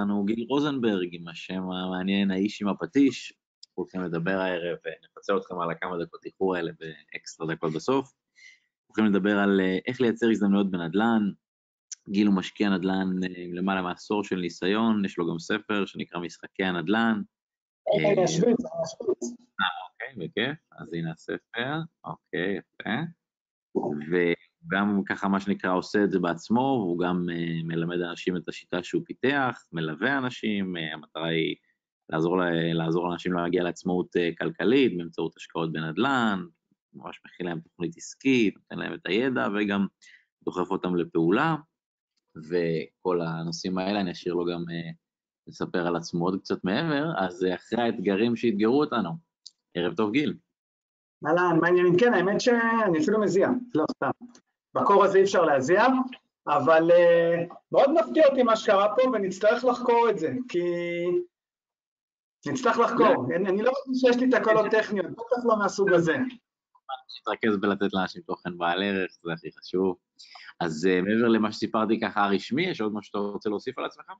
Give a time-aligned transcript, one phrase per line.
[0.00, 3.32] לנו גיל רוזנברג עם השם המעניין, האיש עם הפטיש.
[3.74, 8.12] הולכים לדבר הערב, נפצה אתכם על הכמה דקות איחור האלה באקסטרה דקות בסוף.
[8.86, 11.30] הולכים לדבר על אה, איך לייצר הזדמנויות בנדל"ן.
[12.08, 16.20] גיל הוא משקיע נדל"ן אה, עם למעלה מעשור של ניסיון, יש לו גם ספר שנקרא
[16.20, 17.22] משחקי הנדל"ן.
[17.86, 18.14] אוקיי,
[19.92, 20.58] אוקיי, בכיף.
[20.78, 23.00] אז הנה הספר, אוקיי, יפה.
[24.66, 28.82] וגם ככה, מה שנקרא, עושה את זה בעצמו, והוא גם uh, מלמד אנשים את השיטה
[28.82, 31.56] שהוא פיתח, מלווה אנשים, uh, המטרה היא
[32.10, 32.36] לעזור,
[32.74, 36.44] לעזור לאנשים להגיע לעצמאות uh, כלכלית באמצעות השקעות בנדל"ן,
[36.94, 39.86] ממש מכין להם תוכנית עסקית, נותן להם את הידע וגם
[40.44, 41.56] דוחף אותם לפעולה,
[42.36, 44.94] וכל הנושאים האלה, אני אשאיר לו גם uh,
[45.46, 49.10] לספר על עצמו עוד קצת מעבר, אז uh, אחרי האתגרים שאתגרו אותנו,
[49.74, 50.34] ערב טוב גיל.
[51.26, 51.98] אהלן, מה העניינים?
[51.98, 54.10] כן, האמת שאני אפילו מזיע, לא סתם.
[54.76, 55.86] בקור הזה אי אפשר להזיע,
[56.48, 60.60] אבל uh, מאוד מפתיע אותי מה שקרה פה, ונצטרך לחקור את זה, כי...
[62.46, 63.26] נצטרך לחקור.
[63.36, 66.16] אני, לא חושב שיש לי תקלות טכניות, בטח לא מהסוג הזה.
[67.20, 69.96] נתרכז בלתת לאנשים תוכן בעל ערך, זה הכי חשוב.
[70.60, 74.12] אז uh, מעבר למה שסיפרתי ככה הרשמי, יש עוד משהו שאתה רוצה להוסיף על עצמך?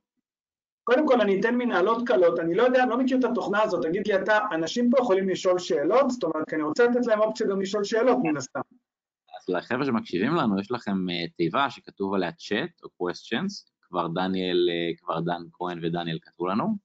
[0.85, 3.83] קודם כל אני אתן מנהלות קלות, אני לא יודע, אני לא מכיר את התוכנה הזאת,
[3.83, 7.21] תגיד לי אתה, אנשים פה יכולים לשאול שאלות, זאת אומרת, כי אני רוצה לתת להם
[7.21, 8.61] אופציה גם לשאול שאלות מן הסתם.
[9.49, 15.01] לחבר'ה שמקשיבים לנו, יש לכם uh, תיבה שכתוב עליה chat או questions, כבר דניאל, uh,
[15.01, 16.77] כבר דן כהן ודניאל כתבו לנו.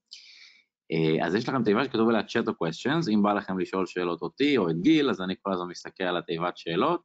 [0.94, 4.22] Uh, אז יש לכם תיבה שכתוב עליה chat או questions, אם בא לכם לשאול שאלות
[4.22, 7.02] אותי או את גיל, אז אני כל הזמן מסתכל על התיבת שאלות.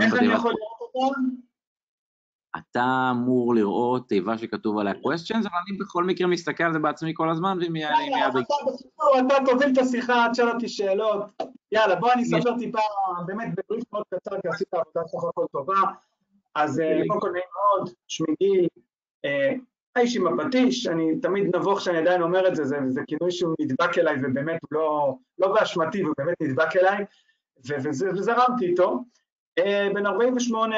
[0.00, 1.47] איך אני יכול לראות אותם?
[2.56, 7.12] אתה אמור לראות תיבה שכתוב עליה questions, אבל אני בכל מקרה מסתכל על זה בעצמי
[7.14, 8.44] כל הזמן, ואם יהיה מיד...
[9.26, 11.42] אתה תוביל את השיחה, תשאל אותי שאלות.
[11.72, 12.78] יאללה, בוא אני אספר טיפה,
[13.26, 15.74] באמת בבריף מאוד קצר, כי עשית עבודה סך הכל טובה.
[16.54, 18.68] אז קודם כל נעים מאוד, שמי גיל,
[19.96, 23.98] האיש עם הפטיש, אני תמיד נבוך שאני עדיין אומר את זה, זה כינוי שהוא נדבק
[23.98, 27.04] אליי, ובאמת הוא לא באשמתי, הוא באמת נדבק אליי,
[28.14, 29.04] וזרמתי איתו.
[29.94, 30.76] בן 48,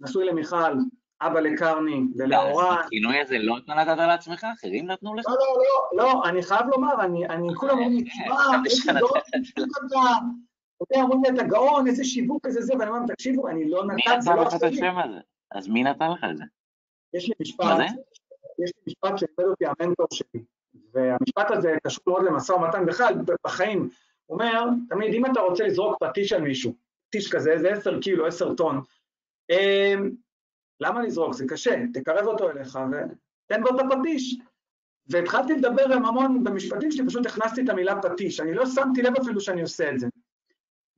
[0.00, 0.72] נשוי למיכל,
[1.20, 2.76] אבא לקרני ולאורן.
[2.86, 4.46] הכינוי הזה לא נתת לעצמך?
[4.58, 5.26] אחרים נתנו לך?
[5.28, 5.62] לא, לא,
[5.92, 9.20] לא, לא, אני חייב לומר, אני, כולם אומרים לי, תשמע, איזה גאון,
[10.82, 14.20] אתה, אומרים לי, אתה גאון, איזה שיווק, איזה זה, ואני אומר, תקשיבו, אני לא נתן,
[14.20, 15.20] זה לא מי נתן לך את השם הזה?
[15.52, 16.44] אז מי נתן לך את זה?
[17.14, 17.66] יש לי משפט,
[18.64, 20.44] יש לי משפט שלימד אותי המנטור שלי,
[20.92, 23.88] והמשפט הזה קשור מאוד למשא ומתן בכלל, בחיים.
[24.26, 26.74] הוא אומר, תמיד, אם אתה רוצה לזרוק פטיש על מישהו,
[27.08, 28.80] פטיש כזה, איזה עשר קילו, עשר טון,
[30.80, 31.34] למה לזרוק?
[31.34, 34.38] זה קשה, תקרב אותו אליך ותן בו את הפטיש.
[35.06, 39.16] והתחלתי לדבר עם המון במשפטים שלי, פשוט הכנסתי את המילה פטיש, אני לא שמתי לב
[39.22, 40.06] אפילו שאני עושה את זה.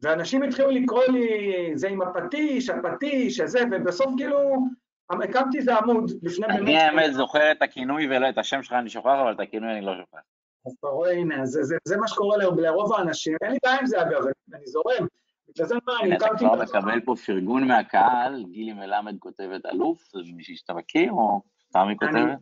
[0.03, 1.29] ואנשים התחילו לקרוא לי,
[1.75, 4.39] זה עם הפטיש, הפטיש, הזה, ובסוף כאילו,
[5.11, 6.61] הקמתי איזה עמוד לפני באמת...
[6.61, 9.81] אני האמת זוכר את הכינוי ולא את השם שלך אני שוכח, אבל את הכינוי אני
[9.81, 10.19] לא שוכח.
[10.67, 13.87] אז אתה רואה, הנה, זה, זה, זה מה שקורה לרוב האנשים, אין לי בעיה עם
[13.87, 14.23] זה אגב,
[14.55, 15.07] אני זורם.
[15.57, 16.47] בגלל זה מה, אני הקמתי...
[16.47, 21.43] אתה כבר מקבל פה פרגון מהקהל, גילי מלמד כותבת אלוף, זה מישהי שאתה מכיר, או
[21.73, 22.39] תמי כותבת?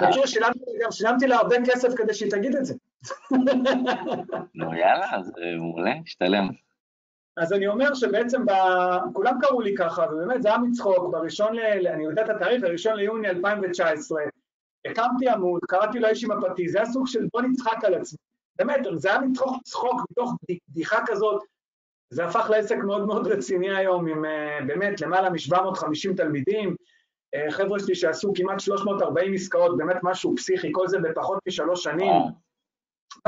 [0.00, 0.22] תקשיב,
[0.90, 2.74] שילמתי לה הרבה כסף כדי שהיא תגיד את זה.
[4.54, 6.48] נו יאללה, זה מעולה, השתלם.
[7.36, 8.42] אז אני אומר שבעצם
[9.12, 11.86] כולם קראו לי ככה, ובאמת זה היה מצחוק, בראשון ל...
[11.86, 14.22] אני יודע את התאריך, הראשון ליוני 2019,
[14.84, 18.18] הקמתי עמוד, קראתי לו איש עם הפרטי, זה היה סוג של בוא נצחק על עצמי.
[18.56, 20.34] באמת, זה היה מתוך צחוק, מתוך
[20.70, 21.42] בדיחה כזאת,
[22.10, 24.24] זה הפך לעסק מאוד מאוד רציני היום, עם
[24.66, 26.76] באמת למעלה מ-750 תלמידים,
[27.50, 32.12] חבר'ה שלי שעשו כמעט 340 עסקאות, באמת משהו פסיכי, כל זה בפחות משלוש שנים,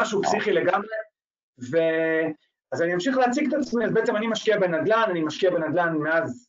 [0.01, 0.89] משהו פסיכי לגמרי,
[1.71, 1.77] ו...
[2.73, 6.49] אז אני אמשיך להציג את עצמי, אז בעצם אני משקיע בנדל"ן, אני משקיע בנדל"ן מאז,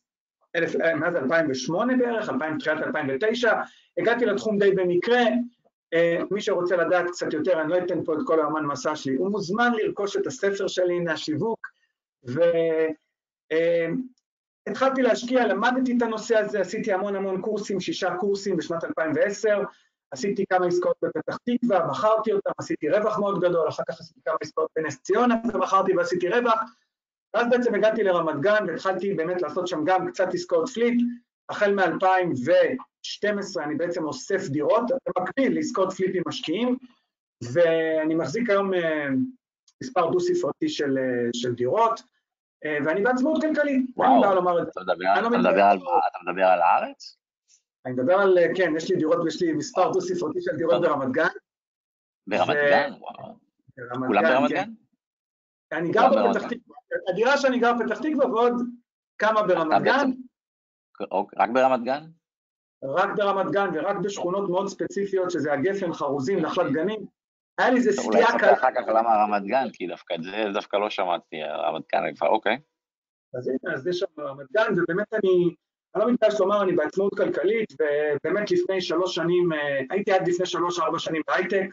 [0.56, 3.52] אלף, מאז 2008 בערך, 2000, תחילת 2009,
[3.98, 5.20] הגעתי לתחום די במקרה,
[6.30, 9.30] מי שרוצה לדעת קצת יותר, אני לא אתן פה את כל האמן מסע שלי, הוא
[9.30, 11.73] מוזמן לרכוש את הספר שלי מהשיווק,
[14.66, 19.62] והתחלתי להשקיע, למדתי את הנושא הזה, עשיתי המון המון קורסים, שישה קורסים בשנת 2010,
[20.10, 24.36] עשיתי כמה עסקאות בפתח תקווה, מכרתי אותם, עשיתי רווח מאוד גדול, אחר כך עשיתי כמה
[24.40, 26.60] עסקאות בנס ציונה ומכרתי ועשיתי רווח,
[27.34, 30.94] ואז בעצם הגעתי לרמת גן והתחלתי באמת לעשות שם גם קצת עסקאות פליפ,
[31.48, 34.84] החל מ-2012 אני בעצם אוסף דירות,
[35.16, 36.76] במקביל לעסקאות פליפים משקיעים,
[37.52, 38.70] ואני מחזיק היום
[39.82, 40.98] מספר דו-ספרתי של,
[41.32, 42.00] של דירות,
[42.64, 43.90] ואני בעצמאות כלכלית.
[43.96, 44.24] וואו,
[46.06, 47.16] אתה מדבר על הארץ?
[47.86, 51.28] אני מדבר על, כן, יש לי דירות, יש לי מספר דו-ספרתי של דירות ברמת גן.
[52.26, 52.92] ברמת גן?
[52.98, 53.34] וואו.
[54.06, 54.70] כולם ברמת גן?
[55.72, 56.76] אני גר בפתח תקווה,
[57.08, 58.54] הדירה שאני גר בפתח תקווה ועוד
[59.18, 60.10] כמה ברמת גן.
[61.36, 62.04] רק ברמת גן?
[62.84, 67.06] רק ברמת גן ורק בשכונות מאוד ספציפיות, שזה הגפן, חרוזים, נחלת גנים.
[67.58, 68.48] היה לי איזה סטייה קלה.
[68.48, 72.26] אולי אחר כך למה רמת גן, כי דווקא את זה דווקא לא שמעתי, רמת גן,
[72.26, 72.58] אוקיי.
[73.38, 75.54] אז הנה, אז יש שם רמת גן, ובאמת אני,
[75.94, 80.46] אני לא מתבייש לומר, אני בעצמאות כלכלית, ובאמת לפני שלוש שנים, אה, הייתי עד לפני
[80.46, 81.66] שלוש-ארבע שנים בהייטק,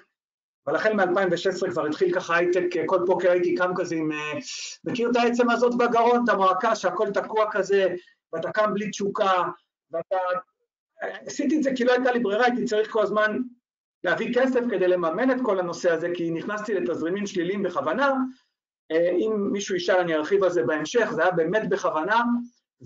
[0.68, 4.12] אבל החל מ-2016 כבר התחיל ככה הייטק, כל בוקר הייתי קם כזה עם...
[4.12, 4.40] אה,
[4.84, 7.88] מכיר את העצם הזאת בגרון, את המועקה שהכל תקוע כזה,
[8.34, 9.44] ואתה קם בלי תשוקה,
[9.92, 10.18] ואתה...
[11.26, 13.38] עשיתי את זה כי לא הייתה לי ברירה, הייתי צריך כל הזמן
[14.04, 18.14] להביא כסף כדי לממן את כל הנושא הזה, כי נכנסתי לתזרימים שליליים בכוונה.
[18.92, 22.24] אה, אם מישהו ישאל, אני ארחיב על זה בהמשך, זה היה באמת בכוונה,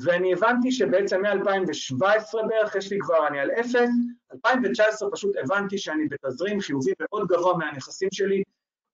[0.03, 3.89] ואני הבנתי שבעצם מ-2017 בערך, יש לי כבר, אני על אפס,
[4.33, 8.43] 2019 פשוט הבנתי שאני בתזרים חיובי מאוד גבוה מהנכסים שלי,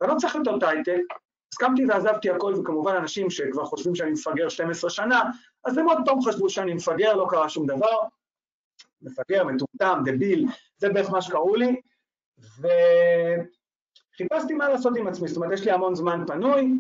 [0.02, 1.02] ואני לא צריך יותר הייטק,
[1.54, 5.22] הסכמתי ועזבתי הכל, וכמובן אנשים שכבר חושבים שאני מפגר 12 שנה,
[5.66, 7.98] אז הם עוד פעם חשבו שאני מפגר, לא קרה שום דבר,
[9.02, 10.46] מפגר, מטומטם, דביל,
[10.78, 11.82] זה בערך מה שקראו לי,
[12.62, 16.74] וחיפשתי מה לעשות עם עצמי, זאת אומרת, יש לי המון זמן פנוי,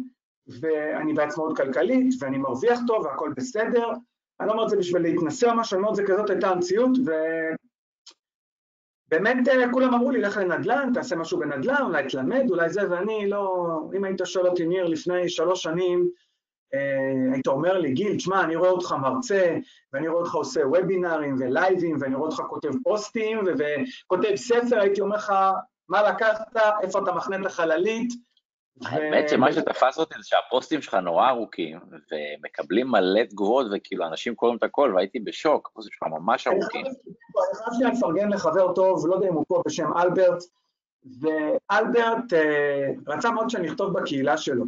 [0.47, 3.91] ואני בעצמאות כלכלית, ואני מרוויח טוב, והכל בסדר,
[4.39, 6.49] אני לא אומר את זה בשביל להתנסה או משהו, אני אומר את זה כזאת הייתה
[6.49, 6.91] המציאות,
[9.07, 13.29] ובאמת אה, כולם אמרו לי, לך לנדל"ן, תעשה משהו בנדל"ן, אולי תלמד, אולי זה, ואני
[13.29, 13.67] לא...
[13.97, 16.09] אם היית שואל אותי, ניר, לפני שלוש שנים,
[16.73, 19.57] אה, היית אומר לי, גיל, תשמע, אני רואה אותך מרצה,
[19.93, 25.15] ואני רואה אותך עושה וובינארים ולייבים, ואני רואה אותך כותב פוסטים וכותב ספר, הייתי אומר
[25.15, 25.33] לך,
[25.91, 28.13] מה לקחת, איפה אתה מחנה את החללית,
[28.85, 34.57] האמת שמה שתפס אותי זה שהפוסטים שלך נורא ארוכים, ומקבלים מלא תגובות, וכאילו אנשים קוראים
[34.57, 36.85] את הכל, והייתי בשוק, הפוסטים שלך ממש ארוכים.
[36.85, 40.43] אני חייב שנייה לפרגן לחבר טוב, לא יודע אם הוא פה, בשם אלברט,
[41.21, 44.65] ואלברט אה, רצה מאוד שאני אכתוב בקהילה שלו.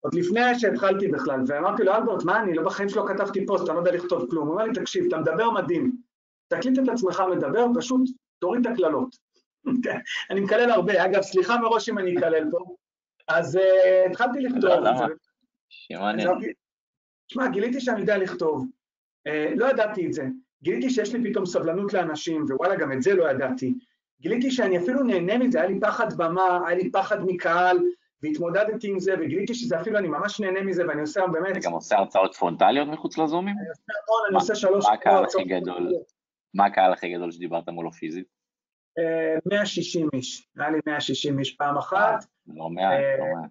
[0.00, 3.74] עוד לפני שהתחלתי בכלל, ואמרתי לו, אלברט, מה אני, לא בחיים שלא כתבתי פוסט, אני
[3.74, 4.46] לא יודע לכתוב כלום.
[4.48, 5.92] הוא אומר לי, תקשיב, אתה מדבר מדהים,
[6.48, 8.00] תקליט את עצמך מדבר, פשוט
[8.40, 9.16] תוריד את הקללות.
[10.30, 12.58] אני מקלל הרבה, אגב, סליחה מראש אם אני אקלל פה,
[13.28, 14.64] אז uh, התחלתי לכתוב.
[14.64, 15.06] למה?
[15.68, 16.28] שמעניין.
[17.28, 18.66] שמע, גיליתי שאני יודע לכתוב.
[19.28, 20.26] Uh, לא ידעתי את זה.
[20.62, 23.74] גיליתי שיש לי פתאום סבלנות לאנשים, ווואלה, גם את זה לא ידעתי.
[24.20, 27.78] גיליתי שאני אפילו נהנה מזה, היה לי פחד במה, היה לי פחד מקהל,
[28.22, 31.56] והתמודדתי עם זה, וגיליתי שזה אפילו, אני ממש נהנה מזה, ואני עושה באמת...
[31.56, 33.54] אתה גם עושה הרצאות פרונטליות מחוץ לזומים?
[33.58, 34.86] אני עושה המון, אני עושה שלוש...
[34.86, 35.92] מה הקהל הכי גדול?
[36.54, 38.41] מה הקהל הכי גדול שדיברת מולו פיזית?
[39.46, 42.24] 160 אה, איש, היה לי 160 איש פעם אחת.
[42.46, 43.50] לא מעט, לא מעט.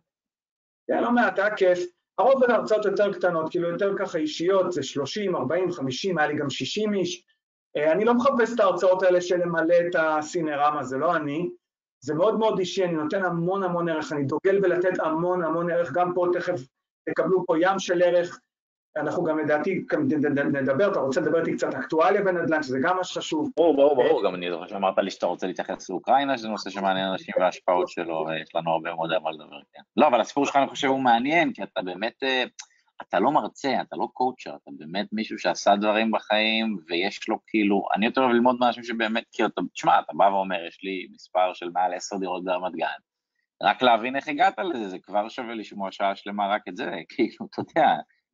[0.88, 1.80] כן, לא מעט, היה כיף.
[2.18, 6.38] הרוב בין הרצאות יותר קטנות, כאילו יותר ככה אישיות, זה 30, 40, 50, היה לי
[6.38, 7.26] גם 60 איש.
[7.78, 11.50] אה, אני לא מחפש את ההרצאות האלה של למלא את הסינרמה, זה לא אני.
[12.04, 15.92] זה מאוד מאוד אישי, אני נותן המון המון ערך, אני דוגל בלתת המון המון ערך,
[15.94, 16.62] גם פה תכף
[17.10, 18.40] תקבלו פה ים של ערך.
[18.98, 19.86] אנחנו גם לדעתי
[20.54, 23.50] נדבר, אתה רוצה לדבר איתי קצת אקטואליה בנדל"ן, שזה גם מה שחשוב.
[23.58, 27.08] ברור, ברור, ברור, גם אני זוכר שאמרת לי שאתה רוצה להתייחס לאוקראינה, שזה נושא שמעניין
[27.08, 29.82] אנשים וההשפעות שלו, ויש לנו הרבה מאוד על מה לדבר, כן.
[29.98, 32.44] לא, אבל הסיפור שלך אני חושב הוא מעניין, כי אתה באמת, אה,
[33.02, 37.86] אתה לא מרצה, אתה לא coacher, אתה באמת מישהו שעשה דברים בחיים, ויש לו כאילו,
[37.96, 41.70] אני יותר אוהב ללמוד מאנשים שבאמת, אתה, תשמע, אתה בא ואומר, יש לי מספר של
[41.74, 42.88] מעל עשר דירות ברמת גן,
[43.64, 47.48] רק להבין איך הגעת לזה, זה כבר שווה לשמוע שעה שלמה רק את זה, כאילו,
[47.52, 47.88] אתה יודע,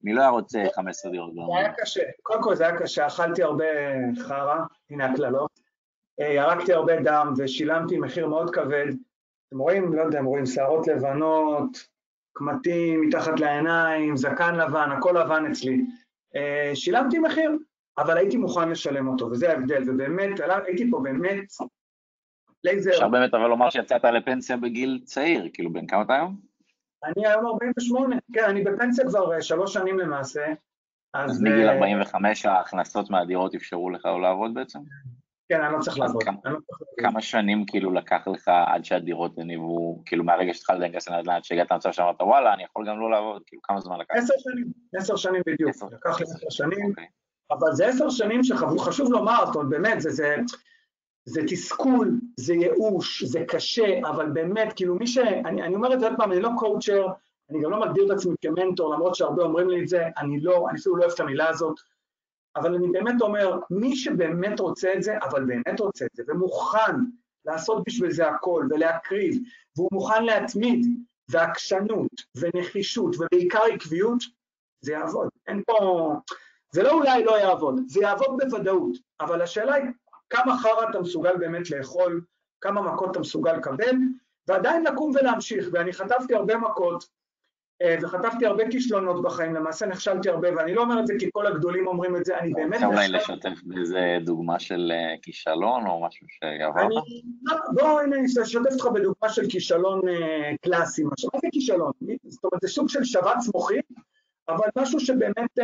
[0.03, 3.43] מי לא היה רוצה 15 דירות זה היה קשה, קודם כל זה היה קשה, אכלתי
[3.43, 3.65] הרבה
[4.27, 4.59] חרא,
[4.89, 5.59] הנה הקללות,
[6.19, 8.87] אה, ירקתי הרבה דם ושילמתי מחיר מאוד כבד.
[9.47, 11.87] אתם רואים, לא יודע, אתם רואים שערות לבנות,
[12.33, 15.81] קמטים מתחת לעיניים, זקן לבן, הכל לבן אצלי.
[16.35, 17.51] אה, שילמתי מחיר,
[17.97, 21.45] אבל הייתי מוכן לשלם אותו, וזה ההבדל, ובאמת, הייתי פה באמת
[22.63, 22.91] לייזר.
[22.91, 26.46] אפשר באמת אבל לומר שיצאת לפנסיה בגיל צעיר, כאילו, בן כמה אתה היום?
[27.03, 30.45] אני היום 48, כן, אני בפנסיה כבר אה, שלוש שנים למעשה.
[31.13, 34.79] אז, מגיל 45 אה, ההכנסות מהדירות אפשרו לך לא לעבוד בעצם?
[35.49, 36.23] כן, אני לא צריך לעבוד.
[36.97, 41.43] כמה, לא שנים כאילו לקח לך עד שהדירות הניבו, כאילו מהרגע שהתחלת להיכנס לנדל"ן, עד
[41.43, 44.15] שהגעת למצב שאמרת וואלה, אני יכול גם לא לעבוד, כאילו כמה זמן לקח?
[44.15, 46.89] עשר שנים, עשר שנים בדיוק, לקח לי עשר שנים.
[46.89, 47.07] אוקיי.
[47.51, 50.35] אבל זה עשר שנים שחשוב לומר, זאת אומרת, באמת, זה,
[51.27, 55.17] זה, תסכול, זה ייאוש, זה קשה, אבל באמת, כאילו מי ש...
[55.17, 57.07] אני, אני אומר את זה עוד פעם, אני לא קואוצ'ר,
[57.49, 60.69] אני גם לא מגדיר את עצמי כמנטור, למרות שהרבה אומרים לי את זה, אני לא,
[60.69, 61.75] אני אפילו לא אוהב את המילה הזאת,
[62.55, 66.95] אבל אני באמת אומר, מי שבאמת רוצה את זה, אבל באמת רוצה את זה, ומוכן
[67.45, 69.35] לעשות בשביל זה הכל, ולהקריב,
[69.77, 70.85] והוא מוכן להתמיד,
[71.29, 74.23] ועקשנות, ונחישות, ובעיקר עקביות,
[74.81, 75.29] זה יעבוד.
[75.47, 76.13] אין פה...
[76.71, 79.85] זה לא אולי לא יעבוד, זה יעבוד בוודאות, אבל השאלה היא
[80.29, 82.21] כמה חרא אתה מסוגל באמת לאכול,
[82.61, 83.95] כמה מכות אתה מסוגל לקבל,
[84.47, 87.17] ועדיין לקום ולהמשיך, ואני חטפתי הרבה מכות,
[87.81, 91.47] אה, וחטפתי הרבה כישלונות בחיים, למעשה נכשלתי הרבה, ואני לא אומר את זה כי כל
[91.47, 92.73] הגדולים אומרים את זה, אני באמת...
[92.73, 96.89] רוצה אולי לשתף באיזה דוגמה של אה, כישלון או משהו שעברת?
[97.43, 100.01] לא, בוא, הנה, אני אשתף אותך בדוגמה של כישלון
[100.61, 101.91] קלאסי, מה זה כישלון?
[102.27, 103.79] זאת אומרת, זה סוג של שבץ מוחי,
[104.49, 105.59] אבל משהו שבאמת,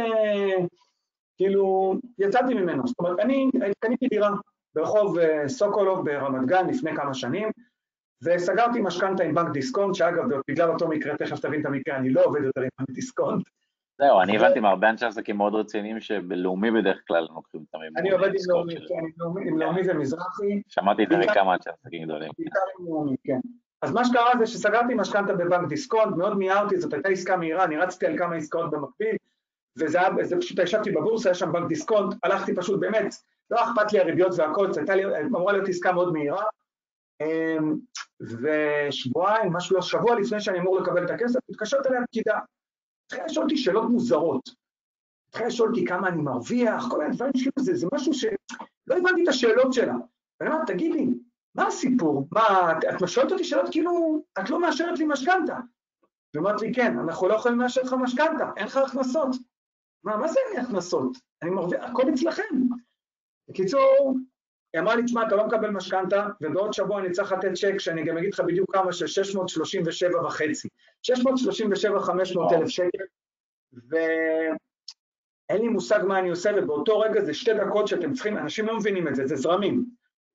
[1.38, 2.88] כאילו, יצאתי ממנו.
[2.88, 4.30] זאת אומרת, אני קניתי דירה
[4.76, 7.50] ברחוב סוקולוב ברמת גן לפני כמה שנים,
[8.24, 12.24] וסגרתי משכנתה עם בנק דיסקונט, שאגב, בגלל אותו מקרה, תכף תבין את המקרה, אני לא
[12.26, 13.44] עובד יותר עם בנק דיסקונט.
[14.02, 17.98] זהו, אני הבנתי מהרבה אנשי עסקים מאוד רציניים שבלאומי בדרך כלל לוקחים את המימון.
[17.98, 18.32] אני עובד
[19.46, 20.62] עם לאומי ומזרחי.
[20.68, 22.32] שמעתי את זה מכמה אנשי עסקים גדולים.
[23.24, 23.40] כן.
[23.82, 27.78] אז מה שקרה זה שסגרתי משכנתה בבנק דיסקונט, מאוד מיהרתי, זאת הייתה עסקה מהירה, אני
[27.78, 29.16] רצתי על כמה עסקאות במקביל,
[29.78, 30.00] וזה
[30.40, 33.16] פשוט ישבתי בבורסה, היה שם בנק דיסקונט, הלכתי פשוט באמת,
[33.50, 36.44] לא אכפת לי הריביות והכל, הייתה לי, אמורה להיות עסקה מאוד מהירה,
[37.22, 37.76] אמ,
[38.22, 42.40] ושבועיים, משהו לא, שבוע לפני שאני אמור לקבל את הכסף, מתקשרת אליה פקידה.
[43.06, 44.50] התחילה לשאול אותי שאלות מוזרות.
[45.30, 49.24] התחילה לשאול אותי כמה אני מרוויח, כל מיני דברים כאילו, זה, זה משהו שלא הבנתי
[49.24, 49.96] את השאלות שלה.
[50.40, 51.08] ואני אומר, תגידי,
[51.56, 52.28] מה הסיפור?
[52.32, 55.56] מה, את שואלת אותי שאלות כאילו, את לא מאשרת לי משכנתה.
[56.34, 59.36] היא אומרת לי, כן, אנחנו לא יכולים לאשר לך משכנתה, אין לך הכנסות.
[60.04, 61.18] מה, מה זה אין לי הכנסות?
[61.42, 62.56] אני מרוויח, הכל אצלכם.
[63.50, 64.16] בקיצור,
[64.74, 68.04] היא אמרה לי, תשמע, אתה לא מקבל משכנתה, ובעוד שבוע אני צריך לתת צ'ק, שאני
[68.04, 70.68] גם אגיד לך בדיוק כמה, של 637 וחצי.
[71.02, 73.04] 637 500 אלף שקל,
[73.90, 78.78] ואין לי מושג מה אני עושה, ובאותו רגע זה שתי דקות שאתם צריכים, אנשים לא
[78.78, 79.86] מבינים את זה, זה זרמים.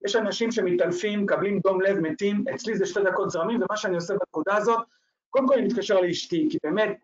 [0.05, 4.15] יש אנשים שמתעלפים, מקבלים דום לב, מתים, אצלי זה שתי דקות זרמים, ומה שאני עושה
[4.15, 4.79] בנקודה הזאת,
[5.31, 6.97] קודם כל אני מתקשר לאשתי, כי באמת,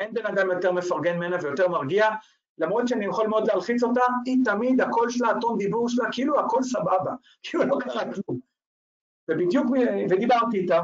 [0.00, 2.08] אין בן אדם יותר מפרגן ממנה ויותר מרגיע,
[2.58, 6.62] למרות שאני יכול מאוד להלחיץ אותה, היא תמיד, הקול שלה, הטון דיבור שלה, כאילו הכל
[6.62, 8.40] סבבה, כאילו לא קרה כלום.
[9.30, 9.66] ובדיוק,
[10.10, 10.80] ודיברתי איתה,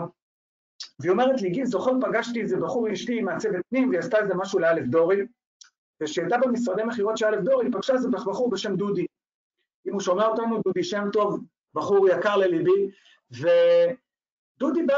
[0.99, 4.59] והיא אומרת לי, גיל, זוכר, פגשתי איזה בחור אשתי מהצוות פנים, והיא עשתה איזה משהו
[4.59, 5.21] לאלף דורי,
[6.03, 9.07] וכשהייתה במשרדי מכירות של אלף דורי, היא פגשה איזה בחור בשם דודי.
[9.87, 11.41] אם הוא שומע אותנו, דודי שם טוב,
[11.75, 12.91] בחור יקר לליבי,
[13.31, 14.95] ודודי בא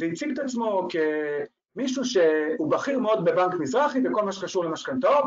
[0.00, 5.24] והציג את עצמו כמישהו שהוא בכיר מאוד בבנק מזרחי וכל מה שקשור למשכנתאות,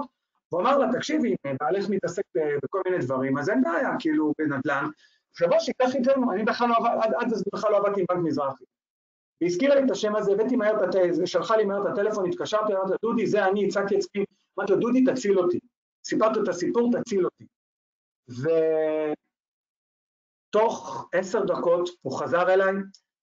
[0.51, 2.23] הוא אמר לה, תקשיבי, בעלך מתעסק
[2.63, 4.85] בכל מיני דברים, אז אין בעיה, כאילו, בנדל"ן,
[5.37, 8.63] שבוא שיקח איתנו, אני בכלל לא עבד, עד, אז בכלל לא עבדתי עם בנק מזרחי.
[9.41, 12.73] והזכירה לי את השם הזה, הבאתי מהר את הטלפון, שלחה לי מהר את הטלפון, התקשרתי,
[12.73, 14.25] אמרתי לה, דודי, זה אני, הצגתי את עצמי,
[14.59, 15.59] אמרתי לו, דודי, תציל אותי.
[16.05, 17.45] סיפרתי את הסיפור, תציל אותי.
[20.49, 22.73] ותוך עשר דקות הוא חזר אליי,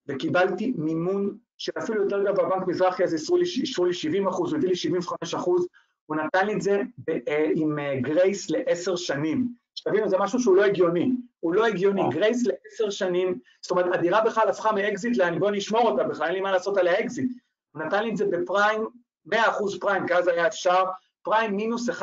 [0.06, 4.76] וקיבלתי מימון שאפילו יותר גבוה בבנק מזרחי, אז אישרו לי 70 אחוז, הוא הביא לי
[4.76, 5.66] 75 אחוז,
[6.08, 6.82] הוא נתן לי את זה
[7.28, 9.48] אה, עם אה, גרייס לעשר שנים.
[9.74, 11.12] שתבינו, זה משהו שהוא לא הגיוני.
[11.40, 15.90] הוא לא הגיוני, גרייס לעשר שנים, זאת אומרת, הדירה בכלל הפכה מאקזיט לאן, בוא נשמור
[15.90, 17.30] אותה בכלל, אין לי מה לעשות עליה אקזיט.
[17.72, 18.86] הוא נתן לי את זה בפריים,
[19.34, 19.36] 100%
[19.80, 20.84] פריים, כי אז היה אפשר,
[21.22, 22.00] פריים מינוס 1.15,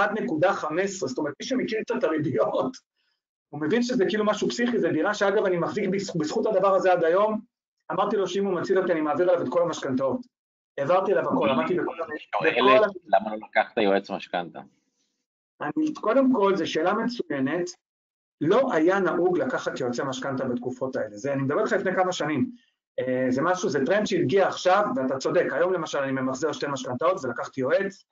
[0.91, 2.77] זאת אומרת, מי שמכיר קצת את הריביות,
[3.49, 7.03] הוא מבין שזה כאילו משהו פסיכי, זו דירה שאגב אני מחזיק בזכות הדבר הזה עד
[7.03, 7.39] היום,
[7.91, 10.34] אמרתי לו שאם הוא מציל אותי אני מעביר עליו את כל המשכנתאות.
[10.77, 11.95] העברתי אליו הכל, אמרתי בכל...
[13.13, 14.59] למה לא לקחת יועץ משכנתה?
[16.01, 17.69] קודם כל, זו שאלה מצוינת.
[18.41, 21.17] לא היה נהוג לקחת יועצי משכנתה בתקופות האלה.
[21.17, 22.51] זה, אני מדבר איתך לפני כמה שנים.
[22.99, 27.25] אה, זה משהו, זה טרנד שהגיע עכשיו, ואתה צודק, היום למשל אני ממחזר שתי משכנתאות
[27.25, 28.05] ולקחתי יועץ,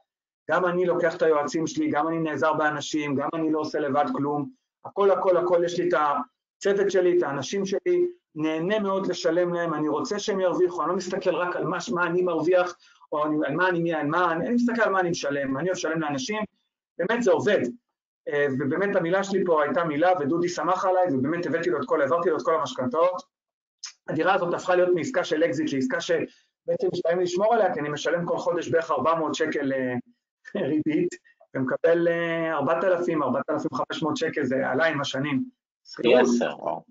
[0.51, 4.05] גם אני לוקח את היועצים שלי, גם אני נעזר באנשים, גם אני לא עושה לבד
[4.15, 4.49] כלום,
[4.85, 5.93] הכל הכל הכל, יש לי את
[6.67, 10.95] הצוות שלי, את האנשים שלי, נהנה מאוד לשלם להם, אני רוצה שהם ירוויחו, אני לא
[10.95, 12.75] מסתכל רק על מה, מה אני מרוויח,
[13.11, 15.67] או אני, על מה אני, על מה, אני, אני מסתכל על מה אני משלם, אני
[15.67, 16.43] אוהב לשלם לאנשים,
[16.97, 17.59] באמת זה עובד.
[18.29, 22.01] אה, ובאמת המילה שלי פה הייתה מילה, ודודי שמח עליי, ובאמת הבאתי לו את כל,
[22.01, 23.21] העברתי לו את כל המשכנתאות.
[24.09, 28.25] הדירה הזאת הפכה להיות מעסקה של אקזיט לעסקה שבעצם משלמים לשמור עליה, כי אני משלם
[28.25, 29.93] כל חודש בערך 400 שקל אה,
[30.67, 31.09] ריבית,
[31.55, 32.07] ומקבל
[32.51, 35.62] 4,000, אה, 4,500 שקל, זה עלה עם השנים.
[36.01, 36.83] פי עשר, וואו.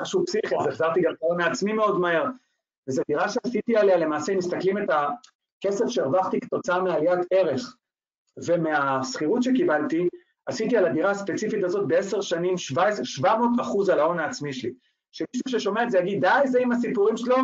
[0.00, 2.24] משהו פסיכי, אז החזרתי גם את מעצמי מאוד מהר.
[2.88, 7.76] וזו דירה שעשיתי עליה, למעשה, אם מסתכלים את הכסף שהרווחתי כתוצאה מעליית ערך
[8.46, 10.08] ומהשכירות שקיבלתי,
[10.46, 14.72] עשיתי על הדירה הספציפית הזאת בעשר שנים 700 אחוז על ההון העצמי שלי.
[15.12, 17.36] שמישהו ששומע את זה יגיד, די, זה עם הסיפורים שלו,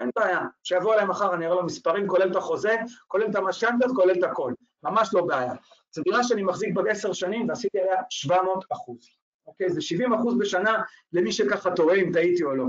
[0.00, 0.40] אין בעיה.
[0.62, 2.76] שיבוא אליי מחר, אני אראה לו מספרים, כולל את החוזה,
[3.08, 4.52] כולל את המשכנתות, כולל את הכל.
[4.82, 5.52] ממש לא בעיה.
[5.94, 9.21] זו דירה שאני מחזיק בעשר שנים ועשיתי עליה 700 אחוז.
[9.46, 9.70] אוקיי?
[9.70, 10.82] זה 70 אחוז בשנה
[11.12, 12.64] למי שככה טועה אם טעיתי או לא.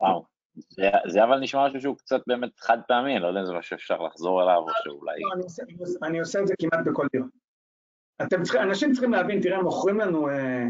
[0.00, 0.24] וואו,
[0.68, 3.52] זה, זה אבל נשמע משהו שהוא קצת באמת חד פעמי, אני לא יודע אם זה
[3.52, 5.20] משהו שאפשר לחזור אליו או שאולי...
[5.20, 5.62] לא, אני עושה,
[6.02, 7.26] אני עושה את זה כמעט בכל דירה.
[8.22, 10.64] אתם צריכים, אנשים צריכים להבין, תראה, מוכרים לנו אה,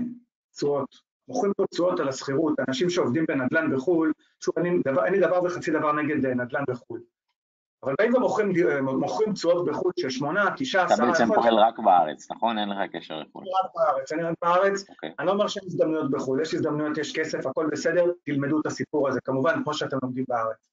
[0.52, 5.42] תשואות, אה, מוכרים פה תשואות על השכירות, אנשים שעובדים בנדל"ן בחו"ל, שוב, אין לי דבר
[5.44, 7.00] וחצי דבר נגד אה, נדל"ן בחו"ל.
[7.82, 10.94] אבל באים ומוכרים תשואות בחו"ל של 8, 9, 10...
[10.94, 12.58] אתה בעצם פועל רק בארץ, נכון?
[12.58, 13.42] אין לך קשר לחו"ל.
[13.42, 14.90] רק בארץ, אני רק בארץ.
[14.90, 15.12] אוקיי.
[15.18, 19.08] אני לא אומר שאין הזדמנויות בחו"ל, יש הזדמנויות, יש כסף, הכל בסדר, תלמדו את הסיפור
[19.08, 20.68] הזה, כמובן, כמו שאתם לומדים בארץ.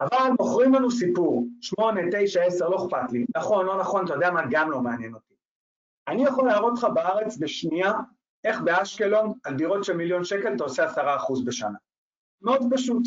[0.00, 3.26] אבל מוכרים לנו סיפור, 8, 9, 10, לא אכפת לי.
[3.36, 5.34] נכון, לא נכון, אתה יודע מה, גם לא מעניין אותי.
[6.08, 7.92] אני יכול להראות לך בארץ בשנייה
[8.44, 10.96] איך באשקלון, על דירות של מיליון שקל, אתה עושה 10%
[11.46, 11.78] בשנה.
[12.42, 13.02] מאוד פשוט,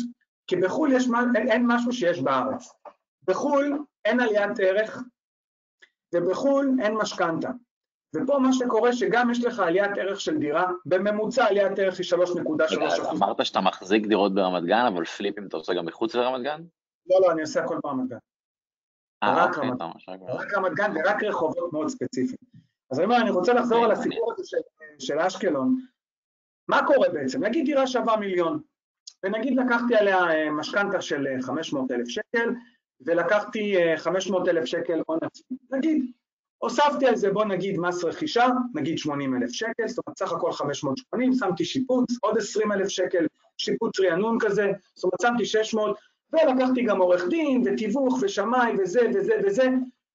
[0.46, 1.08] כי בחו"ל יש,
[1.48, 2.72] אין משהו שיש בארץ.
[3.28, 5.02] בחו"ל אין עליית ערך,
[6.14, 7.50] ובחו"ל אין משכנתה.
[8.16, 13.10] ופה מה שקורה שגם יש לך עליית ערך של דירה, בממוצע עליית ערך היא 3.3
[13.12, 16.62] אמרת שאתה מחזיק דירות ברמת גן, אבל פליפים אתה עושה גם מחוץ לרמת גן?
[17.10, 18.16] לא, לא, אני עושה הכל ברמת גן.
[19.22, 19.70] אה, רק אוקיי,
[20.56, 22.38] רמת- גן ורק רחובות מאוד ספציפיים.
[22.90, 24.48] אז אני אומר, אני רוצה לחזור על הסיפור הזה
[24.98, 25.76] של, אשקלון.
[26.68, 27.44] מה קורה בעצם?
[27.44, 28.60] נגיד דירה שווה מיליון,
[29.22, 32.50] ונגיד לקחתי עליה אה, משכנתה של 500 אלף שקל,
[33.00, 35.56] ולקחתי 500 אלף שקל הון עצמי.
[35.70, 36.12] נגיד,
[36.58, 40.52] הוספתי על זה, בוא נגיד מס רכישה, נגיד 80 אלף שקל, זאת אומרת סך הכל
[40.52, 43.26] 580, שמתי שיפוץ, עוד 20 אלף שקל,
[43.58, 45.98] שיפוץ רענון כזה, זאת אומרת שמתי 600,
[46.32, 49.68] ולקחתי גם עורך דין, ותיווך, ושמאי, וזה וזה וזה,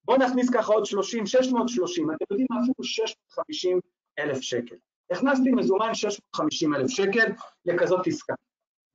[0.05, 3.79] בואו נכניס ככה עוד 30, 630, אתם יודעים מה אפילו 650
[4.19, 4.75] אלף שקל.
[5.11, 7.31] הכנסתי מזומן 650 אלף שקל
[7.65, 8.33] לכזאת עסקה.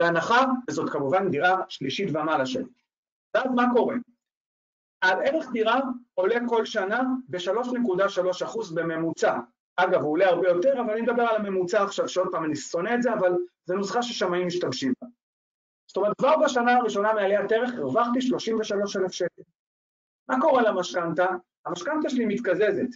[0.01, 2.65] בהנחה, וזאת כמובן דירה שלישית ומעלה שלי.
[3.39, 3.95] ואז מה קורה?
[5.03, 5.81] הערך דירה
[6.15, 9.39] עולה כל שנה ב-3.3% בממוצע.
[9.77, 12.95] אגב, הוא עולה הרבה יותר, אבל אני מדבר על הממוצע עכשיו, שעוד פעם אני שונא
[12.95, 13.33] את זה, אבל
[13.65, 15.09] זו נוסחה ששמאים משתמשים בה.
[15.89, 19.43] זאת אומרת, כבר בשנה הראשונה מעליית ערך הרווחתי 33,000 שקל.
[20.29, 21.27] מה קורה למשכנתה?
[21.67, 22.89] המשכנתה שלי מתקזזת.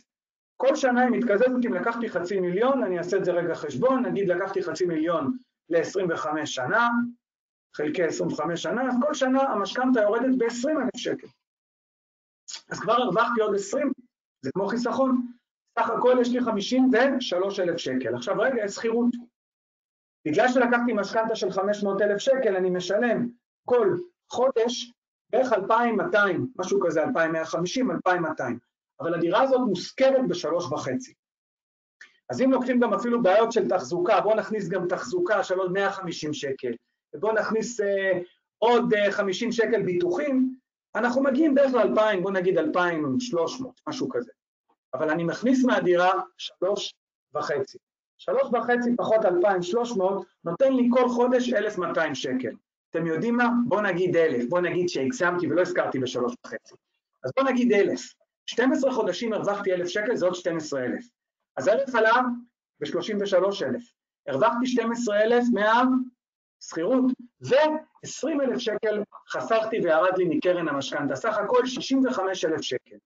[0.56, 4.28] כל שנה היא מתקזזת אם לקחתי חצי מיליון, אני אעשה את זה רגע חשבון, נגיד
[4.28, 5.36] לקחתי חצי מיליון
[5.68, 6.88] ל-25 שנה,
[7.76, 11.26] חלקי 25 שנה, אז כל שנה המשכנתה יורדת ב-20,000 שקל.
[12.70, 13.92] אז כבר הרווחתי עוד 20,
[14.42, 15.26] זה כמו חיסכון.
[15.78, 18.14] סך הכל יש לי 53,000 שקל.
[18.14, 19.14] עכשיו רגע, יש שכירות.
[20.26, 23.28] בגלל שלקחתי משכנתה של 500,000 שקל, אני משלם
[23.64, 23.96] כל
[24.32, 24.92] חודש
[25.30, 28.58] בערך 2,200, משהו כזה, 2,150, 2,200.
[29.00, 31.14] אבל הדירה הזאת מושכרת בשלוש וחצי.
[32.30, 36.34] אז אם לוקחים גם אפילו בעיות של תחזוקה, בואו נכניס גם תחזוקה של עוד 150
[36.34, 36.72] שקל,
[37.14, 38.18] ובואו נכניס אה,
[38.58, 40.56] עוד אה, 50 שקל ביטוחים,
[40.94, 44.32] אנחנו מגיעים בערך ל-2,000, בואו נגיד 2,300, משהו כזה.
[44.94, 46.94] אבל אני מכניס מהדירה שלוש
[47.34, 47.78] וחצי.
[48.18, 52.54] שלוש וחצי פחות 2,300 נותן לי כל חודש 1,200 שקל.
[52.90, 53.48] אתם יודעים מה?
[53.68, 56.74] בואו נגיד 1,000, בואו נגיד שהגזמתי ולא הזכרתי בשלוש וחצי.
[57.24, 58.12] אז בואו נגיד 1,000.
[58.46, 61.08] 12 חודשים הרווחתי 1,000 שקל, זה עוד 12,000.
[61.56, 62.20] אז הערך עלה
[62.80, 63.80] ב-33,000.
[64.26, 64.66] הרווחתי
[66.62, 67.04] 12,000 מהשכירות,
[67.42, 71.16] ו-20,000 שקל חסכתי וירד לי מקרן המשכנתה.
[71.16, 72.96] סך הכל 65,000 שקל.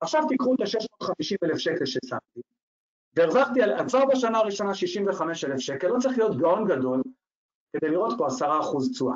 [0.00, 2.40] עכשיו תיקחו את ה-650,000 שקל ששמתי,
[3.16, 7.02] והרווחתי על- כבר בשנה הראשונה 65,000 שקל, לא צריך להיות גאון גדול
[7.76, 9.14] כדי לראות פה 10% תשואה.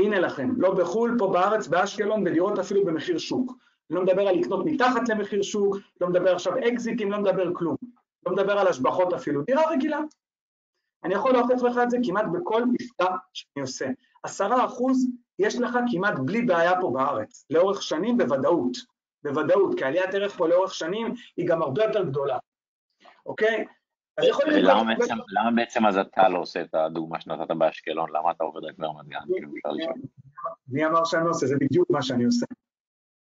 [0.00, 3.52] הנה לכם, לא בחו"ל, פה בארץ, באשקלון, בדירות אפילו במחיר שוק.
[3.90, 7.76] לא מדבר על לקנות מתחת למחיר שוק, לא מדבר עכשיו אקזיטים, לא מדבר כלום.
[8.26, 10.00] לא מדבר על השבחות אפילו, דירה רגילה.
[11.04, 13.86] אני יכול להוכיח לך את זה כמעט בכל עסקה שאני עושה.
[14.22, 15.06] עשרה אחוז
[15.38, 18.76] יש לך כמעט בלי בעיה פה בארץ, לאורך שנים בוודאות.
[19.24, 22.38] בוודאות, כי עליית ערך פה לאורך שנים היא גם הרבה יותר גדולה,
[23.26, 23.64] אוקיי?
[24.18, 24.64] אז יכול להיות...
[24.64, 28.10] ולמה בעצם, למה בעצם אז אתה לא עושה את הדוגמה שנתת באשקלון?
[28.10, 29.20] למה אתה עובד רק ברמת גן?
[29.26, 29.52] כאילו.
[30.68, 31.46] מי אמר שאני עושה?
[31.46, 32.46] זה בדיוק מה שאני עושה.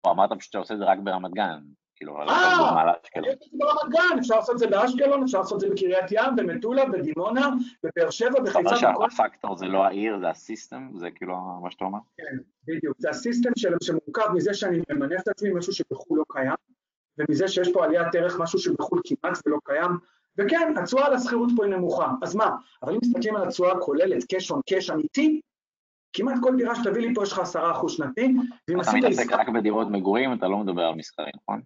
[0.06, 1.60] אמרת פשוט שאתה עושה את זה רק ברמת גן.
[1.96, 2.16] כאילו,
[2.58, 3.28] דוגמה לאשקלון.
[3.28, 6.04] יש את זה ברמת גן, אפשר לעשות את זה באשקלון, אפשר לעשות את זה בקריית
[6.10, 7.48] ים, במטולה, בדימונה,
[7.82, 9.10] בבאר שבע, אתה בחיפה, אומר בכל...
[9.10, 10.88] שהפקטור זה לא העיר, זה הסיסטם?
[10.94, 11.98] זה כאילו מה שאתה אומר?
[12.16, 12.96] כן, בדיוק.
[12.98, 13.50] זה הסיסטם
[13.82, 16.54] שמורכב מזה שאני ממנף את עצמי, משהו שבחו"ל לא קיים,
[17.18, 19.90] ומזה שיש פה עליית ערך, משהו שבחו"ל כמעט ולא קיים.
[20.38, 22.10] וכן, התשואה על השכירות פה היא נמוכה.
[22.22, 22.56] אז מה?
[22.82, 25.40] אבל אם מסתכלים על התשואה הכוללת, cash on cash אמיתי,
[26.12, 28.34] כמעט כל דירה שתביא לי פה יש לך עשרה אחוז שנתי,
[28.68, 29.36] ואם אתה עשית מתעסק עסקה...
[29.36, 31.60] רק בדירות מגורים, אתה לא מדבר על מסחרי, נכון?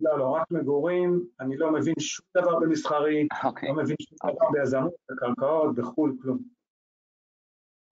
[0.00, 3.68] לא, לא, רק מגורים, אני לא מבין שום דבר במסחרי, אוקיי.
[3.68, 6.38] לא מבין שום דבר ביזמות, בקרקעות, בחו"ל, כלום.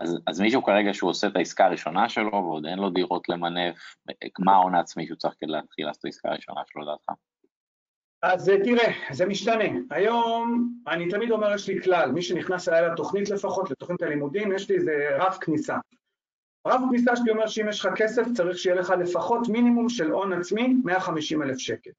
[0.00, 3.96] אז, אז מישהו כרגע שהוא עושה את העסקה הראשונה שלו ועוד אין לו דירות למנף,
[4.38, 7.12] מה ההון העצמי שהוא צריך כדי להתחיל לעשות את העסקה הראשונה שלו לדעתך?
[8.22, 9.64] אז אה, תראה, זה משתנה.
[9.90, 14.70] היום, אני תמיד אומר, יש לי כלל, מי שנכנס אליי לתוכנית לפחות, לתוכנית הלימודים, יש
[14.70, 15.76] לי איזה רף כניסה.
[16.90, 20.76] כניסה שלי אומר שאם יש לך כסף, צריך שיהיה לך לפחות מינימום של הון עצמי,
[20.84, 21.90] 150 אלף שקל.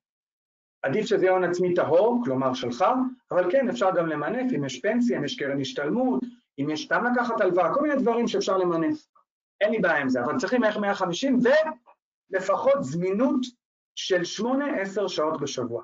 [0.81, 2.85] עדיף שזה יהיה הון עצמי טהור, כלומר שלך,
[3.31, 6.23] אבל כן, אפשר גם למנף, אם יש פנסיה, אם יש קרן השתלמות,
[6.59, 9.07] אם יש סתם לקחת הלוואה, כל מיני דברים שאפשר למנף.
[9.61, 11.39] אין לי בעיה עם זה, אבל צריכים איך 150
[12.31, 13.39] ולפחות זמינות
[13.95, 14.21] של
[15.05, 15.83] 8-10 שעות בשבוע.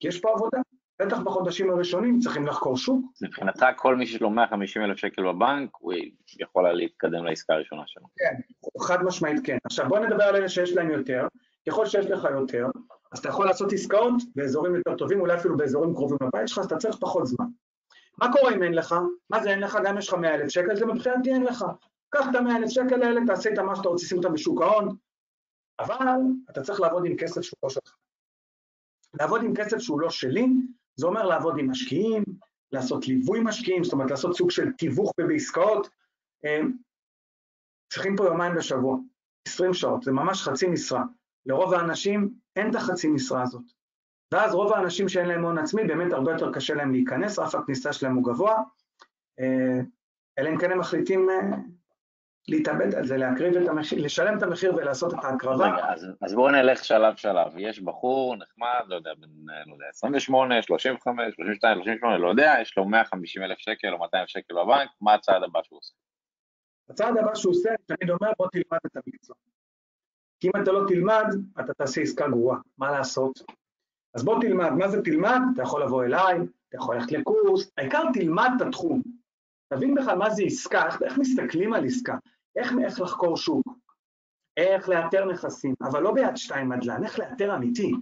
[0.00, 0.58] כי יש פה עבודה,
[1.02, 3.04] בטח בחודשים הראשונים צריכים לחקור שוק.
[3.22, 5.92] מבחינתך כל מי שיש לו 150 אלף שקל בבנק, הוא
[6.38, 8.06] יכול להתקדם לעסקה הראשונה שלו.
[8.16, 8.34] כן,
[8.80, 9.58] חד משמעית כן.
[9.64, 11.28] עכשיו בוא נדבר על אלה שיש להם יותר.
[11.68, 12.66] ככל שיש לך יותר,
[13.12, 16.64] אז אתה יכול לעשות עסקאות באזורים יותר טובים, אולי אפילו באזורים קרובים לבית שלך, אז
[16.66, 17.46] אתה צריך פחות זמן.
[18.18, 18.94] מה קורה אם אין לך?
[19.30, 19.78] מה זה אין לך?
[19.84, 21.64] גם יש לך 100 אלף שקל, זה מבחינתי אין לך.
[22.08, 24.96] קח את ה-100 אלף שקל האלה, תעשה איתם מה שאתה רוצה, שים אותם בשוק ההון,
[25.80, 26.18] אבל
[26.50, 27.96] אתה צריך לעבוד עם כסף שהוא לא שלך.
[29.20, 30.46] לעבוד עם כסף שהוא לא שלי,
[30.96, 32.24] זה אומר לעבוד עם משקיעים,
[32.72, 35.88] לעשות ליווי משקיעים, זאת אומרת לעשות סוג של תיווך בעסקאות.
[36.44, 36.60] אה,
[37.92, 38.98] צריכים פה יומיים בשבוע,
[39.48, 41.02] 20 שעות, זה ממש חצי משרה.
[41.46, 43.62] לרוב האנשים אין את החצי משרה הזאת.
[44.32, 47.92] ואז רוב האנשים שאין להם הון עצמי, באמת הרבה יותר קשה להם להיכנס, רף הכניסה
[47.92, 48.62] שלהם הוא גבוה,
[49.40, 49.80] אה,
[50.38, 51.56] אלא אם כן הם מחליטים אה,
[52.48, 55.66] להתאבד על זה, להקריב את המחיר, לשלם את המחיר ולעשות את ההקרבה.
[55.66, 57.52] רגע, אז, אז בואו נלך שלב שלב.
[57.56, 59.28] יש בחור נחמד, לא יודע, בן,
[59.66, 64.24] לא יודע, 28, 35, 32, 38, לא יודע, יש לו 150 אלף שקל או 200
[64.26, 65.94] שקל בבנק, מה הצעד הבא שהוא עושה?
[66.90, 69.36] הצעד הבא שהוא עושה, תמיד אומר, בוא תלמד את המקצוע.
[70.40, 71.26] כי אם אתה לא תלמד,
[71.60, 73.40] אתה תעשה עסקה גרועה, מה לעשות?
[74.14, 75.40] אז בוא תלמד, מה זה תלמד?
[75.54, 79.02] אתה יכול לבוא אליי, אתה יכול ללכת לקורס, העיקר תלמד את התחום.
[79.68, 82.16] תבין בכלל מה זה עסקה, איך מסתכלים על עסקה,
[82.56, 83.66] איך, איך לחקור שוק,
[84.56, 87.92] איך לאתר נכסים, אבל לא ביד שתיים נדל"ן, איך לאתר אמיתי,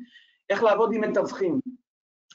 [0.51, 1.61] איך לעבוד עם מתווכים,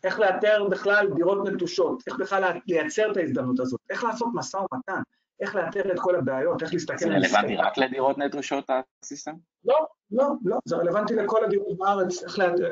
[0.04, 5.02] איך לאתר בכלל דירות נטושות, איך בכלל לייצר את ההזדמנות הזאת, איך לעשות משא ומתן,
[5.42, 7.28] איך לאתר את כל הבעיות, איך להסתכל על...
[7.28, 8.70] זה רלוונטי רק לדירות נטושות
[9.04, 9.34] הסיסטם?
[9.66, 12.72] לא, לא, לא, זה רלוונטי לכל הדירות בארץ, איך לאתר,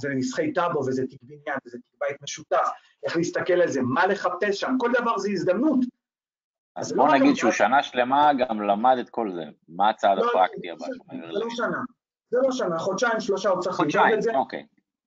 [0.00, 2.68] זה נסחי טאבו וזה תיק בניין וזה תיק בית משותף,
[3.04, 5.78] איך להסתכל על זה, מה לחפש שם, כל דבר זה הזדמנות.
[6.76, 10.28] אז בוא לא נגיד שהוא שנה שלמה גם למד את כל זה, מה הצעד לא,
[10.28, 10.86] הפרקטי הבא?
[10.86, 11.78] זה לא שנה,
[12.30, 14.30] זה לא שנה, חודשיים, שלושה הוא צריך ללמוד את זה.
[14.34, 14.66] אוקיי.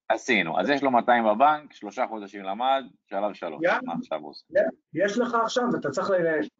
[0.09, 4.45] עשינו, אז יש לו 200 בבנק, שלושה חודשים למד, שלב שלוש, מה עכשיו הוא עושה?
[4.93, 6.09] יש לך עכשיו, ואתה צריך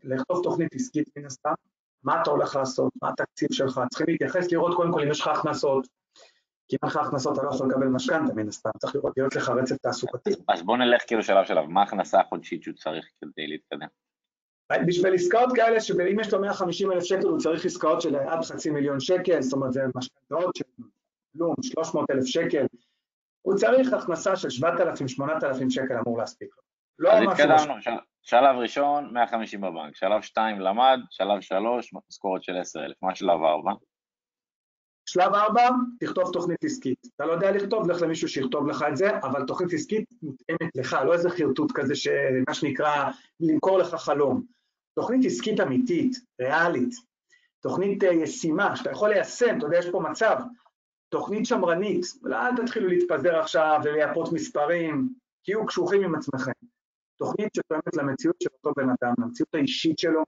[0.04, 1.54] לכתוב תוכנית עסקית מן הסתם,
[2.04, 5.28] מה אתה הולך לעשות, מה התקציב שלך, צריכים להתייחס, לראות קודם כל אם יש לך
[5.28, 5.88] הכנסות,
[6.68, 9.36] כי אם אין לך הכנסות אתה לא יכול לקבל משכנתה מן הסתם, צריך לראות, להיות
[9.36, 10.30] לך רצף תעסוקתי.
[10.48, 13.88] אז בוא נלך כאילו שלב שלב, מה ההכנסה החודשית שהוא צריך כדי להתקדם?
[14.88, 18.70] בשביל עסקאות כאלה, שאם יש לו 150 אלף שקל הוא צריך עסקאות של עד חצי
[18.70, 20.64] מיליון שקל, זאת אומרת זה משכנתאות של
[21.38, 22.66] כלום, 300 אלף שקל,
[23.42, 26.64] הוא צריך הכנסה של 7,000-8,000 שקל אמור להספיק לו.
[27.00, 27.74] לא אז התקדמנו.
[28.22, 33.72] שלב ראשון, 150 בבנק, שלב 2 למד, שלב 3, משכורת של 10,000, מה שלב 4?
[35.06, 37.00] שלב 4, תכתוב תוכנית עסקית.
[37.16, 40.98] אתה לא יודע לכתוב, לך למישהו שיכתוב לך את זה, אבל תוכנית עסקית מותאמת לך,
[41.06, 44.59] לא איזה חרטוט כזה שמה שנקרא למכור לך חלום.
[45.00, 46.94] תוכנית עסקית אמיתית, ריאלית,
[47.62, 50.36] תוכנית אה, ישימה, שאתה יכול ליישם, אתה יודע, יש פה מצב,
[51.10, 55.14] תוכנית שמרנית, אל תתחילו להתפזר עכשיו ולייפות מספרים,
[55.46, 56.52] תהיו קשוחים עם עצמכם.
[57.18, 60.24] תוכנית שתואמת למציאות של אותו בן אדם, למציאות האישית שלו,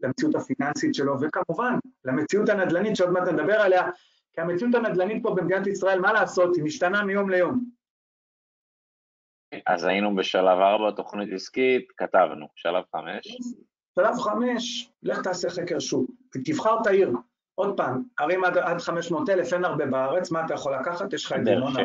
[0.00, 3.90] למציאות הפיננסית שלו, וכמובן, למציאות הנדל"נית שעוד מעט נדבר עליה,
[4.32, 7.64] כי המציאות הנדל"נית פה במדינת ישראל, מה לעשות, היא משתנה מיום ליום.
[9.66, 13.36] אז היינו בשלב 4, תוכנית עסקית, כתבנו, שלב 5.
[14.00, 16.10] שלב 5, לך תעשה חקר שוק,
[16.44, 17.12] תבחר את העיר,
[17.54, 21.12] עוד פעם, ערים עד, עד 500 אלף אין הרבה בארץ, מה אתה יכול לקחת?
[21.12, 21.82] יש לך את דימונה.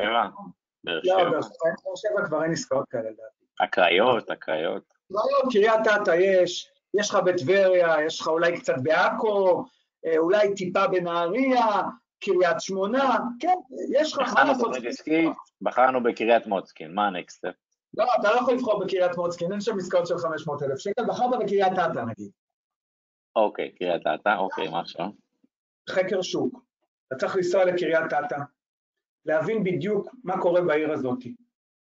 [0.83, 1.23] באר שבע.
[1.23, 3.45] לא, באר שבע כבר אין עסקאות כאלה לדעתי.
[3.59, 4.83] הקריות, הקריות.
[5.09, 9.65] לא, לא, קריית אתא יש, יש לך בטבריה, יש לך אולי קצת בעכו,
[10.05, 11.81] אה, אולי טיפה בנהריה,
[12.19, 13.55] קריית שמונה, כן,
[13.91, 14.33] יש לך.
[15.61, 17.45] בחרנו בקריית מוצקין, מה הנקסט
[17.97, 21.39] לא, אתה לא יכול לבחור בקריית מוצקין, אין שם עסקאות של 500 אלף שקל, בחרת
[21.39, 22.31] בקריית אתא נגיד.
[23.35, 25.07] אוקיי, קריית אתא, אוקיי, מה עכשיו?
[25.89, 26.63] חקר שוק.
[27.07, 28.37] אתה צריך לנסוע לקריית אתא,
[29.25, 31.19] להבין בדיוק מה קורה בעיר הזאת,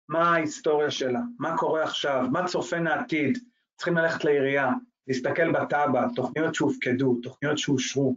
[0.09, 3.38] מה ההיסטוריה שלה, מה קורה עכשיו, מה צופן העתיד,
[3.77, 4.70] צריכים ללכת לעירייה,
[5.07, 8.16] להסתכל בתב"ע, תוכניות שהופקדו, תוכניות שאושרו,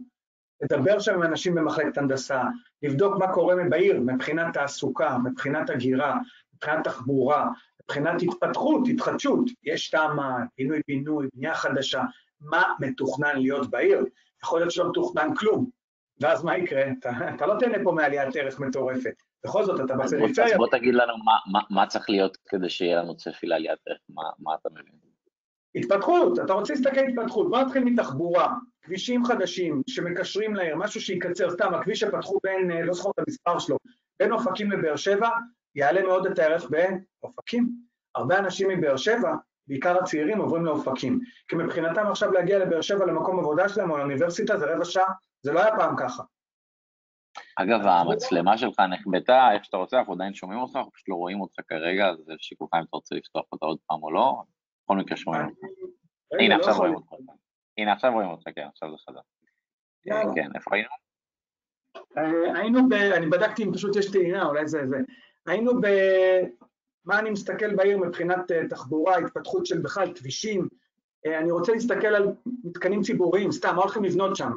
[0.60, 2.42] לדבר שם עם אנשים במחלקת הנדסה,
[2.82, 6.18] לבדוק מה קורה בעיר מבחינת תעסוקה, מבחינת הגירה,
[6.54, 7.48] מבחינת תחבורה,
[7.90, 12.02] מבחינת התפתחות, התחדשות, יש תמ"א, פינוי-בינוי, בנייה חדשה,
[12.40, 14.04] מה מתוכנן להיות בעיר,
[14.44, 15.70] יכול להיות שלא מתוכנן כלום,
[16.20, 16.82] ואז מה יקרה?
[16.98, 19.22] אתה, אתה לא תהנה פה מעליית ערך מטורפת.
[19.44, 20.46] בכל זאת, אתה בפריפריה.
[20.46, 23.98] אז בוא תגיד לנו מה, מה, מה צריך להיות כדי שיהיה לנו צפי לעליית ערך,
[24.08, 24.98] מה, מה אתה מבין?
[25.74, 27.50] התפתחות, אתה רוצה להסתכל התפתחות.
[27.50, 32.92] בוא נתחיל מתחבורה, כבישים חדשים שמקשרים לעיר, משהו שיקצר, סתם, הכביש שפתחו בין, אה, לא
[32.94, 33.78] זוכר את המספר שלו,
[34.20, 35.28] בין אופקים לבאר שבע,
[35.78, 36.70] יעלה מאוד את הערך
[37.22, 37.68] באופקים.
[38.14, 39.34] הרבה אנשים מבאר שבע
[39.66, 41.20] בעיקר הצעירים עוברים לאופקים.
[41.48, 45.12] כי מבחינתם עכשיו להגיע לבאר שבע למקום עבודה שלהם או לאוניברסיטה זה רבע שעה,
[45.42, 46.22] זה לא היה פעם ככה.
[47.56, 51.40] אגב, המצלמה שלך נחבטה, איך שאתה רוצה, אנחנו עדיין שומעים אותך, אנחנו פשוט לא רואים
[51.40, 54.42] אותך כרגע, אז שיקולך אם אתה רוצה לפתוח אותה עוד פעם או לא,
[54.84, 55.58] בכל מקרה שומעים אותך.
[56.40, 57.12] הנה, לא עכשיו רואים אותך.
[57.78, 59.20] הנה, עכשיו רואים אותך, כן, עכשיו זה חזק.
[60.34, 60.88] כן, איפה היינו?
[62.18, 62.92] אה, היינו ב...
[62.92, 64.96] אני בדקתי אם פשוט יש טעינה, אולי זה זה.
[65.48, 65.86] היינו ב...
[67.04, 70.68] מה אני מסתכל בעיר מבחינת אה, תחבורה, התפתחות של בכלל כבישים.
[71.26, 72.32] אה, אני רוצה להסתכל על
[72.64, 74.50] מתקנים ציבוריים, סתם, מה הולכים לבנות שם?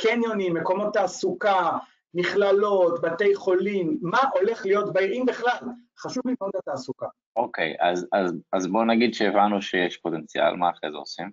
[0.00, 1.78] קניונים, מקומות תעסוקה,
[2.14, 5.58] מכללות, בתי חולים, מה הולך להיות בעיר, אם בכלל,
[5.98, 7.06] חשוב לי מאוד התעסוקה.
[7.36, 11.30] אוקיי, אז, אז, אז בואו נגיד שהבנו שיש פוטנציאל, מה אחרי זה עושים?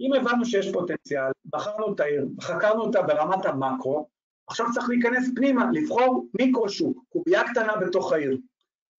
[0.00, 4.08] אם הבנו שיש פוטנציאל, בחרנו את העיר, חקרנו אותה ברמת המקרו,
[4.46, 8.38] עכשיו צריך להיכנס פנימה, לבחור מיקרו שוק, קובייה קטנה בתוך העיר.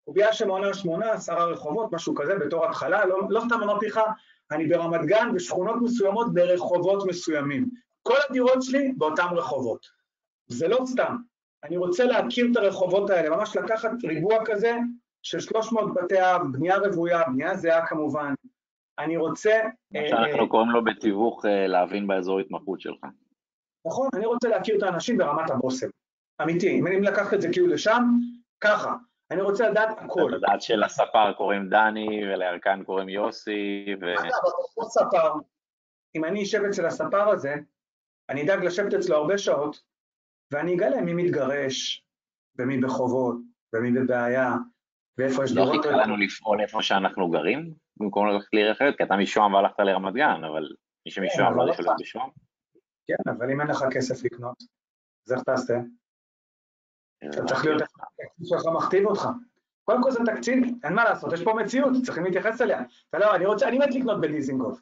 [0.06, 4.00] קובייה שמונה שמונה, עשרה רחובות, משהו כזה בתור התחלה, לא, לא סתם אמרתי לך,
[4.52, 7.70] אני ברמת גן בשכונות מסוימות ברחובות מסוימים.
[8.02, 9.86] כל הדירות שלי באותם רחובות.
[10.48, 11.16] זה לא סתם,
[11.64, 14.78] אני רוצה להכיר את הרחובות האלה, ממש לקחת ריבוע כזה
[15.22, 18.34] של 300 בתי אב, בנייה רוויה, בנייה זהה כמובן.
[19.00, 19.60] אני רוצה...
[19.92, 23.06] מה שאנחנו קוראים לו בתיווך להבין באזור התמחות שלך.
[23.88, 25.88] נכון, אני רוצה להכיר את האנשים ברמת הבושם.
[26.42, 28.04] אמיתי, אם לקחת את זה כאילו לשם,
[28.60, 28.96] ככה.
[29.32, 30.32] אני רוצה לדעת הכל.
[30.36, 34.14] לדעת שלספר קוראים דני, ולירקן קוראים יוסי, ו...
[34.14, 35.34] אגב, אותו ספר,
[36.16, 37.56] אם אני אשב אצל הספר הזה,
[38.30, 39.82] אני אדאג לשבת אצלו הרבה שעות,
[40.52, 42.06] ואני אגלה מי מתגרש,
[42.60, 43.36] ומי בחובות,
[43.74, 44.54] ומי בבעיה,
[45.18, 45.76] ואיפה יש דירות...
[45.76, 49.80] לא חיכה לנו לפעול איפה שאנחנו גרים, במקום ללכת לעיר אחרת, כי אתה משוהם והלכת
[49.80, 50.70] לרמת גן, אבל
[51.06, 52.30] מי שמשוהם לא יכול להיות בשוהם.
[53.08, 54.58] כן, אבל אם אין לך כסף לקנות,
[55.28, 55.74] אז איך תעשה?
[57.30, 59.28] אתה צריך להיות, התקציב שלך מכתיב אותך.
[59.84, 62.82] קודם כל זה תקציב, אין מה לעשות, יש פה מציאות, צריכים להתייחס אליה.
[63.10, 64.82] אתה לא, אני רוצה, אני מת לקנות בדיזינגוף.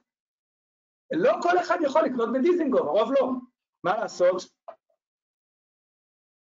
[1.12, 3.32] לא כל אחד יכול לקנות בדיזינגוף, הרוב לא.
[3.84, 4.42] מה לעשות?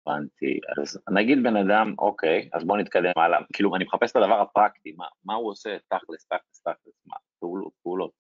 [0.06, 4.40] הבנתי, אז נגיד בן אדם, אוקיי, אז בוא נתקדם הלאה, כאילו אני מחפש את הדבר
[4.40, 8.10] הפרקטי, מה, מה הוא עושה תכלס, תכלס, תכלס, מה, פעולות, פעולות.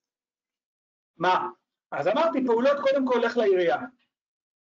[1.16, 1.48] מה?
[1.92, 3.78] אז אמרתי, פעולות קודם כל, לך לעירייה.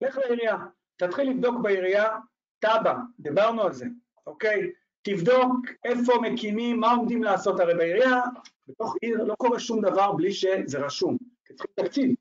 [0.01, 0.57] לך לעירייה,
[0.97, 2.19] תתחיל לבדוק בעירייה
[2.59, 3.87] תב"ע, דיברנו על זה,
[4.27, 4.73] אוקיי?
[5.03, 8.21] תבדוק איפה מקימים, מה עומדים לעשות, הרי בעירייה,
[8.69, 12.15] בתוך עיר לא קורה שום דבר בלי שזה רשום, כי צריכים תקציב,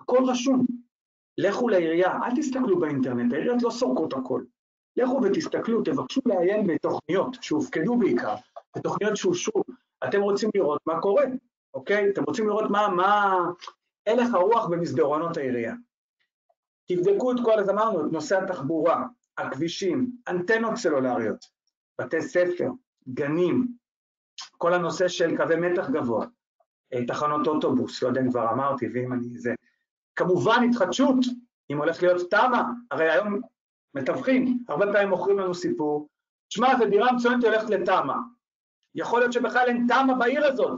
[0.00, 0.66] הכל רשום.
[1.38, 4.42] לכו לעירייה, אל תסתכלו באינטרנט, העיריות לא סורקות הכל.
[4.96, 8.34] לכו ותסתכלו, תבקשו לעיין בתוכניות שהופקדו בעיקר,
[8.76, 9.62] בתוכניות שאושרו.
[10.08, 11.24] אתם רוצים לראות מה קורה,
[11.74, 12.10] אוקיי?
[12.10, 13.36] אתם רוצים לראות מה, מה
[14.08, 15.74] הלך הרוח במסדרונות העירייה.
[16.88, 19.04] תבדקו את כל, אז אמרנו, את נושא התחבורה,
[19.38, 21.44] הכבישים, אנטנות סלולריות,
[22.00, 22.70] בתי ספר,
[23.08, 23.68] גנים,
[24.52, 26.26] כל הנושא של קווי מתח גבוה,
[27.06, 29.54] תחנות אוטובוס, לא יודע אם כבר אמרתי, ואם אני זה.
[30.16, 31.16] כמובן התחדשות,
[31.70, 33.40] אם הולך להיות תמ"א, הרי היום
[33.94, 36.08] מתווכים, הרבה פעמים מוכרים לנו סיפור,
[36.48, 38.14] שמע, זו דירה מצוינת הולכת לתמ"א.
[38.94, 40.76] יכול להיות שבכלל אין תמ"א בעיר הזאת.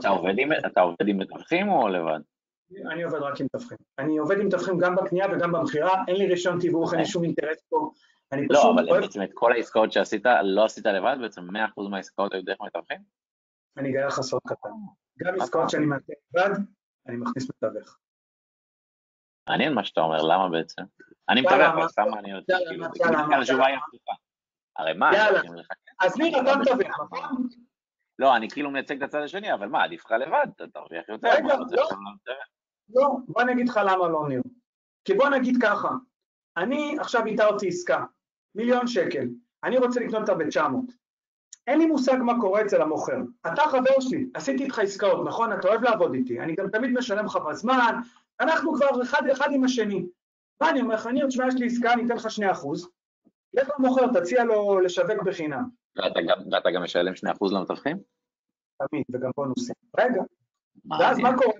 [0.65, 2.19] אתה עובד עם מתווכים או לבד?
[2.91, 3.77] אני עובד רק עם מתווכים.
[3.99, 7.23] אני עובד עם מתווכים גם בקנייה וגם במכירה, אין לי רישיון תיווך, אין לי שום
[7.23, 7.91] אינטרס פה.
[8.31, 9.01] אני לא, אבל אוהב...
[9.01, 11.53] בעצם את כל העסקאות שעשית, לא עשית לבד, בעצם 100%
[11.89, 12.97] מהעסקאות היו דרך מתווכים?
[13.77, 14.69] אני אגלה לך סוד קטן.
[15.19, 16.49] גם עסקאות שאני מעטה לבד,
[17.07, 17.97] אני מכניס מתווך.
[19.49, 20.81] מעניין מה שאתה אומר, למה בעצם?
[21.29, 22.85] אני מתווך, אבל סתם מעניין אותי, כאילו,
[23.39, 24.13] התשובה היא הפוכה.
[24.77, 25.41] הרי מה, יאללה,
[26.01, 27.47] אז ניר, אתה מתווך, נכון?
[28.19, 31.27] לא, אני כאילו מייצג את הצד השני, אבל מה, עדיף לך לבד, אתה תרוויח יותר.
[31.27, 31.89] רגע, לא,
[32.95, 34.41] לא, בוא אני אגיד לך למה לא, ניר.
[35.05, 35.89] כי בוא נגיד ככה,
[36.57, 38.05] אני עכשיו איתרתי עסקה,
[38.55, 39.27] מיליון שקל,
[39.63, 40.93] אני רוצה לקנות אותה ב-900.
[41.67, 43.17] אין לי מושג מה קורה אצל המוכר.
[43.53, 45.53] אתה חבר שלי, עשיתי איתך עסקאות, נכון?
[45.53, 47.95] אתה אוהב לעבוד איתי, אני גם תמיד משלם לך בזמן,
[48.39, 50.05] אנחנו כבר אחד, אחד עם השני.
[50.61, 51.07] מה אני אומר לך?
[51.07, 52.89] אני עוד שמע, יש לי עסקה, אני אתן לך שני אחוז,
[53.53, 55.63] לך למוכר, תציע לו לשווק בחינם.
[55.95, 57.97] ואתה גם, ואתה גם משלם שני אחוז למתווכים?
[58.89, 59.75] תמיד, וגם בונוסים.
[59.99, 60.21] רגע,
[60.99, 61.53] ואז מה קורה?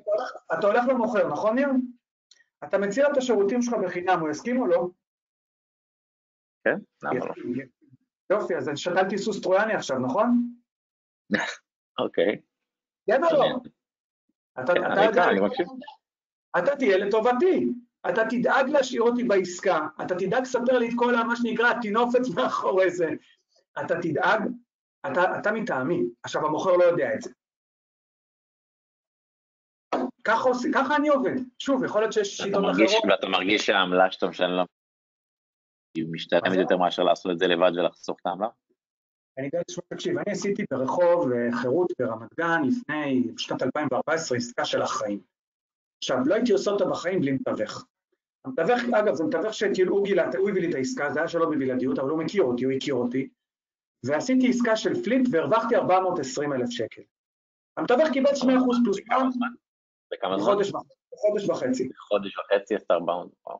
[0.59, 1.67] אתה הולך, למוכר, נכון ניר?
[2.63, 4.87] אתה מציע את השירותים שלך בחינם, הוא יסכים או לא?
[6.63, 7.33] כן, למה לא?
[8.31, 10.53] יופי, אז שתלתי סוס טרויאני עכשיו, נכון?
[12.03, 12.41] אוקיי.
[13.05, 13.59] כן או לא?
[16.57, 17.67] אתה תהיה לטובתי,
[18.09, 22.91] אתה תדאג להשאיר אותי בעסקה, אתה תדאג לספר לי את כל מה שנקרא הטינופת מאחורי
[22.91, 23.09] זה,
[23.85, 24.41] אתה תדאג,
[25.39, 27.31] אתה מטעמי, עכשיו המוכר לא יודע את זה.
[30.23, 31.35] ככה, ככה אני עובד.
[31.59, 33.05] שוב, יכול להיות שיש שיטות אחרות.
[33.09, 34.63] ואתה מרגיש שהעמלה שאתה משלם לה
[35.97, 38.47] היא משתלמת יותר מאשר לעשות את זה לבד ולחסוך את העמלה?
[39.37, 44.81] אני יודע, תקשיב, אני עשיתי ברחוב אה, חירות ברמת גן לפני, בשנת 2014, עסקה של
[44.81, 45.21] החיים.
[46.03, 47.85] עכשיו, לא הייתי עושה אותה בחיים בלי מתווך.
[48.45, 51.49] המתווך, אגב, זה מתווך שכאילו הוא גילה, הוא הביא לי את העסקה, זה היה שלא
[51.49, 53.29] בבלעדיות, אבל הוא מכיר אותי, הוא הכיר אותי,
[54.05, 57.01] ועשיתי עסקה של פליפ והרווחתי 420 אלף שקל.
[57.77, 58.45] המתווך קיבל 2%
[58.83, 59.29] פלוס פעם.
[60.11, 60.53] בכמה זמן?
[61.13, 61.89] בחודש וחצי.
[61.89, 63.59] בחודש וחצי עשית 400, וואו.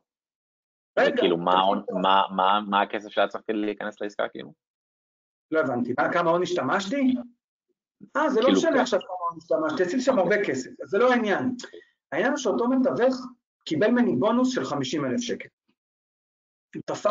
[1.00, 1.18] רגע.
[1.18, 4.54] כאילו, מה הכסף שהיה צריך להיכנס לעסקה, כאילו?
[5.52, 5.94] לא הבנתי.
[6.14, 7.16] כמה הון השתמשתי?
[8.18, 8.82] אה, זה לא כאילו משנה.
[8.82, 11.56] עכשיו כמה הון השתמשתי, עשיתי שם הרבה כסף, זה לא העניין.
[12.12, 13.16] העניין הוא שאותו מתווך
[13.66, 15.50] קיבל ממני בונוס של 50 אלף שקל.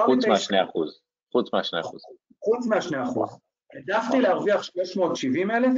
[0.06, 1.00] חוץ מהשני אחוז.
[1.32, 2.02] חוץ מהשני אחוז.
[2.44, 3.38] חוץ מהשני אחוז.
[3.74, 5.72] העדפתי להרוויח 370 אלף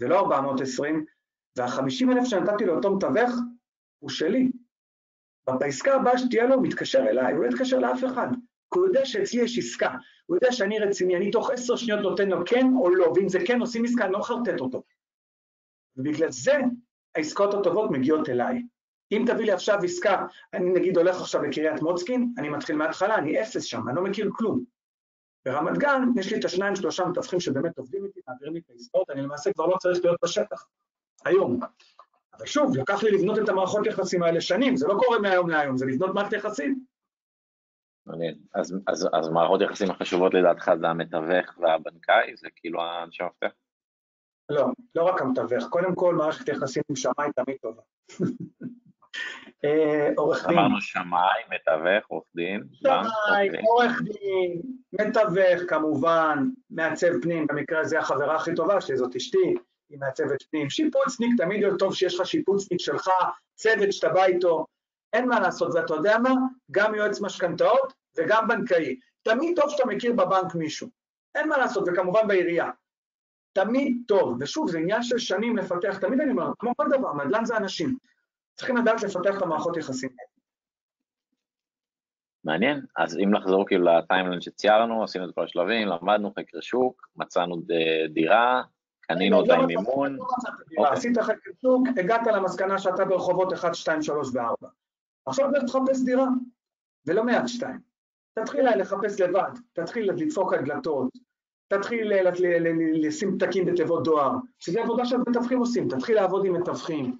[0.00, 1.04] ולא 420,
[1.58, 3.30] וה-50 אלף שנתתי לאותו מתווך
[3.98, 4.50] הוא שלי.
[5.58, 8.28] בעסקה הבאה שתהיה לו, הוא מתקשר אליי, הוא לא יתקשר לאף אחד.
[8.72, 9.90] כי הוא יודע שאצלי יש עסקה,
[10.26, 13.38] הוא יודע שאני רציני, אני תוך עשר שניות נותן לו כן או לא, ואם זה
[13.46, 14.82] כן עושים עסקה, אני לא מחרטט אותו.
[15.96, 16.58] ובגלל זה
[17.14, 18.62] העסקאות הטובות מגיעות אליי.
[19.12, 23.42] אם תביא לי עכשיו עסקה, אני נגיד הולך עכשיו לקריית מוצקין, אני מתחיל מההתחלה, אני
[23.42, 24.64] אפס שם, אני לא מכיר כלום.
[25.44, 29.10] ברמת גן יש לי את השניים שלושה מתווכים שבאמת עובדים איתי, מעבירים לי את העסקאות,
[29.10, 30.66] אני למעשה כבר לא צריך להיות בשטח,
[31.24, 31.60] היום.
[32.38, 35.76] אבל שוב, לקח לי לבנות את המערכות יחסים האלה שנים, זה לא קורה מהיום להיום,
[35.76, 36.84] זה לבנות מערכת יחסים.
[38.06, 38.34] מעניין.
[38.54, 42.36] אז, אז, אז מערכות יחסים החשובות לדעתך זה המתווך והבנקאי?
[42.36, 43.50] זה כאילו האנשי המפתח?
[44.48, 45.64] לא, לא רק המתווך.
[45.70, 47.82] קודם כל, מערכת יחסים עם שמאי תמיד טובה.
[49.64, 50.58] אה, עורך דין.
[50.58, 52.62] אמרנו שמאי, מתווך, עורך דין.
[52.72, 59.54] שמאי, עורך דין, מתווך כמובן, מעצב פנים, במקרה הזה החברה הכי טובה שלי זאת אשתי,
[59.90, 60.70] היא מעצבת פנים.
[60.70, 63.08] שיפוצניק, תמיד יותר טוב שיש לך שיפוצניק שלך,
[63.54, 64.66] צוות שאתה בא איתו,
[65.12, 66.30] אין מה לעשות, ואתה יודע מה?
[66.70, 68.98] גם יועץ משכנתאות וגם בנקאי.
[69.22, 70.88] תמיד טוב שאתה מכיר בבנק מישהו.
[71.34, 72.70] אין מה לעשות, וכמובן בעירייה.
[73.52, 77.44] תמיד טוב, ושוב, זה עניין של שנים לפתח, תמיד אני אומר, כמו כל דבר, נדל"ן
[77.44, 77.96] זה אנשים.
[78.54, 80.10] צריכים לדעת לפתח את המערכות יחסים.
[82.44, 87.62] מעניין, אז אם לחזור כאילו לטיימלנד שציירנו, עשינו את כל השלבים, למדנו חקר שוק, מצאנו
[88.08, 88.62] דירה,
[89.08, 90.16] קנינו אותה עם מימון.
[90.16, 90.24] לא
[90.78, 90.92] אוקיי.
[90.92, 94.66] עשית חקר שוק, הגעת למסקנה שאתה ברחובות 1, 2, 3 ו-4.
[95.26, 96.26] עכשיו לך תחפש דירה,
[97.06, 97.80] ולא מעט שתיים.
[98.38, 101.08] תתחיל לחפש לבד, תתחיל לדפוק על דלתות,
[101.68, 102.12] תתחיל
[103.06, 107.16] לשים פתקים בתיבות דואר, שזו עבודה שמתווכים עושים, תתחיל לעבוד עם מתווכים,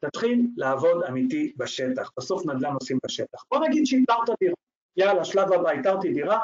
[0.00, 3.44] תתחיל לעבוד אמיתי בשטח, בסוף נדל"ן עושים בשטח.
[3.50, 4.54] בוא נגיד שאיתרת דירה,
[4.96, 6.38] יאללה, שלב הבא, איתרתי דירה,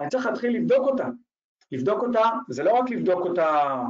[0.00, 1.08] אני צריך להתחיל לבדוק אותה.
[1.72, 3.80] לבדוק אותה, זה לא רק לבדוק אותה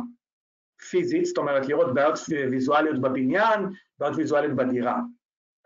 [0.91, 2.19] פיזית, זאת אומרת לראות בעיות
[2.51, 3.61] ויזואליות בבניין,
[3.99, 4.99] בעיות ויזואליות בדירה.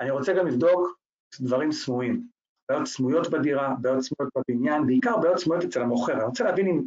[0.01, 0.99] אני רוצה גם לבדוק
[1.41, 2.23] דברים סמויים,
[2.69, 6.83] בעיות סמויות בדירה, בעיות סמויות בבניין, בעיקר בעיות סמויות אצל המוכר, אני רוצה להבין אם,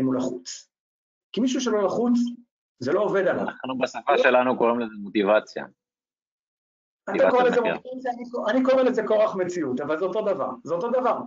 [0.00, 0.68] אם הוא לחוץ.
[1.32, 2.18] כי מישהו שלא לחוץ,
[2.78, 3.42] זה לא עובד עליו.
[3.42, 5.64] אנחנו בשפה שלנו קוראים לזה מוטיבציה.
[7.04, 8.12] אתה קורא לזה מוטיבציה,
[8.50, 11.18] אני קורא לזה כורח מציאות, אבל זה אותו דבר, זה אותו דבר.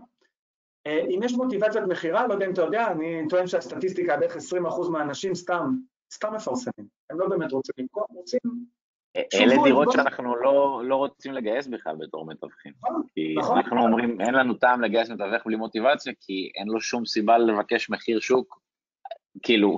[0.87, 4.89] אה, אם יש מוטיבציית מכירה, לא יודע אם אתה יודע, אני טוען שהסטטיסטיקה בערך 20%
[4.91, 5.77] מהאנשים סתם,
[6.13, 8.39] סתם מפרסמים, הם לא באמת רוצים למכור, רוצים
[9.33, 12.73] אלה דירות שאנחנו לא, לא רוצים לגייס בכלל בתור מתווכים.
[12.83, 13.57] נכון, כי נכון.
[13.57, 17.89] אנחנו אומרים, אין לנו טעם לגייס מתווך בלי מוטיבציה, כי אין לו שום סיבה לבקש
[17.89, 18.59] מחיר שוק.
[19.43, 19.77] כאילו,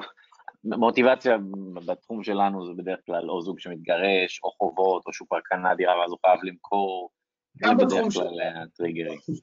[0.64, 1.38] מוטיבציה
[1.86, 6.00] בתחום שלנו זה בדרך כלל או זוג שמתגרש, או חובות, או שהוא כבר קנה דירה
[6.00, 7.10] ואז הוא חייב למכור.
[7.58, 8.30] גם בתחום שלנו.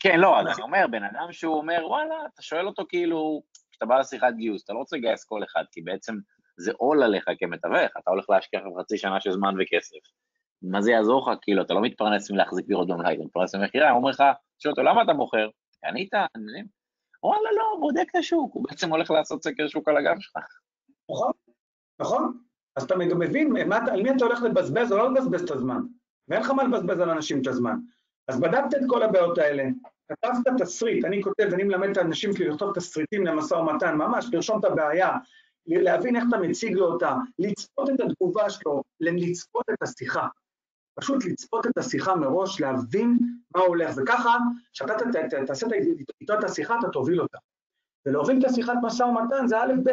[0.01, 3.99] כן, לא, אני אומר, בן אדם שהוא אומר, וואלה, אתה שואל אותו כאילו, כשאתה בא
[3.99, 6.15] לשיחת גיוס, אתה לא רוצה לגייס כל אחד, כי בעצם
[6.57, 9.99] זה עול עליך כמתווך, אתה הולך להשקיע לך חצי שנה של זמן וכסף.
[10.63, 11.39] מה זה יעזור לך?
[11.43, 14.23] כאילו, אתה לא מתפרנס מלהחזיק דירות במלאי, אתה מתפרנס ממכירה, הוא אומר לך,
[14.59, 15.49] שואל אותו, למה אתה מוכר?
[15.81, 16.15] קנית?
[17.23, 20.43] וואלה, לא, בודק את השוק, הוא בעצם הולך לעשות סקר שוק על הגב שלך.
[21.11, 21.33] נכון,
[22.01, 22.39] נכון.
[22.77, 23.57] אז אתה מבין
[23.91, 25.81] על מי אתה הולך לבזבז או לא לבזבז את הזמן.
[26.29, 27.77] ואין לך מה לבזבז על אנשים את הזמן.
[28.29, 29.65] אז בדקת את כל הבעיות האלה,
[30.09, 34.61] כתבת תסריט, אני כותב, אני מלמד את האנשים שלי לכתוב תסריטים למשא ומתן, ממש, לרשום
[34.61, 35.11] את הבעיה,
[35.67, 40.27] להבין איך אתה מציג לו אותה, לצפות את התגובה שלו, לצפות את השיחה.
[40.95, 43.19] פשוט לצפות את השיחה מראש, להבין
[43.55, 44.37] מה הולך, וככה,
[44.73, 44.95] כשאתה
[45.47, 45.67] תעשה
[46.21, 47.39] איתו את השיחה, אתה תוביל אותה.
[48.07, 49.91] ולהוביל את השיחת משא ומתן זה א' ב',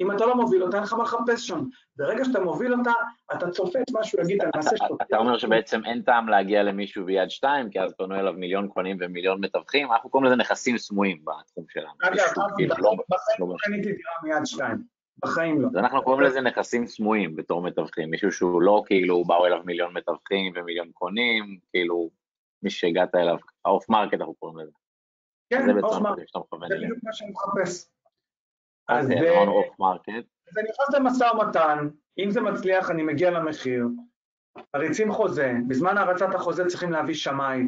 [0.00, 1.64] אם אתה לא מוביל אותה, אין לך מה לחפש שם.
[1.96, 2.92] ברגע שאתה מוביל אותה,
[3.34, 4.94] אתה צופה את מה שהוא יגיד, אתה מנסה שאתה...
[5.02, 8.96] אתה אומר שבעצם אין טעם להגיע למישהו ביד שתיים, כי אז פנו אליו מיליון קונים
[9.00, 11.92] ומיליון מתווכים, אנחנו קוראים לזה נכסים סמויים בתחום שלנו.
[12.02, 12.24] אגב,
[12.56, 14.93] כאילו, לא- בחיים לא קניתי דירה מיד שתיים.
[15.18, 15.68] בחיים לא.
[15.68, 19.96] אז אנחנו קוראים לזה נכסים סמויים בתור מתווכים, מישהו שהוא לא כאילו באו אליו מיליון
[19.96, 22.10] מתווכים ומיליון קונים, כאילו
[22.62, 24.72] מי שהגעת אליו, ה off market אנחנו קוראים לזה.
[25.50, 26.22] כן, off market,
[26.68, 27.90] זה בדיוק מה שאני מחפש.
[28.88, 29.42] אז אוקיי, אה.
[30.50, 31.88] אז אני נכנס למשא ומתן,
[32.18, 33.86] אם זה מצליח אני מגיע למחיר,
[34.76, 37.62] מריצים חוזה, בזמן הרצת החוזה צריכים להביא שמאי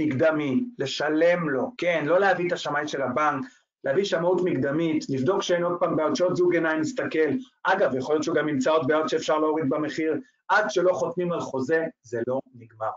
[0.00, 3.44] מקדמי, לשלם לו, כן, לא להביא את השמאי של הבנק,
[3.84, 7.28] להביא שמאות מקדמית, לבדוק שאין עוד פעם בעיות, שעוד זוג עיניים מסתכל,
[7.62, 10.14] אגב, יכול להיות שהוא גם ימצא עוד בעיות שאפשר להוריד במחיר,
[10.48, 12.90] עד שלא חותמים על חוזה, זה לא נגמר.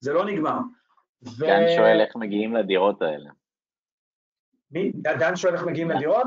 [0.00, 0.58] זה לא נגמר.
[1.22, 1.46] ו...
[1.46, 3.30] דן שואל איך מגיעים לדירות האלה.
[4.70, 4.92] מי?
[4.92, 6.26] דן שואל איך מגיעים לדירות?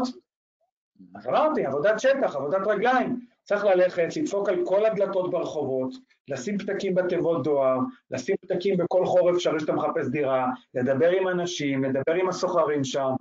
[1.16, 3.20] אז אמרתי, עבודת שטח, עבודת רגליים.
[3.44, 5.94] צריך ללכת, לדפוק על כל הדלתות ברחובות,
[6.28, 7.78] לשים פתקים בתיבות דואר,
[8.12, 13.12] לשים פתקים בכל חור אפשרי שאתה מחפש דירה, לדבר עם אנשים, לדבר עם הסוחרים שם.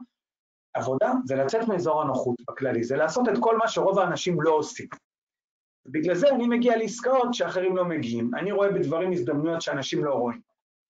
[0.77, 4.87] עבודה זה לצאת מאזור הנוחות בכללי, זה לעשות את כל מה שרוב האנשים לא עושים.
[5.87, 8.31] בגלל זה אני מגיע לעסקאות שאחרים לא מגיעים.
[8.35, 10.41] אני רואה בדברים הזדמנויות שאנשים לא רואים.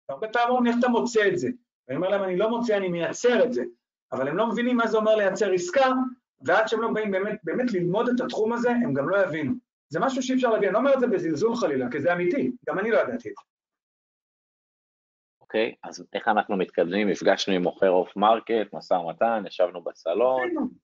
[0.09, 1.49] הרבה פעמים אומרים, איך אתה מוצא את זה?
[1.87, 3.63] ואני אומר להם, אני לא מוצא, אני מייצר את זה.
[4.11, 5.91] אבל הם לא מבינים מה זה אומר לייצר עסקה,
[6.41, 9.53] ועד שהם לא באים באמת, באמת ללמוד את התחום הזה, הם גם לא יבינו.
[9.89, 12.51] זה משהו שאי אפשר להבין, אני לא אומר את זה בזלזול חלילה, כי זה אמיתי,
[12.67, 13.52] גם אני לא ידעתי את זה.
[15.53, 17.09] אוקיי, אז איך אנחנו מתקדמים?
[17.09, 20.41] נפגשנו עם מוכר off market, משא ומתן, ישבנו בסלון.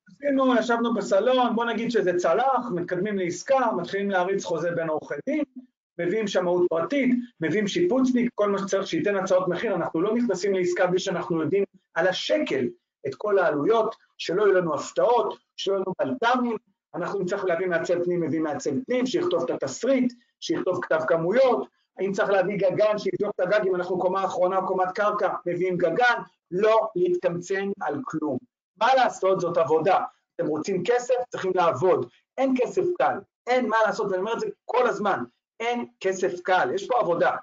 [0.08, 5.44] עשינו, ישבנו בסלון, בוא נגיד שזה צלח, מתקדמים לעסקה, מתחילים להריץ חוזה בין עורכי דין,
[6.00, 10.88] מביאים שמאות פרטית, מביאים שיפוצניק, כל מה שצריך שייתן הצעות מחיר, אנחנו לא נכנסים לעסקה
[10.88, 11.64] בלי שאנחנו יודעים
[11.94, 12.66] על השקל
[13.08, 16.58] את כל העלויות, שלא יהיו לנו הפתעות, שלא יהיו לנו בלת"מים,
[16.96, 21.68] אנחנו נצטרך להביא מעצב פנים, מביא מעצב פנים, שיכתוב את התסריט, שיכתוב כתב כמויות,
[22.02, 25.78] אם צריך להביא גגן, שיבדוק את הגג, אם אנחנו קומה אחרונה או קומת קרקע, מביאים
[25.78, 26.22] גגן,
[26.52, 28.38] לא להתקמצן על כלום.
[28.78, 30.04] מה לעשות, זאת עבודה.
[30.36, 32.10] אתם רוצים כסף, צריכים לעבוד.
[32.38, 35.24] אין כסף קל, אין מה לעשות, ואני אומר את זה כל הזמן,
[35.60, 37.36] אין כסף קל, יש פה עבודה.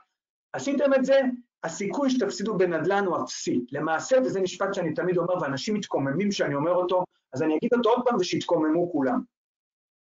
[0.53, 1.21] עשיתם את זה,
[1.65, 3.65] הסיכוי שתפסידו בנדל"ן הוא אפסי.
[3.73, 7.89] למעשה, וזה משפט שאני תמיד אומר, ואנשים מתקוממים שאני אומר אותו, אז אני אגיד אותו
[7.89, 9.21] עוד פעם ושיתקוממו כולם.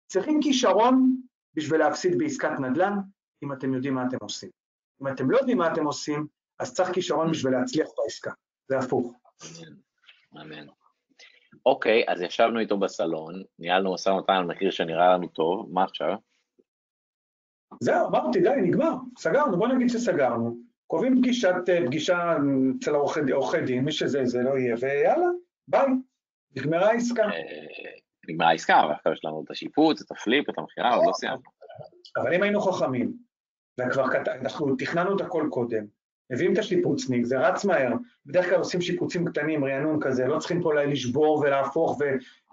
[0.07, 1.17] צריכים כישרון
[1.55, 2.99] בשביל להפסיד בעסקת נדל"ן,
[3.43, 4.51] אם אתם יודעים מה אתם עושים.
[5.03, 6.27] אם אתם לא יודעים מה אתם עושים,
[6.59, 8.31] אז צריך כישרון בשביל להצליח בעסקה.
[8.69, 9.15] זה הפוך.
[10.37, 10.67] אמן.
[11.67, 16.15] אוקיי, אז ישבנו איתו בסלון, ניהלנו משא ומתן על מחיר שנראה לנו טוב, מה עכשיו?
[17.81, 20.57] זהו, אמרתי, די, נגמר, סגרנו, בוא נגיד שסגרנו.
[20.87, 21.55] קובעים פגישת,
[21.87, 22.37] פגישה
[22.79, 22.95] אצל
[23.33, 25.27] עורכי דין, מי שזה זה לא יהיה, ויאללה,
[25.69, 25.87] ביי,
[26.57, 27.27] נגמרה העסקה.
[28.29, 31.43] נגמרה העסקה, אבל עכשיו יש לנו את השיפוץ, את הפליפ, את המכירה, עוד לא סיימנו.
[32.17, 33.13] אבל אם היינו חכמים,
[34.27, 35.85] אנחנו תכננו את הכל קודם,
[36.31, 37.93] מביאים את השיפוצניק, זה רץ מהר,
[38.27, 41.99] בדרך כלל עושים שיפוצים קטנים, רענון כזה, לא צריכים פה לשבור ולהפוך.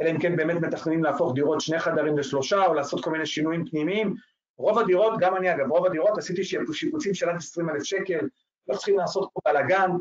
[0.02, 3.66] אלא אם כן באמת מתכננים להפוך דירות שני חדרים לשלושה, או לעשות כל מיני שינויים
[3.66, 4.16] פנימיים.
[4.58, 8.28] רוב הדירות, גם אני אגב, רוב הדירות עשיתי שיפוצים של עד 20 אלף שקל,
[8.68, 9.92] לא צריכים לעשות פה בלאגן,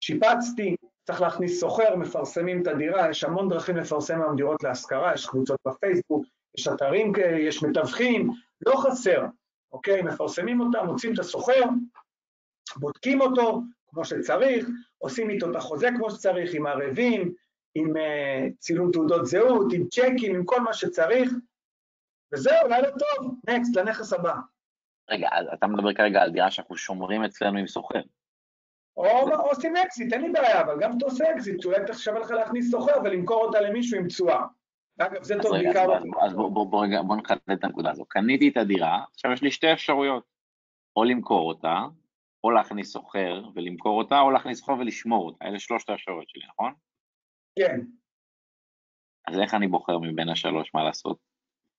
[0.00, 0.76] שיפצתי,
[1.06, 5.60] צריך להכניס סוחר, מפרסמים את הדירה, יש המון דרכים לפרסם היום דירות להשכרה, יש קבוצות
[5.68, 6.24] בפייסבוק,
[6.58, 8.30] יש אתרים יש מתווכים,
[8.66, 9.26] לא חסר,
[9.72, 10.02] אוקיי?
[10.02, 11.62] מפרסמים אותם, מוצאים את הסוחר,
[12.76, 14.68] בודקים אותו כמו שצריך,
[14.98, 17.34] עושים איתו את החוזה כמו שצריך, עם ערבים,
[17.74, 21.32] עם אה, צילום תעודות זהות, עם צ'קים, עם כל מה שצריך,
[22.32, 24.34] וזהו, לילה טוב, next, לנכס הבא.
[25.10, 28.00] רגע, אתה מדבר כרגע על דירה שאנחנו שומרים אצלנו עם סוחר.
[28.96, 29.04] או
[29.50, 33.00] עושים אקזיט, אין לי בעיה, אבל גם אתה עושה אקזיט, אולי שווה לך להכניס סוחר
[33.04, 34.44] ולמכור אותה למישהו עם תשואה.
[34.98, 35.86] אגב, זה טוב בעיקר...
[36.20, 38.04] אז בואו נחדד את הנקודה הזו.
[38.04, 40.24] קניתי את הדירה, עכשיו יש לי שתי אפשרויות.
[40.96, 41.78] או למכור אותה,
[42.44, 45.44] או להכניס סוחר ולמכור אותה, או להכניס סוחר ולשמור אותה.
[45.44, 46.72] אלה שלושת האפשרויות שלי, נכון?
[47.58, 47.80] כן.
[49.28, 51.18] אז איך אני בוחר מבין השלוש מה לעשות?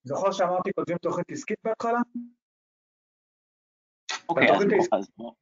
[0.03, 1.99] זוכר שאמרתי כותבים תוכנית עסקית בהתחלה?
[4.29, 4.47] אוקיי,
[4.91, 5.33] אז בואו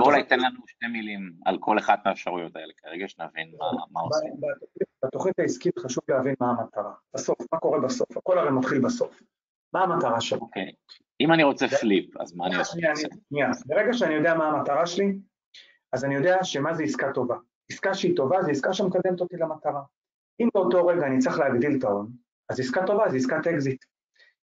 [0.00, 3.52] אולי תן לנו שתי מילים על כל אחת מהאפשרויות האלה, כרגע שנבין
[3.90, 4.32] מה עושים.
[5.04, 6.92] בתוכנית העסקית חשוב להבין מה המטרה.
[7.14, 8.16] בסוף, מה קורה בסוף?
[8.16, 9.22] הכל הרי מתחיל בסוף.
[9.72, 10.40] מה המטרה שלו?
[10.40, 10.72] אוקיי.
[11.20, 12.72] אם אני רוצה פליפ, אז מה אני עושה?
[13.28, 15.18] שנייה, ברגע שאני יודע מה המטרה שלי,
[15.92, 17.36] אז אני יודע שמה זה עסקה טובה.
[17.70, 19.82] עסקה שהיא טובה זה עסקה שמקדמת אותי למטרה.
[20.40, 22.10] אם באותו רגע אני צריך להגדיל את ההון,
[22.48, 23.84] אז עסקה טובה זה עסקת אקזיט.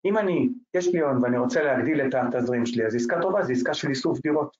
[0.04, 3.52] אם אני, יש לי הון ואני רוצה להגדיל את התזרים שלי, אז עסקה טובה זה
[3.52, 4.56] עסקה של איסוף דירות.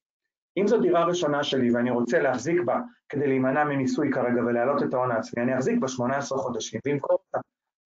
[0.57, 4.95] אם זו דירה ראשונה שלי ואני רוצה להחזיק בה כדי להימנע ממיסוי כרגע ולהעלות את
[4.95, 7.39] ההון העצמי, אני אחזיק בה 18 חודשים ואמכור אותה.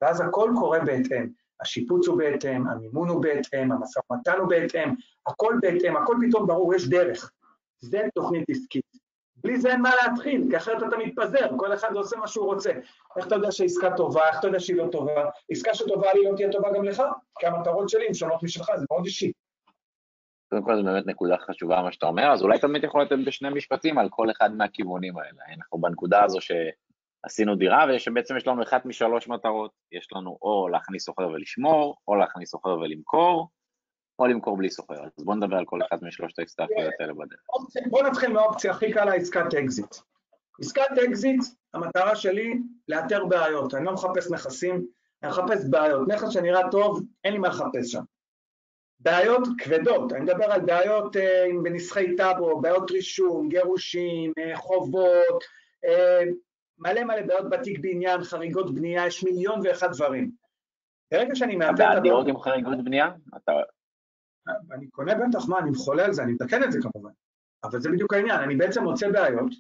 [0.03, 1.29] ואז הכל קורה בהתאם.
[1.61, 4.95] השיפוץ הוא בהתאם, המימון הוא בהתאם, המשא ומתן הוא בהתאם,
[5.27, 7.33] הכל בהתאם, הכל פתאום ברור, יש דרך.
[7.81, 9.02] זה תוכנית עסקית.
[9.45, 12.71] בלי זה אין מה להתחיל, כי אחרת אתה מתפזר, כל אחד עושה מה שהוא רוצה.
[13.17, 15.25] איך אתה יודע שעסקה טובה, איך אתה יודע שהיא לא טובה?
[15.51, 17.03] עסקה שטובה לי לא תהיה טובה גם לך,
[17.39, 19.33] כי המטרות שלי הן שונות משלך, זה מאוד אישי.
[20.51, 23.49] קודם כל זו באמת נקודה חשובה מה שאתה אומר, אז אולי תמיד יכול לתת בשני
[23.51, 25.55] משפטים על כל אחד מהכיוונים האלה.
[25.57, 26.39] אנחנו בנקודה הזו
[27.23, 32.15] עשינו דירה, ובעצם יש לנו אחת משלוש מטרות, יש לנו או להכניס סוחר ולשמור, או
[32.15, 33.49] להכניס סוחר ולמכור,
[34.23, 35.05] או למכור בלי סוחר.
[35.05, 37.41] אז בואו נדבר על כל אחד משלושת ההצטרפויות האלה בדרך.
[37.91, 39.97] בואו נתחיל מהאופציה הכי קלה, עסקת אקזיט.
[40.61, 41.41] עסקת אקזיט,
[41.75, 42.55] המטרה שלי
[42.89, 44.87] לאתר בעיות, אני לא מחפש נכסים,
[45.23, 46.09] אני מחפש בעיות.
[46.09, 48.03] נכס שנראה טוב, אין לי מה לחפש שם.
[49.01, 55.45] בעיות כבדות, אני מדבר על בעיות אה, בנסחי טאבו, בעיות רישום, גירושים, אה, חובות,
[55.85, 56.21] אה,
[56.79, 60.31] מלא מלא בעיות בתיק בעניין, חריגות בנייה, יש מיליון ואחד דברים.
[61.13, 61.75] ברגע שאני מאתר.
[61.75, 63.11] אתה בעד דירות עם חריגות בנייה?
[63.37, 63.53] אתה...
[64.73, 67.11] אני קונה בטח, מה, אני מחולה על זה, אני מתקן את זה כמובן.
[67.65, 69.53] אבל זה בדיוק העניין, אני בעצם מוצא בעיות,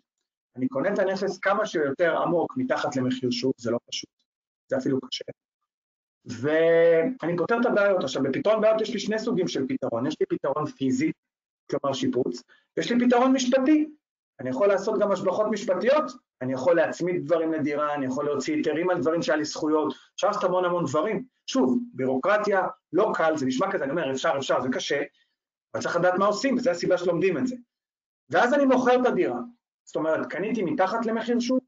[0.56, 4.10] אני קונה את הנכס כמה שיותר עמוק מתחת למחיר שוק, זה לא פשוט,
[4.70, 5.24] זה אפילו קשה.
[6.24, 8.04] ואני פותר את הבעיות.
[8.04, 11.12] עכשיו, בפתרון בעיות יש לי שני סוגים של פתרון, יש לי פתרון פיזי,
[11.70, 12.42] כלומר שיפוץ,
[12.76, 13.88] ויש לי פתרון משפטי.
[14.40, 16.12] אני יכול לעשות גם השלכות משפטיות,
[16.42, 20.26] אני יכול להצמיד דברים לדירה, אני יכול להוציא היתרים על דברים שהיה לי זכויות, אפשר
[20.26, 21.24] לעשות המון המון דברים.
[21.46, 25.02] שוב, בירוקרטיה, לא קל, זה נשמע כזה, אני אומר, אפשר, אפשר, זה קשה,
[25.74, 27.56] אבל צריך לדעת מה עושים, וזו הסיבה שלומדים את זה.
[28.30, 29.38] ואז אני מוכר את הדירה.
[29.84, 31.64] זאת אומרת, קניתי מתחת למחיר שוק,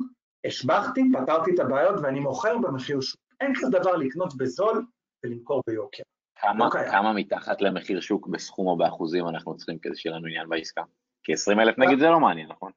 [0.47, 3.21] השבחתי, פתרתי את הבעיות ואני מוכר במחיר שוק.
[3.41, 4.87] אין כזה דבר לקנות בזול
[5.25, 6.03] ולמכור ביוקר.
[6.37, 10.49] כמה, לא כמה מתחת למחיר שוק בסכום או באחוזים אנחנו צריכים כדי שיהיה לנו עניין
[10.49, 10.83] בעסקה?
[11.23, 12.73] כי 20 אלף נגיד זה לא מעניין, נכון?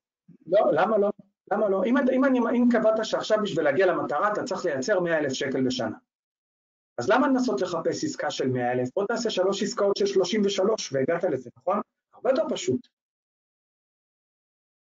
[0.47, 1.09] לא, למה לא?
[1.51, 1.83] למה לא?
[1.85, 5.65] אם, אם, אם, אם קבעת שעכשיו בשביל להגיע למטרה אתה צריך לייצר 100 אלף שקל
[5.65, 5.97] בשנה.
[6.97, 8.89] אז למה לנסות לחפש עסקה של 100 אלף?
[8.95, 11.81] בוא תעשה שלוש עסקאות של 33 והגעת לזה, נכון?
[12.13, 12.87] הרבה יותר פשוט.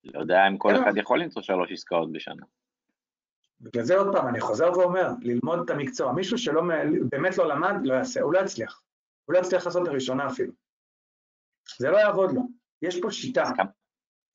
[0.04, 0.82] לא יודע אם כל כן.
[0.82, 2.42] אחד יכול למצוא שלוש עסקאות בשנה.
[3.60, 6.12] בגלל זה עוד פעם, אני חוזר ואומר, ללמוד את המקצוע.
[6.12, 6.62] מישהו שלא
[7.10, 8.82] באמת לא למד, לא יעשה, הוא לא יצליח.
[9.24, 10.52] הוא לא יצליח לעשות את הראשונה אפילו.
[11.78, 12.42] זה לא יעבוד לו.
[12.82, 13.50] יש פה שיטה.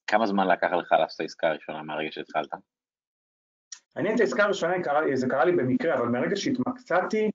[0.09, 2.53] כמה, זמן לקח לך לעשות את העסקה הראשונה מהרגע שהתחלת?
[3.97, 4.73] אני את העסקה הראשונה,
[5.13, 7.31] זה קרה לי במקרה, אבל מרגע שהתמקצעתי,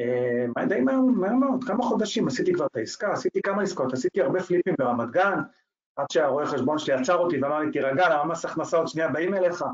[0.00, 4.42] אה, די מהר, מאוד, כמה חודשים עשיתי כבר את העסקה, עשיתי כמה עסקאות, עשיתי הרבה
[4.42, 5.38] פליפים ברמת גן,
[5.96, 9.34] עד שהרואה חשבון שלי עצר אותי ואמר לי, תירגע, למה מס הכנסה עוד שנייה באים
[9.34, 9.64] אליך?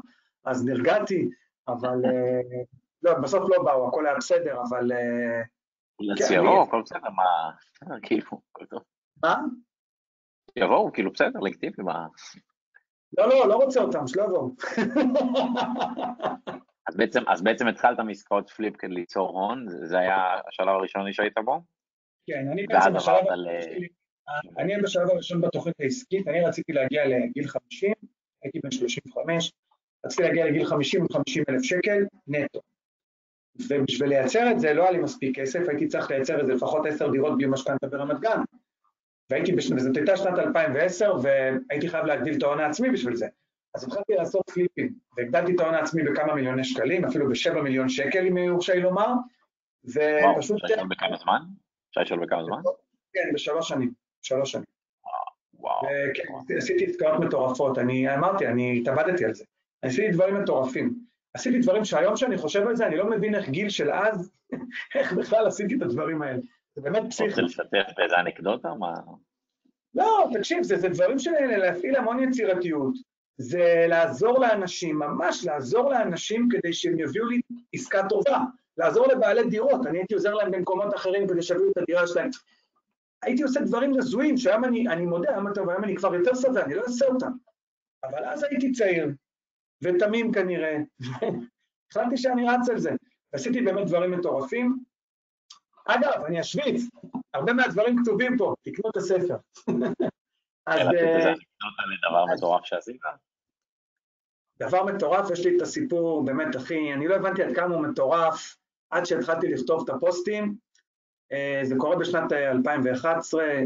[0.44, 1.28] אז נרגעתי,
[1.68, 2.62] אבל אה,
[3.02, 4.92] לא, בסוף לא באו, הכל היה בסדר, אבל...
[4.92, 5.42] אה,
[6.62, 8.82] הכל בסדר, מה, כאילו, הכל טוב.
[9.22, 9.36] מה?
[10.56, 12.06] יבואו, כאילו בסדר, לגיטימי, מה...
[13.18, 14.50] לא, לא, לא רוצה אותם, שלא יבואו.
[16.88, 20.16] אז בעצם, אז בעצם התחלת מעסקאות פליפ כדי ליצור הון, זה היה
[20.48, 21.60] השלב הראשוני שהיית בו?
[22.26, 23.48] כן, אני בעצם בשלב, על...
[24.58, 27.92] אני בשלב הראשון בתוכנית העסקית, אני רציתי להגיע לגיל 50,
[28.42, 29.52] הייתי בן 35,
[30.06, 32.60] רציתי להגיע לגיל 50 עם 50 אלף שקל נטו.
[33.68, 37.10] ובשביל לייצר את זה לא היה לי מספיק כסף, הייתי צריך לייצר איזה לפחות עשר
[37.10, 38.40] דירות בלי משכנתה ברמת גן.
[39.30, 39.70] והייתי, בש...
[39.70, 43.26] וזאת הייתה שנת 2010, והייתי חייב להגדיל את ההון העצמי בשביל זה.
[43.74, 48.26] אז התחלתי לעשות פליפים, והגדלתי את ההון העצמי בכמה מיליוני שקלים, אפילו בשבע מיליון שקל,
[48.26, 49.12] אם יורשה לי לומר,
[49.84, 50.64] ופשוט...
[50.64, 51.40] אפשר לשאול בכמה זמן?
[51.90, 52.60] אפשר לשאול בכמה זמן?
[53.12, 54.64] כן, בשלוש שנים, שלוש שנים.
[55.54, 55.82] וואו.
[55.82, 59.44] וכן, עשיתי עסקאות מטורפות, אני אמרתי, אני התאבדתי על זה.
[59.82, 60.94] עשיתי דברים מטורפים.
[61.34, 64.30] עשיתי דברים שהיום שאני חושב על זה, אני לא מבין איך גיל של אז,
[64.94, 66.38] איך בכלל עשיתי את הדברים האלה.
[66.76, 67.28] זה באמת פסיכי.
[67.28, 68.74] רוצה לשתף באיזה אנקדוטה?
[68.74, 68.94] מה...
[69.94, 72.94] לא, תקשיב, זה, זה דברים של להפעיל המון יצירתיות.
[73.38, 77.40] זה לעזור לאנשים, ממש לעזור לאנשים כדי שהם יביאו לי
[77.72, 78.40] עסקה טובה.
[78.76, 82.30] לעזור לבעלי דירות, אני הייתי עוזר להם במקומות אחרים כדי שיביאו את הדירה שלהם.
[83.22, 86.64] הייתי עושה דברים הזויים, שהיום אני, אני מודה, היום טוב, היום אני כבר יותר שבע,
[86.64, 87.30] אני לא אעשה אותם.
[88.04, 89.08] אבל אז הייתי צעיר,
[89.82, 90.76] ותמים כנראה,
[91.90, 92.90] החלטתי שאני רץ על זה.
[93.32, 94.78] עשיתי באמת דברים מטורפים.
[95.86, 96.82] אגב, אני אשוויץ,
[97.34, 99.36] הרבה מהדברים כתובים פה, תקנו את הספר.
[100.66, 100.80] אז...
[100.80, 101.34] אה,
[102.10, 103.00] דבר מטורף שעשית?
[104.58, 108.56] דבר מטורף, יש לי את הסיפור, באמת, אחי, אני לא הבנתי עד כמה הוא מטורף,
[108.90, 110.54] עד שהתחלתי לכתוב את הפוסטים.
[111.32, 113.58] אה, זה קורה בשנת 2011, אה,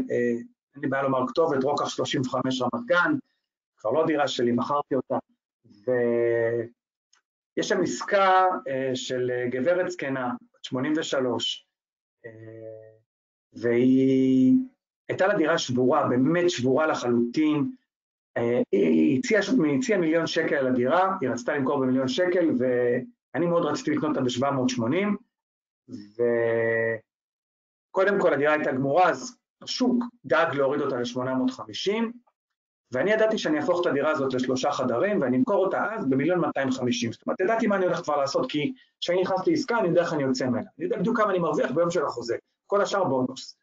[0.75, 3.11] אין לי בעיה לומר כתובת, רוקח 35 רמת גן,
[3.77, 5.17] כבר לא דירה שלי, מכרתי אותה.
[5.65, 11.70] ויש שם עסקה אה, של גברת זקנה, בת 83, אה,
[13.53, 14.53] והיא
[15.09, 17.71] הייתה לה דירה שבורה, באמת שבורה לחלוטין.
[18.37, 19.41] אה, היא הציעה,
[19.77, 24.21] הציע מיליון שקל על הדירה, היא רצתה למכור במיליון שקל, ואני מאוד רציתי לקנות אותה
[24.21, 25.07] ב-780,
[27.89, 31.91] וקודם כל הדירה הייתה גמורה, אז השוק דאג להוריד אותה ל-850,
[32.91, 37.11] ואני ידעתי שאני אהפוך את הדירה הזאת לשלושה חדרים ואני אמכור אותה אז במיליון 250.
[37.11, 40.13] זאת אומרת, ידעתי מה אני הולך כבר לעשות, כי כשאני נכנס לעסקה אני יודע איך
[40.13, 40.69] אני יוצא ממנה.
[40.77, 42.37] אני יודע בדיוק כמה אני מרוויח ביום של החוזה,
[42.67, 43.57] כל השאר בונוס.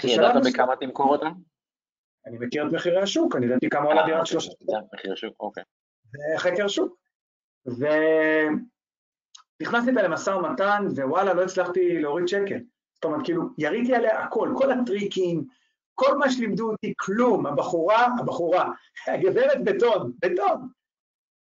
[0.00, 1.26] כי ידעת בכמה תמכור אותה?
[2.26, 4.52] אני מכיר את מחירי השוק, אני ידעתי כמה עולה דירת שלושה.
[4.94, 5.62] מחיר השוק, אוקיי.
[6.12, 6.96] זה חקר שוק.
[9.60, 12.58] ונכנסתי איתה למשא ומתן, ווואלה, לא הצלחתי להוריד שקל.
[12.94, 15.44] זאת אומרת, כאילו, יריתי עליה הכל, כל הטריקים,
[15.94, 17.46] כל מה שלימדו אותי, כלום.
[17.46, 18.70] הבחורה, הבחורה,
[19.06, 20.68] הגברת בטון, בטון.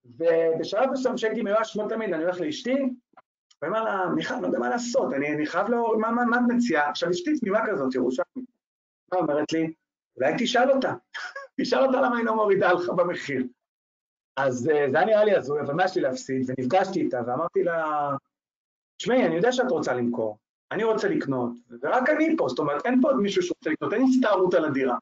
[0.04, 2.76] ובשלב מסוים שהייתי מיואש כמו תמיד, אני הולך לאשתי,
[3.62, 6.42] ואומר לה, מיכל, לא יודע מה לעשות, אני, אני חייב להוריד, מה, מה, מה את
[6.48, 6.90] מציעה?
[6.90, 8.50] עכשיו, אשתי תמימה כזאת, ירושלמית.
[9.12, 9.72] מה אומרת לי?
[10.16, 10.92] אולי תשאל אותה.
[11.60, 13.44] תשאל אותה למה היא לא מורידה לך במחיר.
[14.36, 16.50] אז אה, זה היה נראה לי הזוי, אבל מה יש לי להפסיד?
[16.50, 18.10] ונפגשתי איתה ואמרתי לה,
[18.96, 20.38] תשמעי, אני יודע שאת רוצה למכור,
[20.72, 21.50] אני רוצה לקנות,
[21.82, 24.96] ורק אני פה, זאת אומרת, אין פה עוד מישהו שרוצה לקנות, אין הסתערות על הדירה.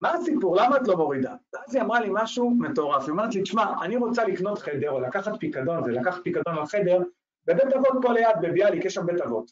[0.00, 0.56] מה הסיפור?
[0.56, 1.34] למה את לא מורידה?
[1.54, 5.00] ואז היא אמרה לי משהו מטורף, היא אומרת לי, תשמע, אני רוצה לקנות חדר, או
[5.00, 7.02] לקחת פיקדון, ולקחת פיקדון לחדר,
[7.46, 9.50] בבית אבות פה ליד, בביאליק, יש שם בית אבות.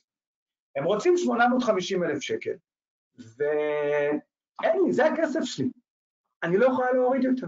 [0.77, 2.53] הם רוצים 850 אלף שקל,
[3.19, 5.71] ואין לי, זה הכסף שלי.
[6.43, 7.47] אני לא יכולה להוריד יותר.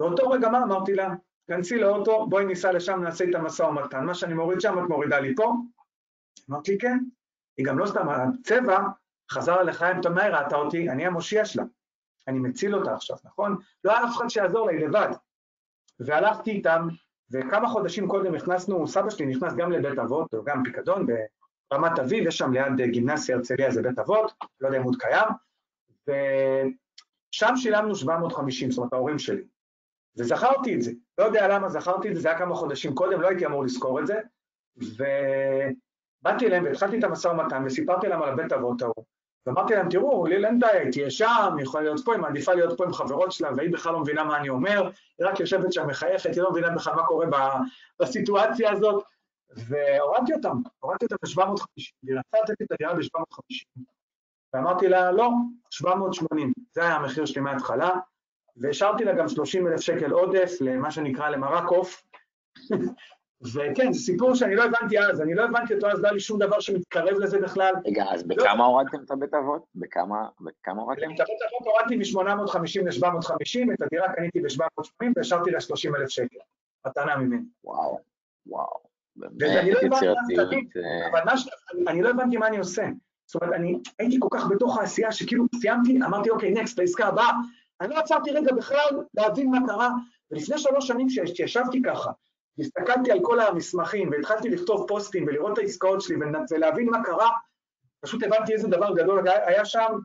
[0.00, 1.14] באותו רגע מה אמרתי לה?
[1.46, 4.04] כנסי לאוטו, בואי ניסע לשם, נעשה איתה משא ומתן.
[4.04, 5.52] מה שאני מוריד שם, את מורידה לי פה?
[6.50, 6.98] אמרתי לי, כן.
[7.56, 8.78] היא גם לא סתם, הצבע
[9.30, 11.64] חזר לחיים, אתה מהר ראתה אותי, אני המושיע שלה.
[12.28, 13.56] אני מציל אותה עכשיו, נכון?
[13.84, 15.08] לא היה אף אחד שיעזור היא לבד.
[16.00, 16.88] והלכתי איתם,
[17.30, 21.06] וכמה חודשים קודם נכנסנו, סבא שלי נכנס גם לבית אבות, או גם פיקדון,
[21.70, 25.28] ברמת אביב, יש שם ליד גימנסיה הרצליה, זה בית אבות, לא יודע אם עוד קיים,
[27.32, 29.42] ושם שילמנו 750, זאת אומרת, ההורים שלי.
[30.18, 33.28] וזכרתי את זה, לא יודע למה זכרתי את זה, זה היה כמה חודשים קודם, לא
[33.28, 34.20] הייתי אמור לזכור את זה,
[36.20, 39.04] ובאתי אליהם והתחלתי את המשא ומתן וסיפרתי להם על הבית אבות ההוא,
[39.46, 42.54] ואמרתי להם, תראו, לי אין בעיה, היא תהיה שם, היא יכולה להיות פה, היא מעדיפה
[42.54, 45.72] להיות פה עם חברות שלה, והיא בכלל לא מבינה מה אני אומר, היא רק יושבת
[45.72, 47.26] שם מחייכת, היא לא מבינה בכלל מה קורה
[48.00, 49.04] בסיטואציה הזאת,
[49.50, 51.64] והורדתי אותם, הורדתי אותם ב-750,
[52.02, 53.82] והיא רצתה לתת את הדירה ב-750,
[54.54, 55.30] ואמרתי לה, לא,
[55.70, 57.90] 780, זה היה המחיר שלי מההתחלה,
[58.56, 62.02] והשארתי לה גם 30 אלף שקל עודף למה שנקרא למרק עוף.
[63.42, 66.20] וכן, זה סיפור שאני לא הבנתי אז, אני לא הבנתי אותו אז, לא היה לי
[66.20, 67.74] שום דבר שמתקרב לזה בכלל.
[67.86, 69.64] רגע, אז בכמה הורדתם את הבית אבות?
[69.74, 71.14] בכמה, בכמה הורדתם?
[71.14, 76.38] את הבית אבות הורדתי מ-850 ל-750, את הדירה קניתי ב-780 והשארתי לה 30 אלף שקל,
[76.86, 77.42] מתנה ממני.
[77.64, 78.00] וואו,
[78.46, 78.86] וואו.
[79.16, 80.06] ואני לא הבנתי
[81.10, 81.22] אבל
[81.88, 82.86] אני לא הבנתי מה אני עושה.
[83.26, 87.30] זאת אומרת, אני הייתי כל כך בתוך העשייה שכאילו סיימתי, אמרתי, אוקיי, נקסט, לעסקה הבאה,
[87.80, 89.90] אני לא עצרתי רגע בכלל להבין מה קרה,
[90.30, 92.10] ולפני שלוש שנים שישבתי ככה,
[92.58, 96.16] והסתכלתי על כל המסמכים והתחלתי לכתוב פוסטים ולראות את העסקאות שלי
[96.50, 97.30] ולהבין מה קרה,
[98.00, 99.98] פשוט הבנתי איזה דבר גדול היה שם,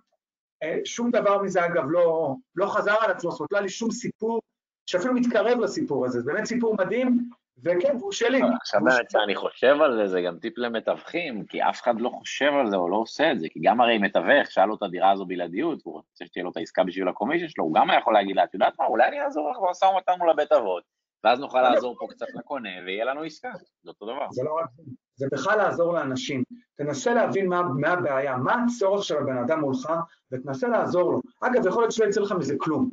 [0.64, 3.70] אה, שום דבר מזה אגב לא, לא חזר על עצמו, זאת אומרת לא היה לי
[3.70, 4.42] שום סיפור
[4.86, 7.30] שאפילו מתקרב לסיפור הזה, זה באמת סיפור מדהים,
[7.64, 8.42] וכן, הוא שלי.
[8.62, 12.52] עכשיו באמת שאני חושב על זה, זה גם טיפ למתווכים, כי אף אחד לא חושב
[12.60, 15.12] על זה או לא עושה את זה, כי גם הרי מתווך, שאל לו את הדירה
[15.12, 18.14] הזו בלעדיות, הוא רוצה שתהיה לו את העסקה בשביל הקומישן שלו, הוא גם היה יכול
[18.14, 20.84] להגיד לה, את יודעת מה, אולי אני אעזור לך במשא ומתן מול הבית אבות,
[21.24, 23.52] ואז נוכל לעזור פה קצת לקונה, ויהיה לנו עסקה,
[23.84, 24.28] זה אותו דבר.
[24.32, 24.84] זה לא רק זה,
[25.16, 26.44] זה בכלל לעזור לאנשים.
[26.78, 29.92] תנסה להבין מה, מה הבעיה, מה הצורך של הבן אדם מולך,
[30.32, 31.22] ותנסה לעזור לו.
[31.42, 32.90] אגב, יכול להיות שלא יצא לך מזה כלום,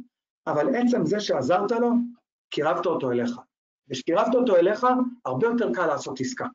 [0.46, 1.90] אבל עצם זה שעזרת לו,
[2.50, 3.30] קירבת אותו אליך.
[3.90, 4.86] ושקירבת אותו אליך,
[5.24, 6.46] הרבה יותר קל לעשות עסקה.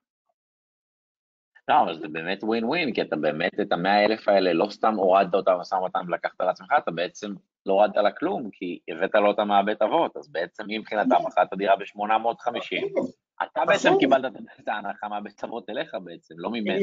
[1.67, 4.95] לא, אבל זה באמת ווין ווין, כי אתה באמת, את המאה אלף האלה, לא סתם
[4.95, 7.33] הורדת אותה במשא ומתן ולקחת על עצמך, אתה בעצם
[7.65, 11.75] לא הורדת לה כלום, כי הבאת לו אותה מהבית אבות, אז בעצם מבחינתם מכרת דירה
[11.75, 12.99] ב-850,
[13.43, 16.75] אתה בעצם קיבלת את ההנחה מהבית אבות אליך בעצם, לא ממנה.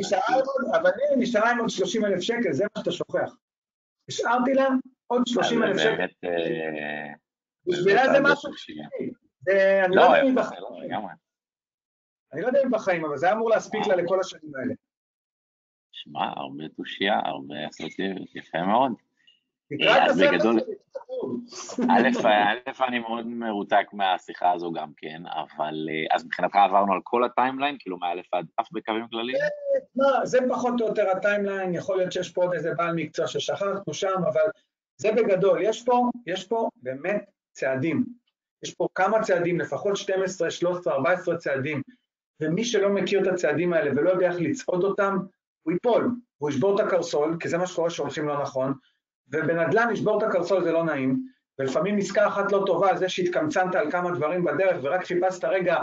[0.80, 3.36] אבל היא נשארה עם עוד 30 אלף שקל, זה מה שאתה שוכח.
[4.08, 4.68] השארתי לה
[5.06, 6.06] עוד 30 אלף שקל.
[6.24, 7.12] אה,
[7.66, 8.50] בשבילה זה משהו
[9.48, 10.62] אני לא, לא יודע אם בחיים,
[12.32, 14.74] אני לא יודע אם בחיים, אבל זה היה אמור להספיק לה לכל השנים האלה.
[15.92, 18.92] שמע, הרבה תושייה, הרבה אסרטיביות, יפה מאוד.
[19.72, 20.50] הספר
[22.28, 27.24] א', אני מאוד מרותק מהשיחה הזו גם כן, אבל אה, אז מבחינתך עברנו על כל
[27.24, 29.38] ה timeline, כאילו מאלף עד תו בקווים כלליים?
[30.00, 33.26] אה, זה פחות או יותר ה timeline, יכול להיות שיש פה עוד איזה בעל מקצוע
[33.26, 34.40] ששכחנו שם, אבל
[34.96, 38.04] זה בגדול, יש פה, יש פה באמת צעדים.
[38.62, 41.82] יש פה כמה צעדים, לפחות 12, 13, 14 צעדים,
[42.40, 45.18] ומי שלא מכיר את הצעדים האלה ולא יודע איך לצעוד אותם,
[45.62, 48.74] הוא ייפול, הוא ישבור את הקרסול, כי זה מה שקורה שהולכים לא נכון,
[49.32, 51.22] ובנדל"ן לשבור את הקרסול זה לא נעים,
[51.58, 55.76] ולפעמים עסקה אחת לא טובה, זה שהתקמצנת על כמה דברים בדרך ורק חיפשת רגע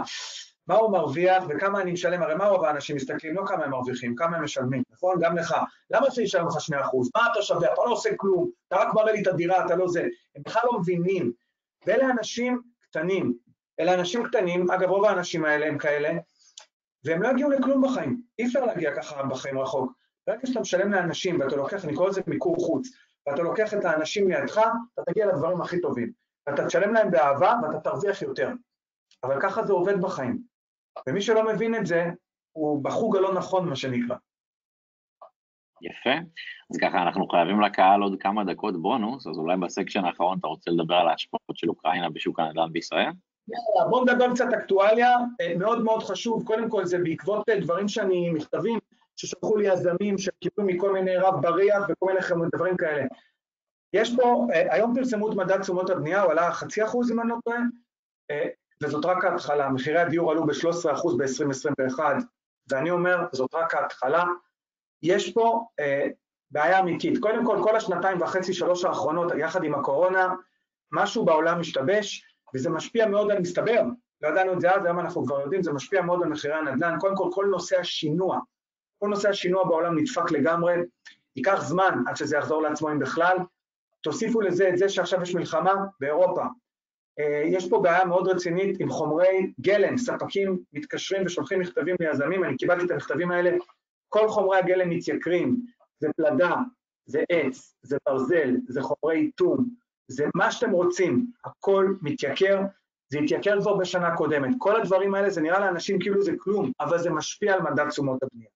[0.67, 3.35] מה הוא מרוויח וכמה אני משלם, הרי מה רוב האנשים מסתכלים?
[3.35, 5.15] לא כמה הם מרוויחים, כמה הם משלמים, נכון?
[5.21, 5.55] גם לך.
[5.89, 6.75] למה שישלם לך 2%?
[7.15, 7.73] מה אתה שווה?
[7.73, 10.01] אתה לא עושה כלום, אתה רק מראה לי את הדירה, אתה לא זה.
[10.35, 11.31] הם בכלל לא מבינים
[11.85, 13.33] ואלה אנשים קטנים.
[13.79, 16.09] אלה אנשים קטנים, אגב רוב האנשים האלה הם כאלה,
[17.03, 18.21] והם לא יגיעו לכלום בחיים.
[18.39, 19.91] אי אפשר להגיע ככה בחיים רחוק.
[20.27, 22.87] ברגע שאתה משלם לאנשים ואתה לוקח, אני קורא לזה מיקור חוץ,
[23.27, 24.61] ואתה לוקח את האנשים לידך,
[24.93, 26.11] אתה תגיע לדברים הכי טובים.
[26.47, 28.49] ואתה תשלם להם באהבה ואתה תרוויח יותר.
[29.23, 30.41] אבל ככה זה עובד בחיים.
[31.07, 32.09] ומי שלא מבין את זה,
[32.51, 34.15] הוא בחוג הלא נכון, מה שנקרא.
[35.81, 36.09] יפה.
[36.71, 40.71] אז ככה, אנחנו חייבים לקהל עוד כמה דקות בונוס, אז אולי בסקשן האחרון אתה רוצה
[40.71, 43.11] לדבר על ההשפעות של אוקראינה בשוק הנדל"ן בישראל?
[43.47, 47.87] יאללה, בואו נדבר קצת אקטואליה, אה, מאוד מאוד חשוב, קודם כל זה בעקבות אה, דברים
[47.87, 48.79] שאני, מכתבים
[49.17, 53.05] ששלחו לי יזמים שקיבלו מכל מיני רב בריח וכל מיני דברים כאלה.
[53.93, 57.29] יש פה, אה, היום פרסמו את מדד תשומות הבנייה, הוא עלה חצי אחוז אם אני
[57.29, 57.59] לא טועה,
[58.83, 61.99] וזאת רק ההתחלה, מחירי הדיור עלו ב-13% ב-2021,
[62.69, 64.23] ואני אומר, זאת רק ההתחלה.
[65.03, 66.07] יש פה אה,
[66.51, 67.17] בעיה אמיתית.
[67.19, 70.33] קודם כל, כל השנתיים וחצי, שלוש האחרונות, יחד עם הקורונה,
[70.91, 72.23] משהו בעולם משתבש,
[72.55, 73.83] וזה משפיע מאוד על, מסתבר,
[74.21, 76.99] לא ידענו את זה אז, היום אנחנו כבר יודעים, זה משפיע מאוד על מחירי הנדל"ן.
[76.99, 78.39] קודם כל, כל נושא השינוע,
[78.99, 80.73] כל נושא השינוע בעולם נדפק לגמרי,
[81.35, 83.37] ייקח זמן עד שזה יחזור לעצמו אם בכלל.
[84.01, 86.43] תוסיפו לזה את זה שעכשיו יש מלחמה באירופה,
[87.19, 92.57] אה, יש פה בעיה מאוד רצינית עם חומרי גלם, ספקים מתקשרים ושולחים מכתבים ליזמים, אני
[92.57, 93.57] קיבלתי את המכתבים האלה,
[94.09, 95.61] כל חומרי הגלם מתייקרים,
[95.99, 96.55] זה פלדה,
[97.05, 99.69] זה עץ, זה ברזל, זה חומרי איתום,
[100.07, 102.61] זה מה שאתם רוצים, הכל מתייקר,
[103.09, 104.55] זה התייקר כבר בשנה קודמת.
[104.57, 108.23] כל הדברים האלה, זה נראה לאנשים כאילו זה כלום, אבל זה משפיע על מדד תשומות
[108.23, 108.49] הבנייה.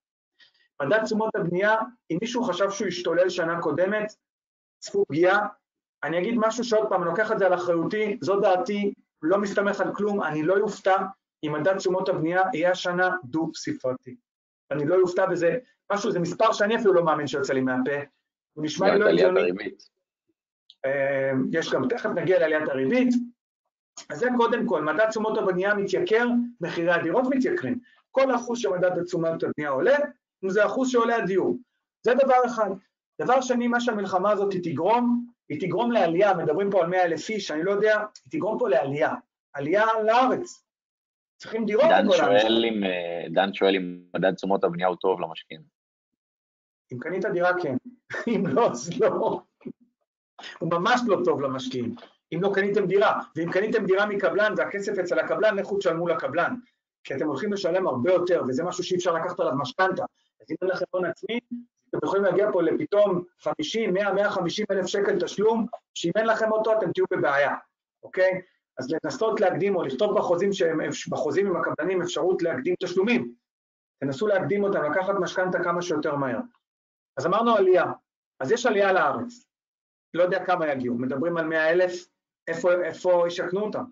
[0.86, 1.76] מדד תשומות הבנייה,
[2.12, 4.14] אם מישהו חשב שהוא השתולל שנה קודמת,
[4.80, 5.48] צפו פגיעה,
[6.04, 9.82] אני אגיד משהו שעוד פעם, אני לוקח את זה על אחריותי, זו דעתי, לא מסתמך
[9.82, 10.96] על כלום, אני לא יופתע
[11.44, 14.16] אם מדד תשומות הבנייה יהיה השנה דו-ספרתי.
[14.72, 15.58] אני לא יופתע בזה,
[15.92, 17.92] משהו, זה מספר שאני אפילו לא מאמין שיוצא לי מהפה,
[18.54, 19.52] הוא נשמע לי לא הגיוני.
[20.86, 23.14] אה, יש גם, תכף נגיע לעליית הריבית.
[24.10, 26.28] אז זה קודם כל, מדד תשומות הבנייה מתייקר,
[26.62, 27.80] מחירי הדירות מתייקרים.
[28.12, 29.98] כל אחוז שמדד תשומות הבנייה עולה,
[30.50, 31.58] זה אחוז שעולה הדיור.
[32.04, 32.70] זה דבר אחד.
[33.22, 37.52] דבר שני, מה שהמלחמה הזאת תגרום, היא תגרום לעלייה, מדברים פה על 100 אלף איש,
[37.52, 39.14] אני לא יודע, היא תגרום פה לעלייה,
[39.54, 40.64] עלייה לארץ.
[41.38, 42.44] צריכים דירות בכל הארץ.
[42.84, 45.62] אה, דן שואל אם מדד תשומות הבנייה הוא טוב למשקיעים.
[46.94, 47.76] אם קנית דירה כן,
[48.36, 49.42] אם לא אז לא.
[50.60, 51.96] הוא ממש לא טוב למשקיעים.
[52.34, 56.56] אם לא קניתם דירה, ואם קניתם דירה מקבלן והכסף אצל הקבלן, לכו תשלמו לקבלן.
[57.04, 60.06] כי אתם הולכים לשלם הרבה יותר, וזה משהו שאי אפשר לקחת עליו משכנתה.
[60.42, 61.40] אז אם אין לכם הון עצמי,
[61.90, 66.74] אתם יכולים להגיע פה לפתאום 50, 100, 150 אלף שקל תשלום, שאם אין לכם אותו
[66.78, 67.56] אתם תהיו בבעיה,
[68.04, 68.42] אוקיי?
[68.80, 70.80] אז לנסות להקדים או לכתוב בחוזים, שהם,
[71.10, 73.34] בחוזים עם הקבלנים אפשרות להקדים תשלומים.
[74.00, 76.40] תנסו להקדים אותם, לקחת משכנתה כמה שיותר מהר.
[77.18, 77.86] אז אמרנו עלייה,
[78.40, 79.46] אז יש עלייה לארץ.
[80.14, 82.08] לא יודע כמה יגיעו, מדברים על 100 אלף,
[82.48, 83.84] איפה, איפה ישכנו אותם?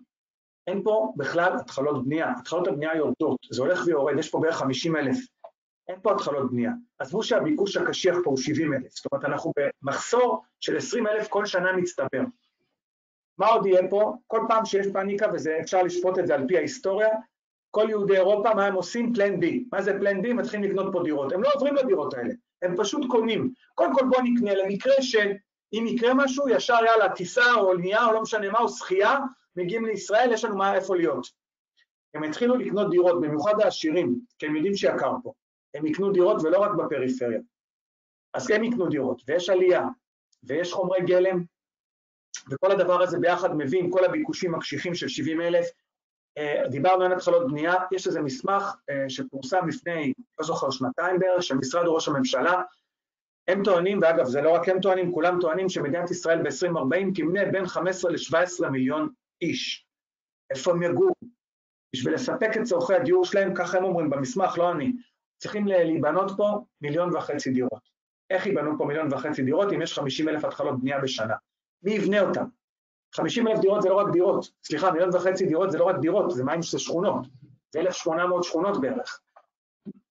[0.66, 4.96] אין פה בכלל התחלות בנייה, התחלות הבנייה יורדות, זה הולך ויורד, יש פה בערך 50
[4.96, 5.16] אלף
[5.88, 6.72] אין פה התחלות בנייה.
[6.98, 9.52] עזבו שהביקוש הקשיח פה הוא 70 אלף, זאת אומרת אנחנו
[9.82, 12.22] במחסור של 20 אלף כל שנה מצטבר.
[13.38, 14.14] מה עוד יהיה פה?
[14.26, 17.08] כל פעם שיש פאניקה, ואפשר לשפוט את זה על פי ההיסטוריה,
[17.70, 19.14] כל יהודי אירופה, מה הם עושים?
[19.14, 19.64] פלן בי.
[19.72, 20.32] מה זה פלן בי?
[20.32, 21.32] מתחילים לקנות פה דירות.
[21.32, 23.52] הם לא עוברים לדירות האלה, הם פשוט קונים.
[23.74, 28.22] קודם כל בואו נקנה למקרה שאם יקרה משהו, ישר יאללה, טיסה או אונייה או לא
[28.22, 29.18] משנה מה, או שחייה,
[29.56, 31.26] מגיעים לישראל, יש לנו מה איפה להיות.
[32.14, 35.32] הם התחילו לקנות דירות, במיוחד העשירים, כי הם יודעים שיקר פה.
[35.74, 37.40] הם יקנו דירות ולא רק בפריפריה.
[38.34, 39.84] אז הם יקנו דירות, ויש עלייה,
[40.42, 41.44] ויש חומרי גלם,
[42.50, 45.66] וכל הדבר הזה ביחד מביא עם כל הביקושים הקשיחים של 70 אלף.
[46.38, 51.42] אה, דיברנו על התחלות בנייה, יש איזה מסמך אה, שפורסם לפני, לא זוכר, שנתיים בערך,
[51.42, 52.62] של משרד ראש הממשלה.
[53.48, 57.66] הם טוענים, ואגב, זה לא רק הם טוענים, כולם טוענים שמדינת ישראל ב-2040 תמנה בין
[57.66, 59.08] 15 ל-17 מיליון
[59.42, 59.86] איש.
[60.50, 61.14] איפה הם יגורו?
[61.94, 64.92] בשביל לספק את צורכי הדיור שלהם, ככה הם אומרים במסמך, לא אני,
[65.40, 67.90] צריכים להיבנות פה מיליון וחצי דירות.
[68.30, 71.34] איך ייבנו פה מיליון וחצי דירות אם יש 50 אלף התחלות בנייה בשנה?
[71.82, 72.44] מי יבנה אותם?
[73.14, 76.30] 50 אלף דירות זה לא רק דירות, סליחה, מיליון וחצי דירות זה לא רק דירות,
[76.30, 77.26] זה מים שזה שכונות,
[77.70, 79.20] זה 1,800 שכונות בערך.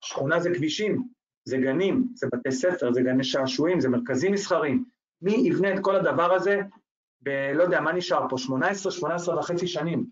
[0.01, 1.07] שכונה זה כבישים,
[1.45, 4.83] זה גנים, זה בתי ספר, זה גני שעשועים, זה מרכזים מסחריים.
[5.21, 6.61] מי יבנה את כל הדבר הזה
[7.21, 7.29] ב...
[7.29, 8.37] לא יודע, מה נשאר פה?
[8.37, 10.05] 18, 18 וחצי שנים.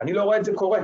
[0.00, 0.80] אני לא רואה את זה קורה.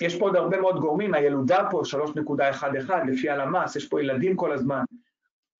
[0.00, 4.52] יש פה עוד הרבה מאוד גורמים, הילודה פה 3.11 לפי הלמ"ס, יש פה ילדים כל
[4.52, 4.84] הזמן,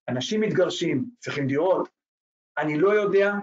[0.09, 1.89] אנשים מתגרשים, צריכים דירות.
[2.59, 3.35] אני לא יודע,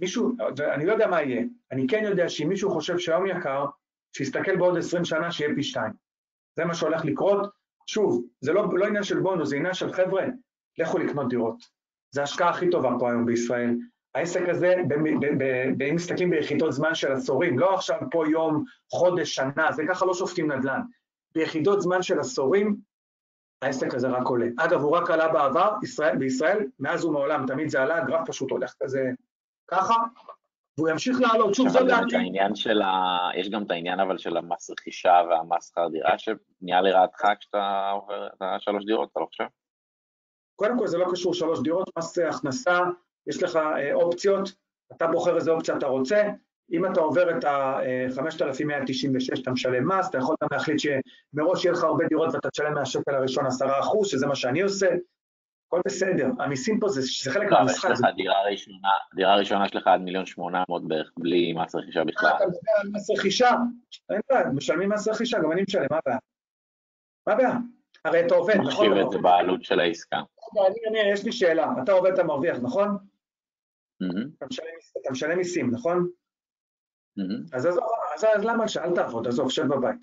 [0.00, 0.36] מישהו,
[0.74, 1.42] אני לא יודע מה יהיה,
[1.72, 3.66] אני כן יודע שאם מישהו חושב שהיום יקר,
[4.16, 5.92] שיסתכל בעוד 20 שנה שיהיה פי שתיים.
[6.56, 7.50] זה מה שהולך לקרות.
[7.86, 10.24] שוב, זה לא, לא עניין של בונוס, זה עניין של חבר'ה,
[10.78, 11.56] לכו לקנות דירות.
[12.10, 13.76] זו ההשקעה הכי טובה פה היום בישראל.
[14.14, 14.74] העסק הזה,
[15.90, 20.14] אם מסתכלים ביחידות זמן של עשורים, לא עכשיו פה יום, חודש, שנה, זה ככה לא
[20.14, 20.80] שופטים נדל"ן.
[21.34, 22.76] ביחידות זמן של עשורים,
[23.62, 24.46] העסק הזה רק עולה.
[24.58, 28.74] אגב, הוא רק עלה בעבר, ישראל, בישראל, מאז ומעולם, תמיד זה עלה, הגרף פשוט הולך
[28.82, 29.10] כזה
[29.66, 29.94] ככה,
[30.78, 31.54] והוא ימשיך לעלות.
[31.54, 32.16] שוב, זו דעתי.
[33.34, 38.26] יש גם את העניין אבל של המס רכישה והמס שכר דירה, שנהיה לרעתך כשאתה עובר
[38.26, 39.44] את השלוש דירות, אתה לא חושב?
[40.56, 42.78] קודם כל זה לא קשור שלוש דירות, מס הכנסה,
[43.26, 44.52] יש לך אה, אופציות,
[44.96, 46.22] אתה בוחר איזה אופציה אתה רוצה,
[46.72, 51.84] אם אתה עובר את ה-5,196 אתה משלם מס, אתה יכול גם להחליט שמראש יהיה לך
[51.84, 53.50] הרבה דירות ואתה תשלם מהשקל הראשון 10%,
[54.04, 54.86] שזה מה שאני עושה,
[55.68, 57.90] הכל בסדר, המיסים פה זה, זה חלק לא, מהמשחק.
[57.92, 61.74] יש לך דירה ראשונה, דירה ראשונה יש לך עד מיליון שמונה מאות בערך, בלי מס
[61.74, 62.30] רכישה בכלל.
[62.36, 63.50] אתה מדבר על מס רכישה,
[64.10, 66.18] אין בעיה, משלמים מס רכישה, גם אני משלם, מה הבעיה?
[67.26, 67.58] מה הבעיה?
[68.04, 68.66] הרי אתה עובד, נכון?
[68.66, 70.16] מחשיב את זה בעלות של העסקה.
[70.16, 72.96] אני, אני, יש לי שאלה, אתה עובד, אתה מרוויח, נכון?
[75.00, 76.08] אתה משלם מיסים, נכון?
[77.52, 77.84] אז עזוב,
[78.14, 80.00] אז למה, אל תעבוד, עזוב, שב בבית.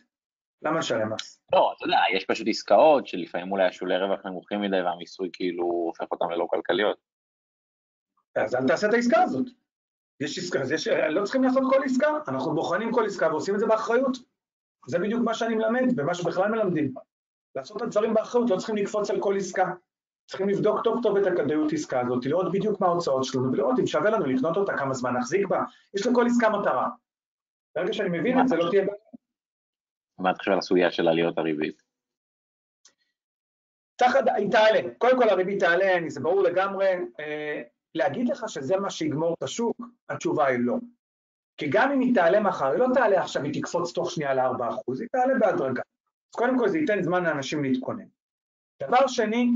[0.62, 1.42] למה לשלם מס?
[1.54, 6.12] לא, אתה יודע, יש פשוט עסקאות שלפעמים אולי השולי רווח נמוכים מדי והמיסוי כאילו הופך
[6.12, 6.98] אותם ללא כלכליות.
[8.36, 9.46] אז אל תעשה את העסקה הזאת.
[10.20, 13.60] יש עסקה, אז יש, לא צריכים לעשות כל עסקה, אנחנו בוחנים כל עסקה ועושים את
[13.60, 14.18] זה באחריות.
[14.88, 16.94] זה בדיוק מה שאני מלמד ומה שבכלל מלמדים.
[17.56, 19.66] לעשות את הדברים באחריות, לא צריכים לקפוץ על כל עסקה.
[20.26, 23.88] צריכים לבדוק טוב טוב את הכדאיות עסקה הזאת, לראות בדיוק מה ההוצאות שלנו ולראות אם
[23.88, 25.63] שווה לנו לקנות אותה, כמה זמן נחזיק בה.
[25.93, 26.89] יש לכל עסקה מטרה.
[27.76, 28.97] ברגע שאני מבין את זה, לא תהיה בעיה.
[30.19, 31.82] מה אתה חושב על הסוגיה של עליות הריבית?
[33.95, 34.80] תחת, היא תעלה.
[34.97, 36.88] קודם כל הריבית תעלה, זה ברור לגמרי.
[37.19, 37.61] אה,
[37.95, 39.78] להגיד לך שזה מה שיגמור את השוק,
[40.09, 40.76] התשובה היא לא.
[41.57, 44.99] כי גם אם היא תעלה מחר, היא לא תעלה עכשיו, היא תקפוץ תוך שנייה ל-4%,
[44.99, 45.82] היא תעלה בהדרגה.
[46.32, 48.05] אז קודם כל זה ייתן זמן לאנשים להתכונן.
[48.84, 49.49] דבר שני,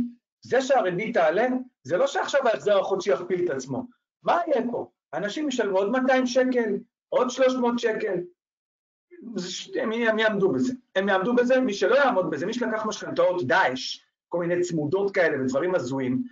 [0.46, 1.48] זה שהריבית תעלה,
[1.84, 3.84] זה לא שעכשיו ההחזר החודשי יכפיל את עצמו.
[4.24, 4.90] מה יהיה פה?
[5.14, 6.78] אנשים ישלמו עוד 200 שקל,
[7.10, 8.16] עוד 300 שקל.
[9.82, 10.74] הם, יעמדו בזה.
[10.96, 15.42] הם יעמדו בזה, מי שלא יעמוד בזה, מי שלקח משכנתאות דאעש, כל מיני צמודות כאלה
[15.42, 16.24] ודברים הזויים,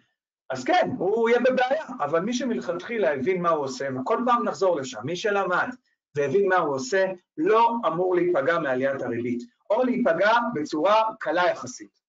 [0.50, 4.76] אז כן, הוא יהיה בבעיה, אבל מי שמלכתחילה הבין מה הוא עושה, וכל פעם נחזור
[4.76, 5.70] לשם, מי שלמד
[6.16, 7.06] והבין מה הוא עושה,
[7.38, 12.03] לא אמור להיפגע מעליית הריבית, או להיפגע בצורה קלה יחסית.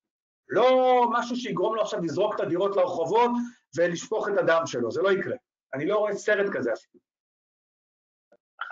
[0.48, 3.30] לא משהו שיגרום לו עכשיו לזרוק את הדירות לרחובות
[3.76, 5.36] ולשפוך את הדם שלו, זה לא יקרה.
[5.74, 7.04] אני לא רואה סרט כזה אפילו.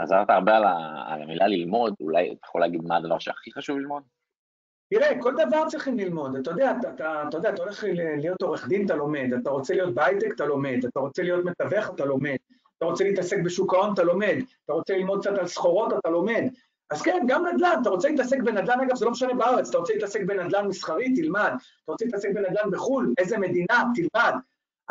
[0.01, 3.79] חזרת הרבה על, ה, על המילה ללמוד, אולי אתה יכול להגיד מה הדבר שהכי חשוב
[3.79, 4.03] ללמוד?
[4.91, 6.37] תראה, כל דבר צריכים ללמוד.
[6.37, 7.85] אתה יודע, אתה, אתה, אתה יודע, אתה הולך
[8.17, 9.29] להיות עורך דין, אתה לומד.
[9.43, 10.79] אתה רוצה להיות בהייטק, אתה לומד.
[10.85, 12.37] אתה רוצה להיות מתווך, אתה לומד.
[12.79, 14.37] אתה רוצה להתעסק בשוק ההון, אתה לומד.
[14.65, 16.43] אתה רוצה ללמוד קצת על סחורות, אתה לומד.
[16.93, 19.95] אז כן, גם נדל"ן, אתה רוצה להתעסק בנדל"ן, אגב, זה לא משנה בארץ, אתה רוצה
[19.95, 21.53] להתעסק בנדל"ן מסחרי, תלמד.
[21.85, 24.35] אתה רוצה להתעסק בנדל"ן בחו"ל, איזה מדינה, תלמד.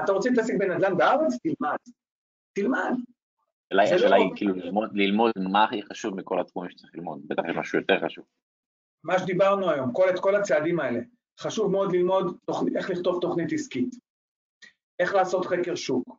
[0.04, 1.76] אתה רוצה להתעסק בנדל"ן בארץ, תלמד.
[2.54, 2.94] תלמד.
[3.84, 7.56] השאלה לא- היא כאילו ללמוד, ללמוד מה הכי חשוב מכל התחומים שצריך ללמוד, בטח יש
[7.56, 8.26] משהו יותר חשוב.
[9.04, 11.00] מה שדיברנו היום, כל, את כל הצעדים האלה.
[11.40, 13.96] חשוב מאוד ללמוד תוכנית, איך לכתוב תוכנית עסקית,
[15.00, 16.18] איך לעשות חקר שוק,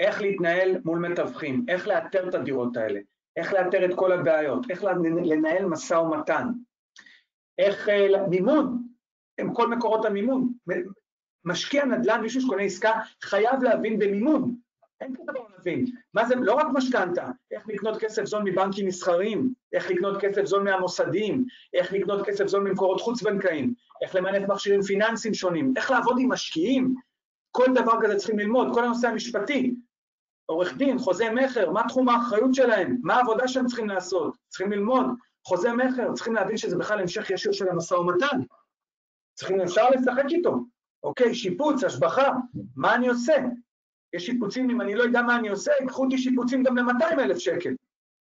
[0.00, 3.00] איך להתנהל מול מתווכים, איך לאתר את הדירות האלה,
[3.38, 4.84] איך לאתר את כל הבעיות, איך
[5.24, 6.48] לנהל משא ומתן,
[7.58, 8.82] איך uh, מימון,
[9.40, 10.52] עם כל מקורות המימון.
[11.44, 12.92] משקיע נדל"ן, מישהו שקונה עסקה,
[13.24, 14.54] חייב להבין במימון.
[15.00, 15.84] אין כזה דבר להבין.
[16.14, 20.62] מה זה, לא רק משכנתה, איך לקנות כסף זול מבנקים מסחריים, איך לקנות כסף זול
[20.62, 26.32] מהמוסדים, איך לקנות כסף זול ממקורות חוץ-בנקאיים, איך למנף מכשירים פיננסיים שונים, איך לעבוד עם
[26.32, 26.94] משקיעים,
[27.50, 29.74] כל דבר כזה צריכים ללמוד, כל הנושא המשפטי,
[30.50, 35.06] עורך דין, חוזה מכר, מה תחום האחריות שלהם, מה העבודה שהם צריכים לעשות, צריכים ללמוד,
[35.46, 38.40] חוזה מכר, צריכים להבין שזה בכלל המשך ישיר של המשא ומתן,
[39.34, 40.64] צריכים, אפשר לשחק איתו,
[41.02, 42.28] אוקיי, שיפוץ, השבחה,
[42.76, 43.34] מה אני עושה?
[44.12, 47.38] יש שיפוצים, אם אני לא יודע מה אני עושה, ייקחו אותי שיפוצים גם ל-200 אלף
[47.38, 47.74] שקל.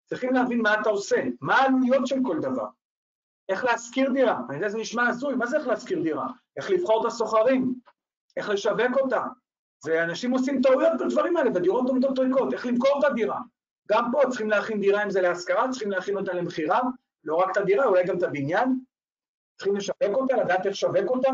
[0.08, 2.66] צריכים להבין מה אתה עושה, מה העלויות של כל דבר.
[3.48, 6.26] איך להשכיר דירה, אני יודע, זה נשמע הזוי, מה זה איך להשכיר דירה?
[6.56, 7.74] איך לבחור את הסוחרים,
[8.36, 9.22] איך לשווק אותה.
[9.84, 13.40] זה אנשים עושים טעויות בדברים האלה, ודירות עומדות ריקות, איך למכור את הדירה.
[13.90, 16.80] גם פה צריכים להכין דירה אם זה להשכרה, צריכים להכין אותה למכירה,
[17.24, 18.80] לא רק את הדירה, אולי גם את הבניין.
[19.56, 21.30] צריכים לשווק אותה, לדעת איך לשווק אותה,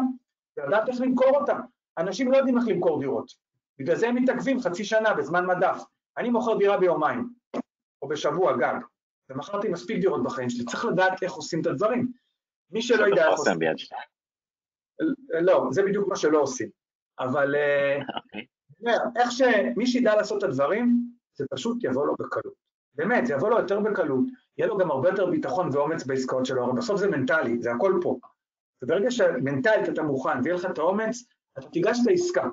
[0.56, 1.56] ולדעת איך למכור אותה.
[1.98, 3.32] אנשים לא יודעים איך למכור דירות.
[3.78, 5.82] בגלל זה הם מתעכבים חצי שנה בזמן מדף.
[6.18, 7.28] אני מוכר דירה ביומיים,
[8.02, 8.74] או בשבוע גג,
[9.30, 12.12] ומכרתי מספיק דירות בחיים שלי, צריך לדעת איך עושים את הדברים.
[12.70, 13.58] מי שלא ידע איך עושים...
[15.40, 16.81] לא, זה בדיוק מה שלא עושים.
[17.20, 18.46] אבל אה, אוקיי.
[19.16, 22.54] איך שמי שידע לעשות את הדברים, זה פשוט יבוא לו בקלות.
[22.94, 24.24] באמת, זה יבוא לו יותר בקלות,
[24.58, 28.00] יהיה לו גם הרבה יותר ביטחון ואומץ בעסקאות שלו, הרי בסוף זה מנטלי, זה הכל
[28.02, 28.18] פה.
[28.82, 31.24] וברגע שמנטלית אתה מוכן ויהיה לך את האומץ,
[31.58, 32.48] אתה תיגש את העסקה.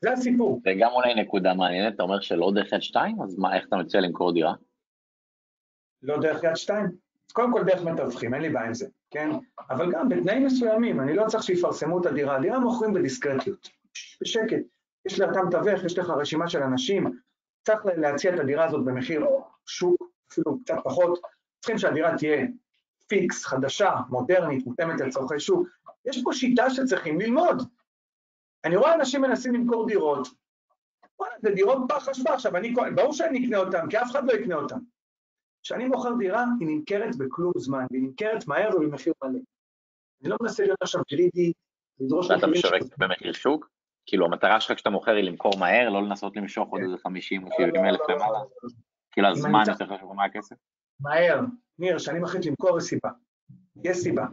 [0.00, 0.60] זה הסיפור.
[0.66, 4.00] וגם אולי נקודה מעניינת, אתה אומר שלא דרך יד שתיים, אז מה, איך אתה מציע
[4.00, 4.54] למכור דירה?
[6.02, 6.86] לא דרך יד שתיים.
[7.32, 9.30] קודם כל דרך מתווכים, אין לי בעיה עם זה, כן?
[9.70, 13.68] אבל גם בתנאים מסוימים, אני לא צריך שיפרסמו את הדירה, דירה מוכרים בדיסקרטיות,
[14.20, 14.62] בשקט.
[15.06, 17.18] יש לך מתווך, יש לך רשימה של אנשים,
[17.66, 19.26] צריך להציע את הדירה הזאת במחיר
[19.66, 21.20] שוק, אפילו קצת פחות,
[21.60, 22.46] צריכים שהדירה תהיה
[23.06, 25.68] פיקס, חדשה, מודרנית, מותאמת לצורכי שוק.
[26.04, 27.62] יש פה שיטה שצריכים ללמוד.
[28.64, 30.28] אני רואה אנשים מנסים למכור דירות,
[31.42, 34.54] זה דירות פח אשפה, עכשיו, אני, ברור שאני אקנה אותן, כי אף אחד לא יקנה
[34.54, 34.78] אותן.
[35.62, 39.38] כשאני מוכר דירה, היא נמכרת בכלום זמן, והיא נמכרת מהר ובמחיר מלא.
[40.22, 41.52] אני לא מנסה להיות עכשיו גרידי,
[42.00, 42.30] לדרוש.
[42.30, 43.70] ואתה משווק במחיר שוק?
[44.06, 47.48] כאילו, המטרה שלך כשאתה מוכר היא למכור מהר, לא לנסות למשוך עוד איזה 50 או
[47.52, 48.38] 70 אלף למעלה?
[49.10, 50.56] כאילו, הזמן יותר חשוב מהכסף?
[51.00, 51.40] מהר.
[51.78, 53.10] ניר, כשאני מחליט למכור, יש סיבה.
[53.84, 54.26] יש סיבה.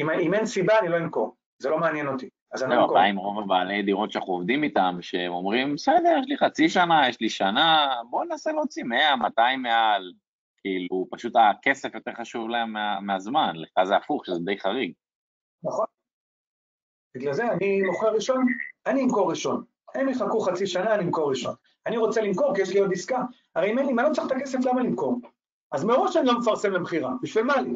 [0.00, 1.36] אם, אם אין סיבה, אני לא אמכור.
[1.58, 2.28] זה לא מעניין אותי.
[2.54, 2.84] אז אני לא.
[2.84, 7.08] הבעיה עם רוב הבעלי דירות שאנחנו עובדים איתם, שהם אומרים, בסדר, יש לי חצי שנה,
[7.08, 10.12] יש לי שנה, בואו ננסה להוציא 100, 200 מעל.
[10.60, 14.92] כאילו, פשוט הכסף יותר חשוב להם מה, מהזמן, לך זה הפוך, שזה די חריג.
[15.64, 15.86] נכון.
[17.16, 18.46] בגלל זה אני מוכר ראשון,
[18.86, 19.64] אני אמכור ראשון.
[19.94, 21.54] הם יחכו חצי שנה, אני אמכור ראשון.
[21.86, 23.18] אני רוצה למכור כי יש לי עוד עסקה.
[23.54, 25.20] הרי אם אין לי, אם אני לא צריך את הכסף, למה למכור?
[25.72, 27.74] אז מראש אני לא מפרסם למכירה, בשביל מה לי?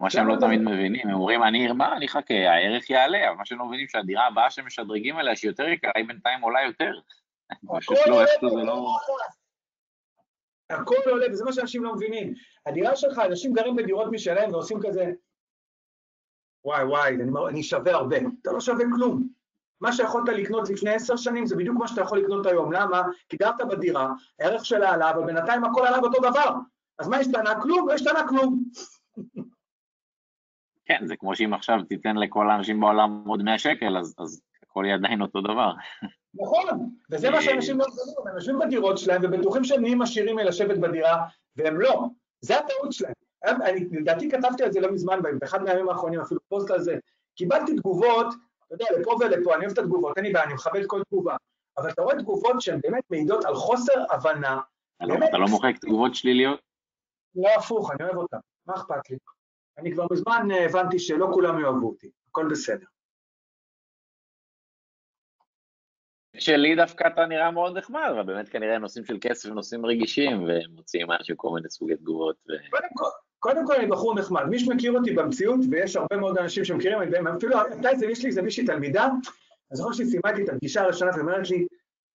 [0.00, 3.44] מה שהם לא תמיד מבינים, הם אומרים, אני ארמה, אני אחכה, הערך יעלה, אבל מה
[3.44, 6.92] שהם לא מבינים שהדירה הבאה שהם משדרגים עליה, שהיא יותר יקרה, היא בינתיים עולה יותר.
[7.76, 8.96] פשוט לא, איך זה לא...
[10.70, 12.34] הכל עולה, וזה מה שאנשים לא מבינים.
[12.66, 15.12] הדירה שלך, אנשים גרים בדירות משלהם ועושים כזה,
[16.64, 18.16] וואי וואי, אני, אני שווה הרבה.
[18.42, 19.28] אתה לא שווה כלום.
[19.80, 22.72] מה שיכולת לקנות לפני עשר שנים זה בדיוק מה שאתה יכול לקנות היום.
[22.72, 23.02] למה?
[23.28, 24.08] כי גרת בדירה,
[24.40, 26.50] הערך שלה עלה, אבל בינתיים הכל עלה באותו דבר.
[26.98, 27.60] אז מה השתנה?
[27.62, 28.64] כלום, לא השתנה כלום.
[30.86, 34.82] כן, זה כמו שאם עכשיו תיתן לכל האנשים בעולם עוד 100 שקל, אז, אז הכל
[34.84, 35.72] יהיה עדיין אותו דבר.
[36.34, 40.78] נכון, וזה מה שאנשים לא מבינים, הם יושבים בדירות שלהם ובטוחים שהם נהיים עשירים מלשבת
[40.78, 41.26] בדירה,
[41.56, 42.06] והם לא.
[42.40, 43.12] זה הטעות שלהם.
[43.44, 46.96] אני, לדעתי כתבתי על זה לא מזמן, באחד מהימים האחרונים, אפילו פוסט על זה.
[47.34, 48.26] קיבלתי תגובות,
[48.66, 51.36] אתה יודע, לפה ולפה, אני אוהב את התגובות, אין לי בעיה, אני מכבד כל תגובה.
[51.78, 54.60] אבל אתה רואה תגובות שהן באמת מעידות על חוסר הבנה.
[55.00, 56.60] לא- אתה לא מוחק תגובות שליליות?
[57.34, 59.16] לא הפוך, אני אוהב אותן, מה אכפת לי?
[59.78, 62.86] אני כבר מזמן אה, הבנתי שלא כולם יאהבו אותי, הכל בסדר.
[66.38, 71.12] שלי דווקא אתה נראה מאוד נחמד, אבל באמת כנראה נושאים של כסף נושאים רגישים, ומוציאים
[71.12, 72.36] אנשים כל מיני סוגי תגובות.
[72.48, 72.52] ו...
[72.70, 73.08] קודם כל,
[73.38, 76.98] קודם כל אני בחור נחמד, מי שמכיר אותי במציאות, ויש הרבה מאוד אנשים שמכירים,
[77.36, 81.10] אפילו הייתה איזה מישהי, איזה מישהי תלמידה, אני זוכר שהיא סיימה איתי את הפגישה הראשונה
[81.16, 81.66] ואומרת לי,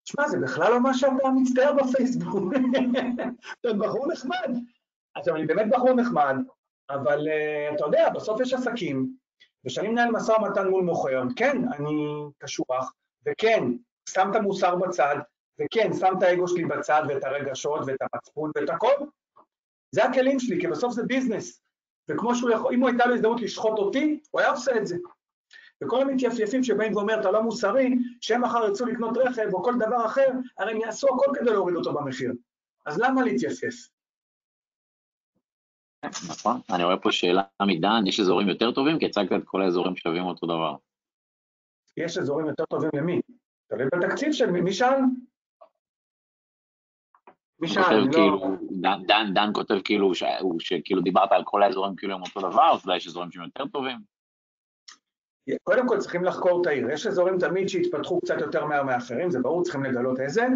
[0.05, 2.53] שמע, זה בכלל לא מה שאתה מצטער בפייסבוק,
[3.61, 4.57] אתה בחור נחמד.
[5.15, 6.35] עכשיו, אני באמת בחור נחמד,
[6.89, 9.13] אבל uh, אתה יודע, בסוף יש עסקים,
[9.65, 12.93] וכשאני מנהל משא ומתן מול מוכר, כן, אני קשוח,
[13.25, 13.63] וכן,
[14.09, 15.15] שם את המוסר בצד,
[15.59, 18.93] וכן, שם את האגו שלי בצד, ואת הרגשות, ואת המצפון, ואת הכל.
[19.91, 21.61] זה הכלים שלי, כי בסוף זה ביזנס.
[22.09, 24.97] וכמו שהוא יכול, אם הוא הייתה לו הזדמנות לשחוט אותי, הוא היה עושה את זה.
[25.83, 30.05] וכל המתייפייפים שבאים ואומר, אתה לא מוסרי, שהם מחר ירצו לקנות רכב או כל דבר
[30.05, 30.27] אחר,
[30.57, 32.33] הרי הם יעשו הכל כדי להוריד אותו במחיר.
[32.85, 33.89] אז למה להתייפייף?
[36.05, 38.99] נכון, אני רואה פה שאלה מדן, יש אזורים יותר טובים?
[38.99, 40.75] כי הצגת את כל האזורים שווים אותו דבר.
[41.97, 43.21] יש אזורים יותר טובים למי?
[43.69, 44.99] תלוי בתקציב של מי שאל.
[47.59, 48.11] מי שאל, אני לא...
[48.11, 50.23] כאילו, דן, דן, דן כותב כאילו, ש...
[50.59, 53.65] שכאילו דיברת על כל האזורים כאילו הם אותו דבר, אז אולי יש אזורים שהם יותר
[53.65, 53.97] טובים?
[55.63, 59.39] קודם כל צריכים לחקור את העיר, יש אזורים תמיד שהתפתחו קצת יותר מהר מאחרים, זה
[59.39, 60.47] ברור, צריכים לגלות איזה.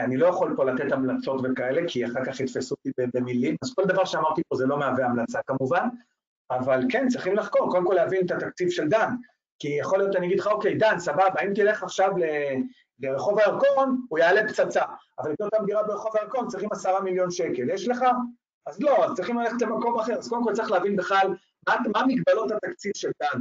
[0.00, 3.84] אני לא יכול פה לתת המלצות וכאלה, כי אחר כך יתפסו אותי במילים, אז כל
[3.84, 5.88] דבר שאמרתי פה זה לא מהווה המלצה כמובן,
[6.50, 9.14] אבל כן, צריכים לחקור, קודם כל להבין את התקציב של דן,
[9.58, 12.10] כי יכול להיות, אני אגיד לך, אוקיי, דן, סבבה, אם תלך עכשיו
[13.00, 14.82] לרחוב הירקון, הוא יעלה פצצה,
[15.18, 18.04] אבל לקנות אותם דירה ברחוב הירקון צריכים עשרה מיליון שקל, יש לך?
[18.66, 21.26] אז לא, אז צריכים ללכת למקום אחר, אז קודם כל צריך להבין בכלל
[21.68, 23.40] מה, מה מגבלות התקציב של דן.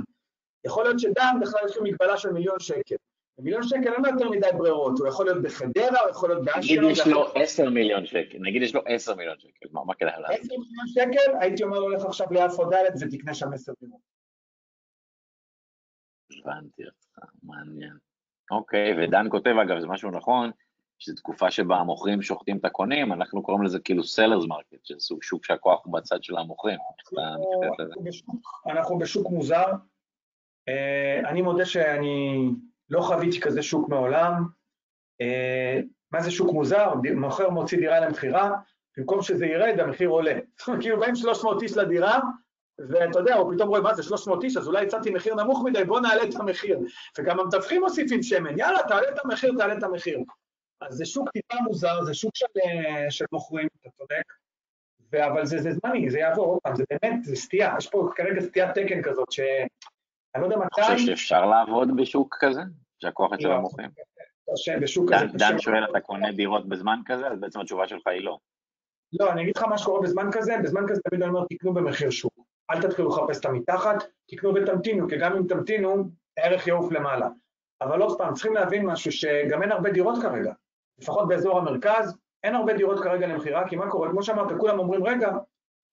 [0.66, 2.96] יכול להיות שדן בכלל יש לו מגבלה של מיליון שקל.
[3.40, 6.84] מיליון שקל אין לו יותר מדי ברירות, הוא יכול להיות בחדרה, הוא יכול להיות באשקלון.
[6.86, 10.12] נגיד יש לו עשר מיליון שקל, נגיד יש לו עשר מיליון שקל, מה, מה כדאי
[10.22, 10.40] לעשות?
[10.40, 14.00] עשר מיליון שקל, הייתי אומר לו לך עכשיו ליפו ד' ותקנה שם עשר דירות.
[16.42, 17.98] הבנתי אותך, מעניין.
[18.52, 20.52] אוקיי, ודן כותב, אגב, זה משהו נכון,
[21.00, 25.24] שזו תקופה שבה המוכרים שוחטים את הקונים, אנחנו קוראים לזה כאילו sellers market, שזה סוג
[25.24, 26.80] שוק שהכוח הוא בצד של המוכרים.
[28.66, 29.66] אנחנו בשוק מוזר.
[30.68, 32.50] אה, אני מודה שאני
[32.92, 34.34] לא חוויתי כזה שוק מעולם.
[35.22, 35.80] אה,
[36.12, 36.94] מה זה שוק מוזר?
[37.16, 38.52] מוכר מוציא דירה למכירה,
[38.98, 40.40] במקום שזה ירד, המחיר עולה.
[40.82, 42.20] כאילו באים 300 איש לדירה,
[42.90, 45.84] ואתה יודע, הוא פתאום רואה, מה זה 300 איש, אז אולי הצעתי מחיר נמוך מדי,
[45.84, 46.80] בוא נעלה את המחיר.
[47.20, 50.20] וגם המתווכים מוסיפים שמן, יאללה, תעלה את המחיר, תעלה את המחיר.
[50.82, 54.24] אז זה שוק טיפה מוזר, זה שוק של, אה, של מוכרים, אתה צודק,
[55.26, 58.42] אבל זה, זה זמני, זה יעבור עוד פעם, זה באמת, זה סטייה, יש פה כרגע
[58.42, 59.32] סטיית תקן כזאת,
[60.34, 60.82] שאני לא יודע מתי...
[60.82, 62.62] אתה חושב שאפשר לעבוד בשוק כזה?
[63.02, 63.90] שהכוח אצל המוכרים?
[64.82, 65.26] בשוק כזה.
[65.38, 67.28] דן שואל, אתה קונה דירות בזמן כזה?
[67.28, 68.38] אז בעצם התשובה שלך היא לא.
[69.20, 72.10] לא, אני אגיד לך מה שקורה בזמן כזה, בזמן כזה תמיד אני אומר, תקנו במחיר
[72.10, 72.34] שוק.
[72.72, 77.28] אל תתחילו לחפש את המתחת, תקנו ותמתינו, כי גם אם תמתינו, הערך יעוף למעלה.
[77.82, 80.54] אבל עוד פעם, צריכים להבין משהו, שגם אין הרבה דירות כרגע.
[81.00, 84.10] לפחות באזור המרכז, אין הרבה דירות כרגע למכירה, כי מה קורה?
[84.10, 85.32] כמו שאמרת, כולם אומרים, רגע,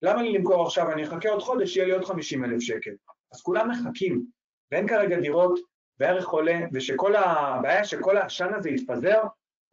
[0.02, 0.92] למה לי למכור עכשיו?
[0.92, 2.90] אני אחכה עוד חודש, יהיה לי עוד 50 אלף שקל.
[3.32, 4.24] אז כולם מחכים,
[4.72, 5.58] ואין כרגע דירות,
[6.00, 9.22] והערך עולה, ושכל הבעיה שכל העשן הזה יתפזר,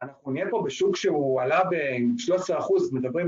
[0.02, 3.26] אנחנו נהיה פה בשוק שהוא עלה ב-13 אחוז, מדברים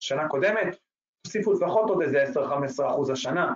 [0.00, 0.76] שנה קודמת,
[1.22, 2.38] תוסיפו לפחות עוד איזה 10-15
[2.86, 3.52] אחוז השנה,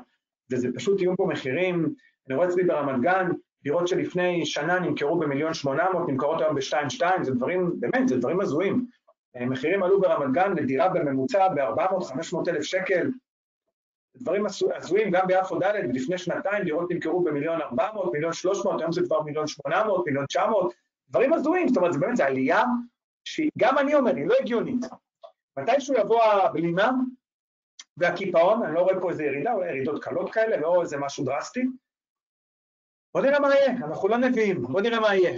[0.52, 1.94] וזה פשוט יהיו פה מחירים,
[2.28, 3.30] אני רואה אצלי ברמת גן,
[3.62, 8.86] דירות שלפני שנה נמכרו במיליון 800, נמכרות היום ב-2.2, זה דברים, באמת, זה דברים הזויים.
[9.40, 13.10] מחירים עלו ברמת גן לדירה בממוצע ב-400-500 אלף שקל,
[14.16, 19.00] דברים הזויים גם ביפו ד', לפני שנתיים דירות נמכרו במיליון 400, מיליון 300, היום זה
[19.06, 20.74] כבר מיליון 800, מיליון 900,
[21.08, 22.62] דברים הזויים, זאת אומרת, זה באמת, זה עלייה
[23.24, 24.84] שגם אני אומר, היא לא הגיונית.
[25.58, 26.90] מתישהו יבוא הבלימה
[27.96, 31.62] והקיפאון, אני לא רואה פה איזה ירידה, אולי ירידות קלות כאלה, לא איזה משהו דרסטי.
[33.14, 35.30] בוא נראה מה יהיה, אנחנו לא נביאים, בוא נראה מה יהיה.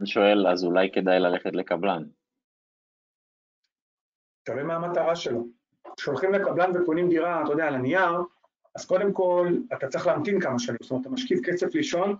[0.00, 2.02] אני שואל, אז אולי כדאי ללכת לקבלן.
[4.42, 5.61] תראה מה המטרה שלו.
[5.96, 8.20] כשהולכים לקבלן וקונים דירה, אתה יודע, על הנייר,
[8.74, 10.78] אז קודם כל, אתה צריך להמתין כמה שנים.
[10.82, 12.16] זאת אומרת, אתה משכיב כסף לישון,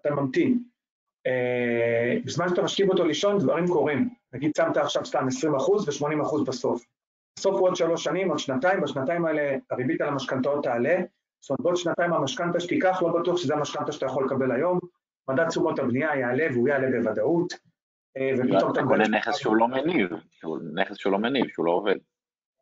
[0.00, 0.62] אתה ממתין.
[1.26, 4.08] אה, בזמן שאתה משכיב אותו לישון, דברים קורים.
[4.32, 6.84] נגיד, שמת עכשיו סתם 20 אחוז ו-80 אחוז בסוף.
[7.38, 10.96] בסוף הוא עוד שלוש שנים, עוד שנתיים, בשנתיים האלה הריבית על המשכנתאות תעלה,
[11.40, 14.78] זאת אומרת, בעוד שנתיים המשכנתה שתיקח, לא בטוח שזה המשכנתה שאתה יכול לקבל היום,
[15.28, 17.52] מדד תשומות הבנייה יעלה והוא יעלה בוודאות,
[18.16, 20.08] אה, ופתאום אתה קונה נכס שהוא לא מניב,
[20.74, 21.96] נכס שהוא לא מניב, שהוא לא עובד.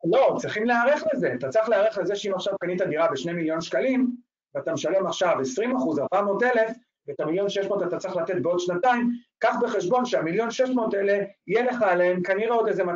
[0.03, 1.33] לא, צריכים להיערך לזה.
[1.33, 4.15] אתה צריך להיערך לזה שאם עכשיו קנית דירה בשני מיליון שקלים,
[4.55, 6.71] ואתה משלם עכשיו 20 אחוז, 400 אלף,
[7.07, 11.81] ואת המיליון 600 אתה צריך לתת בעוד שנתיים, קח בחשבון שהמיליון 600 האלה, יהיה לך
[11.81, 12.87] עליהם כנראה עוד איזה 200-250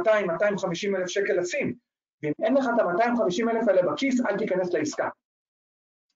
[0.95, 1.73] אלף שקל לשים.
[2.23, 5.09] ואם אין לך את ה-250 אלף האלה בכיס, אל תיכנס לעסקה.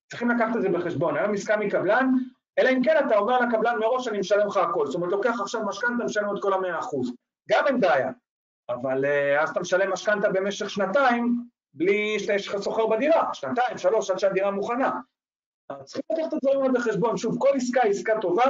[0.09, 1.17] צריכים לקחת את זה בחשבון.
[1.17, 2.11] היום עסקה מקבלן,
[2.59, 4.85] אלא אם כן אתה אומר לקבלן מראש, אני משלם לך הכל.
[4.85, 7.13] זאת אומרת, לוקח עכשיו משכנתה, משלם את כל המאה אחוז.
[7.49, 8.11] גם אין בעיה.
[8.69, 14.11] אבל uh, אז אתה משלם משכנתה במשך שנתיים, בלי שיש לך סוחר בדירה, שנתיים, שלוש,
[14.11, 14.91] עד שהדירה מוכנה.
[15.83, 17.17] צריכים לקחת את הדברים האלה בחשבון.
[17.17, 18.45] שוב, כל עסקה היא עסקה טובה,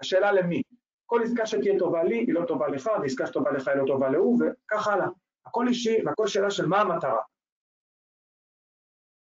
[0.00, 0.62] השאלה למי.
[1.06, 4.08] כל עסקה שתהיה טובה לי, היא לא טובה לך, ועסקה שטובה לך היא לא טובה
[4.08, 5.06] להוא, וכך הלאה.
[5.46, 7.20] הכל אישי, והכל שאלה של מה המטרה.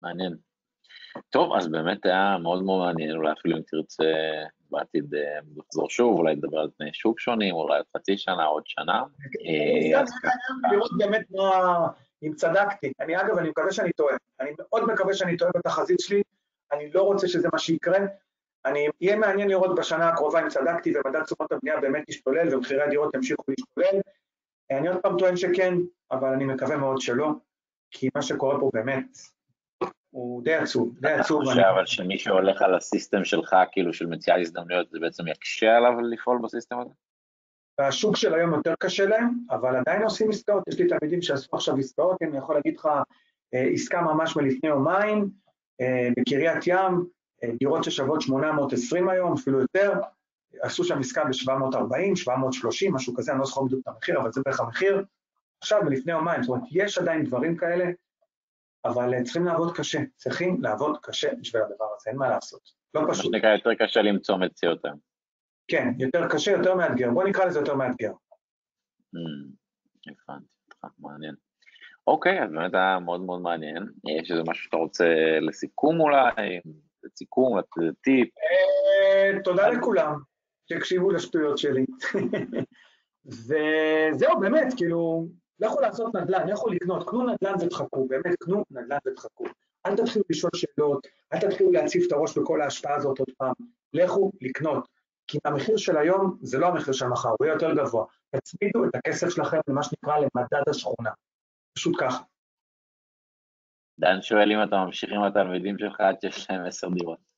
[0.03, 0.37] מעניין.
[1.31, 4.05] טוב, אז באמת היה מאוד מאוד מעניין, אולי אפילו אם תרצה
[4.75, 8.63] בעתיד אה, לחזור שוב, אולי לדבר על תנאי שוק שונים, אולי עוד חצי שנה, עוד
[8.67, 9.03] שנה.
[9.47, 10.03] אה,
[10.73, 11.89] לראות באמת מה,
[12.23, 12.93] אם צדקתי.
[13.01, 14.17] אני אגב, אני מקווה שאני טועה.
[14.41, 16.23] אני מאוד מקווה שאני טועה בתחזית שלי,
[16.73, 17.99] אני לא רוצה שזה מה שיקרה.
[18.65, 23.15] אני, יהיה מעניין לראות בשנה הקרובה אם צדקתי ומדד תשומות הבנייה באמת ישתולל ומחירי הדירות
[23.15, 24.01] ימשיכו להשתולל.
[24.71, 25.75] אני עוד פעם טוען שכן,
[26.11, 27.29] אבל אני מקווה מאוד שלא,
[27.91, 29.19] כי מה שקורה פה באמת,
[30.15, 31.43] הוא די עצוב, די עצוב.
[31.43, 35.77] אתה חושב אבל שמי שהולך על הסיסטם שלך, כאילו של מציאת הזדמנויות, זה בעצם יקשה
[35.77, 36.91] עליו לפעול בסיסטם הזה?
[37.79, 40.63] השוק של היום יותר קשה להם, אבל עדיין עושים עסקאות.
[40.69, 42.89] יש לי תלמידים שעשו עכשיו עסקאות, אני יכול להגיד לך
[43.55, 45.31] אה, עסקה ממש מלפני יומיים,
[45.81, 47.05] אה, בקריית ים,
[47.45, 49.93] אה, דירות ששוות 820 היום, אפילו יותר,
[50.63, 54.41] עשו שם עסקה ב-740, 730, משהו כזה, אני לא זוכר בדיוק את המחיר, אבל זה
[54.45, 55.05] בערך המחיר.
[55.63, 57.85] עכשיו, מלפני יומיים, זאת אומרת, יש עדיין דברים כאלה,
[58.85, 62.61] אבל אה, צריכים לעבוד קשה, צריכים לעבוד קשה בשביל הדבר הזה, אין מה לעשות,
[62.95, 63.09] לא פשוט.
[63.09, 64.99] מה שנקרא, יותר קשה למצוא מציאות היום.
[65.69, 68.13] כן, יותר קשה, יותר מאתגר, בוא נקרא לזה יותר מאתגר.
[69.15, 71.35] Hmm, הבנתי אותך, מעניין.
[72.07, 73.87] אוקיי, אז באמת היה מאוד מאוד מעניין.
[74.21, 75.05] יש איזה משהו שאתה רוצה
[75.41, 76.61] לסיכום אולי?
[77.05, 77.61] לסיכום,
[78.03, 78.29] טיפ?
[78.39, 80.15] אה, תודה לכולם
[80.69, 81.87] שהקשיבו לשטויות שלי.
[83.47, 85.29] וזהו, באמת, כאילו,
[85.61, 89.45] לכו לעשות נדל"ן, לכו לקנות, קנו נדל"ן ותחכו, באמת, קנו נדל"ן ותחכו.
[89.87, 93.53] אל תתחילו לשאול שאלות, אל תתחילו להציף את הראש בכל ההשפעה הזאת עוד פעם.
[93.93, 94.89] לכו לקנות,
[95.27, 98.05] כי המחיר של היום זה לא המחיר של מחר, הוא יהיה יותר גבוה.
[98.37, 101.11] תצמידו את הכסף שלכם למה שנקרא למדד השכונה.
[101.75, 102.23] פשוט ככה.
[103.99, 107.34] דן שואל אם אתה ממשיך עם התלמידים שלך עד שיש להם עשר דירות.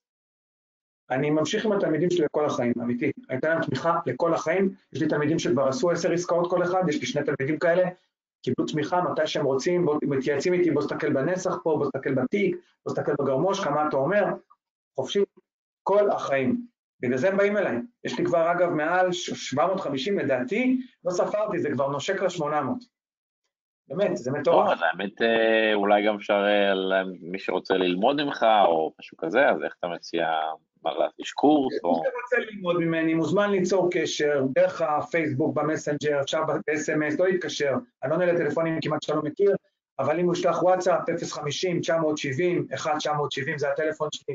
[1.10, 3.10] אני ממשיך עם התלמידים שלי לכל החיים, אמיתי.
[3.30, 4.74] אני אתן להם תמיכה לכל החיים.
[4.92, 7.88] יש לי תלמידים שכבר עשו עשר עסקאות כל אחד, יש לי שני תלמידים כאלה,
[8.42, 12.94] קיבלו תמיכה מתי שהם רוצים, מתייעצים איתי, בוא תסתכל בנסח פה, בוא תסתכל בתיק, בוא
[12.94, 14.24] תסתכל בגרמוש, כמה אתה אומר,
[14.96, 15.20] חופשי,
[15.82, 16.66] כל החיים.
[17.00, 17.76] בגלל זה הם באים אליי.
[18.04, 22.44] יש לי כבר, אגב, מעל 750 לדעתי, לא ספרתי, זה כבר נושק ל-800.
[23.88, 24.68] באמת, זה מטורף.
[24.68, 29.62] טוב, האמת, אה, אולי גם אפשר, אה, מי שרוצה ללמוד ממך, או משהו כזה, אז
[29.64, 30.26] איך אתה מציע
[31.18, 31.90] יש קורס או...
[31.90, 37.72] מי שרוצה ללמוד ממני מוזמן ליצור קשר דרך הפייסבוק, במסנג'ר, אפשר ב-SMS, לא להתקשר,
[38.02, 39.54] אני לא עונה לטלפונים כמעט שאתה לא מכיר,
[39.98, 42.88] אבל אם הוא ישלח וואטסאפ, 050-970, 1-970,
[43.56, 44.34] זה הטלפון שלי,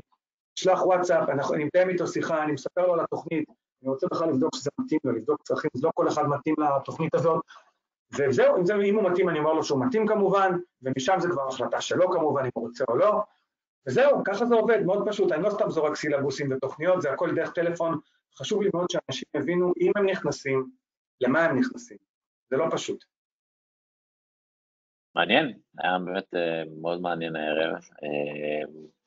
[0.56, 3.50] שלח וואטסאפ, אני מתאם איתו שיחה, אני מספר לו על התוכנית,
[3.84, 7.16] אני רוצה בכלל לבדוק שזה מתאים לו, לבדוק צרכים, אז לא כל אחד מתאים לתוכנית
[7.16, 7.42] הזאת,
[8.14, 10.52] וזהו, אם, זה, אם הוא מתאים, אני אומר לו שהוא מתאים כמובן,
[10.82, 13.22] ומשם זה כבר החלטה שלו כמובן, אם הוא רוצה או לא,
[13.88, 17.54] וזהו, ככה זה עובד, מאוד פשוט, אני לא סתם זורק סילבוסים ותוכניות, זה הכל דרך
[17.54, 18.00] טלפון,
[18.36, 20.70] חשוב לי מאוד שאנשים יבינו אם הם נכנסים,
[21.22, 21.98] למה הם נכנסים,
[22.50, 23.06] זה לא פשוט.
[25.16, 27.84] מעניין, היה באמת אה, מאוד מעניין הערב.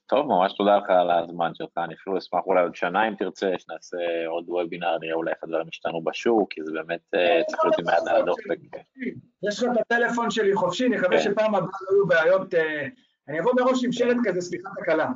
[0.04, 3.14] אה, טוב, ממש תודה לך על הזמן שלך, אני אפילו אשמח אולי עוד שנה אם
[3.14, 7.64] תרצה, שנעשה עוד וובינר, נראה אולי איך הדברים השתנו בשוק, כי זה באמת אה, צריך
[7.64, 8.58] להיות עם יד על הדופק.
[9.48, 11.22] יש לך את הטלפון שלי חופשי, נקווה כן.
[11.22, 12.54] שפעם הבאה לא יהיו בעיות,
[13.28, 15.08] אני אבוא מראש עם שלט כזה, סליחה תקלה.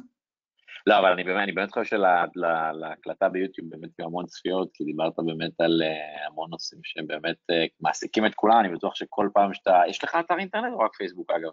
[0.86, 5.12] לא, אבל אני באמת, אני באמת חושב שלהקלטה ביוטיוב באמת יהיו המון צפיות, כי דיברת
[5.26, 5.82] באמת על
[6.26, 7.36] המון נושאים שבאמת
[7.80, 9.80] מעסיקים את כולם, אני בטוח שכל פעם שאתה...
[9.88, 11.50] יש לך אתר אינטרנט או רק פייסבוק אגב?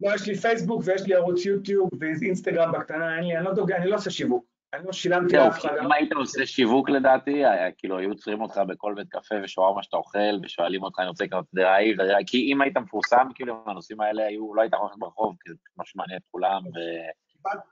[0.00, 3.72] לא, יש לי פייסבוק ויש לי ערוץ יוטיוב ואינסטגרם בקטנה, אין לי, אני לא, דוג...
[3.72, 4.44] אני לא עושה שיווק.
[4.74, 5.76] אני לא שילמתי לאף אחד.
[5.84, 7.42] אם היית עושה שיווק לדעתי,
[7.78, 11.44] כאילו היו עוצרים אותך בכל בית קפה ושווארמה שאתה אוכל, ושואלים אותך, אני רוצה לקנות
[11.54, 11.96] דרעי,
[12.26, 15.98] כי אם היית מפורסם, כאילו, הנושאים האלה היו, לא היית הולך ברחוב, כי זה משהו
[15.98, 16.78] מעניין את כולם, ו...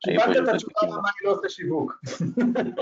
[0.05, 1.93] קיבלת את התשובה למה אני לא עושה שיווק.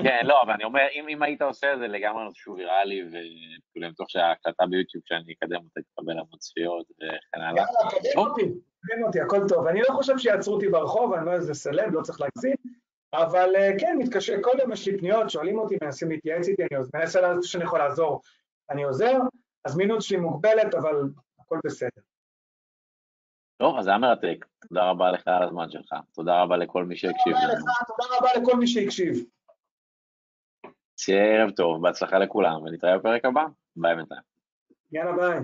[0.04, 3.90] כן, לא, אבל אני אומר, אם היית עושה את זה לגמרי שהוא ויראלי, וכאילו, אני
[3.90, 7.62] בטוח שההקלטה ביוטיוב שאני אקדם אותה תקבל המון צפיות וכן הלאה.
[7.62, 8.42] יאללה, קדם אותי,
[8.86, 9.66] קדם אותי, הכל טוב.
[9.66, 12.56] אני לא חושב שיעצרו אותי ברחוב, אני לא איזה סלב, לא צריך להגזים,
[13.14, 16.80] אבל אה, כן, מתקשר, כל יום יש לי פניות, שואלים אותי, מנסים להתייעץ איתי, אני
[16.94, 18.20] מנסה לעשות שאני יכול לעזור,
[18.70, 19.18] אני עוזר,
[19.64, 21.02] הזמינות שלי מוגבלת, אבל
[21.40, 22.02] הכל בסדר.
[23.64, 24.46] טוב, אז זה היה מרתק.
[24.68, 25.94] תודה רבה לך על הזמן שלך.
[26.12, 27.64] תודה רבה לכל מי שהקשיב לנו.
[27.86, 29.14] תודה רבה לכל מי שהקשיב.
[30.96, 33.44] שיהיה ערב טוב, בהצלחה לכולם, ונתראה בפרק הבא.
[33.76, 34.20] ביי בינתיים.
[34.92, 35.38] יאללה ביי.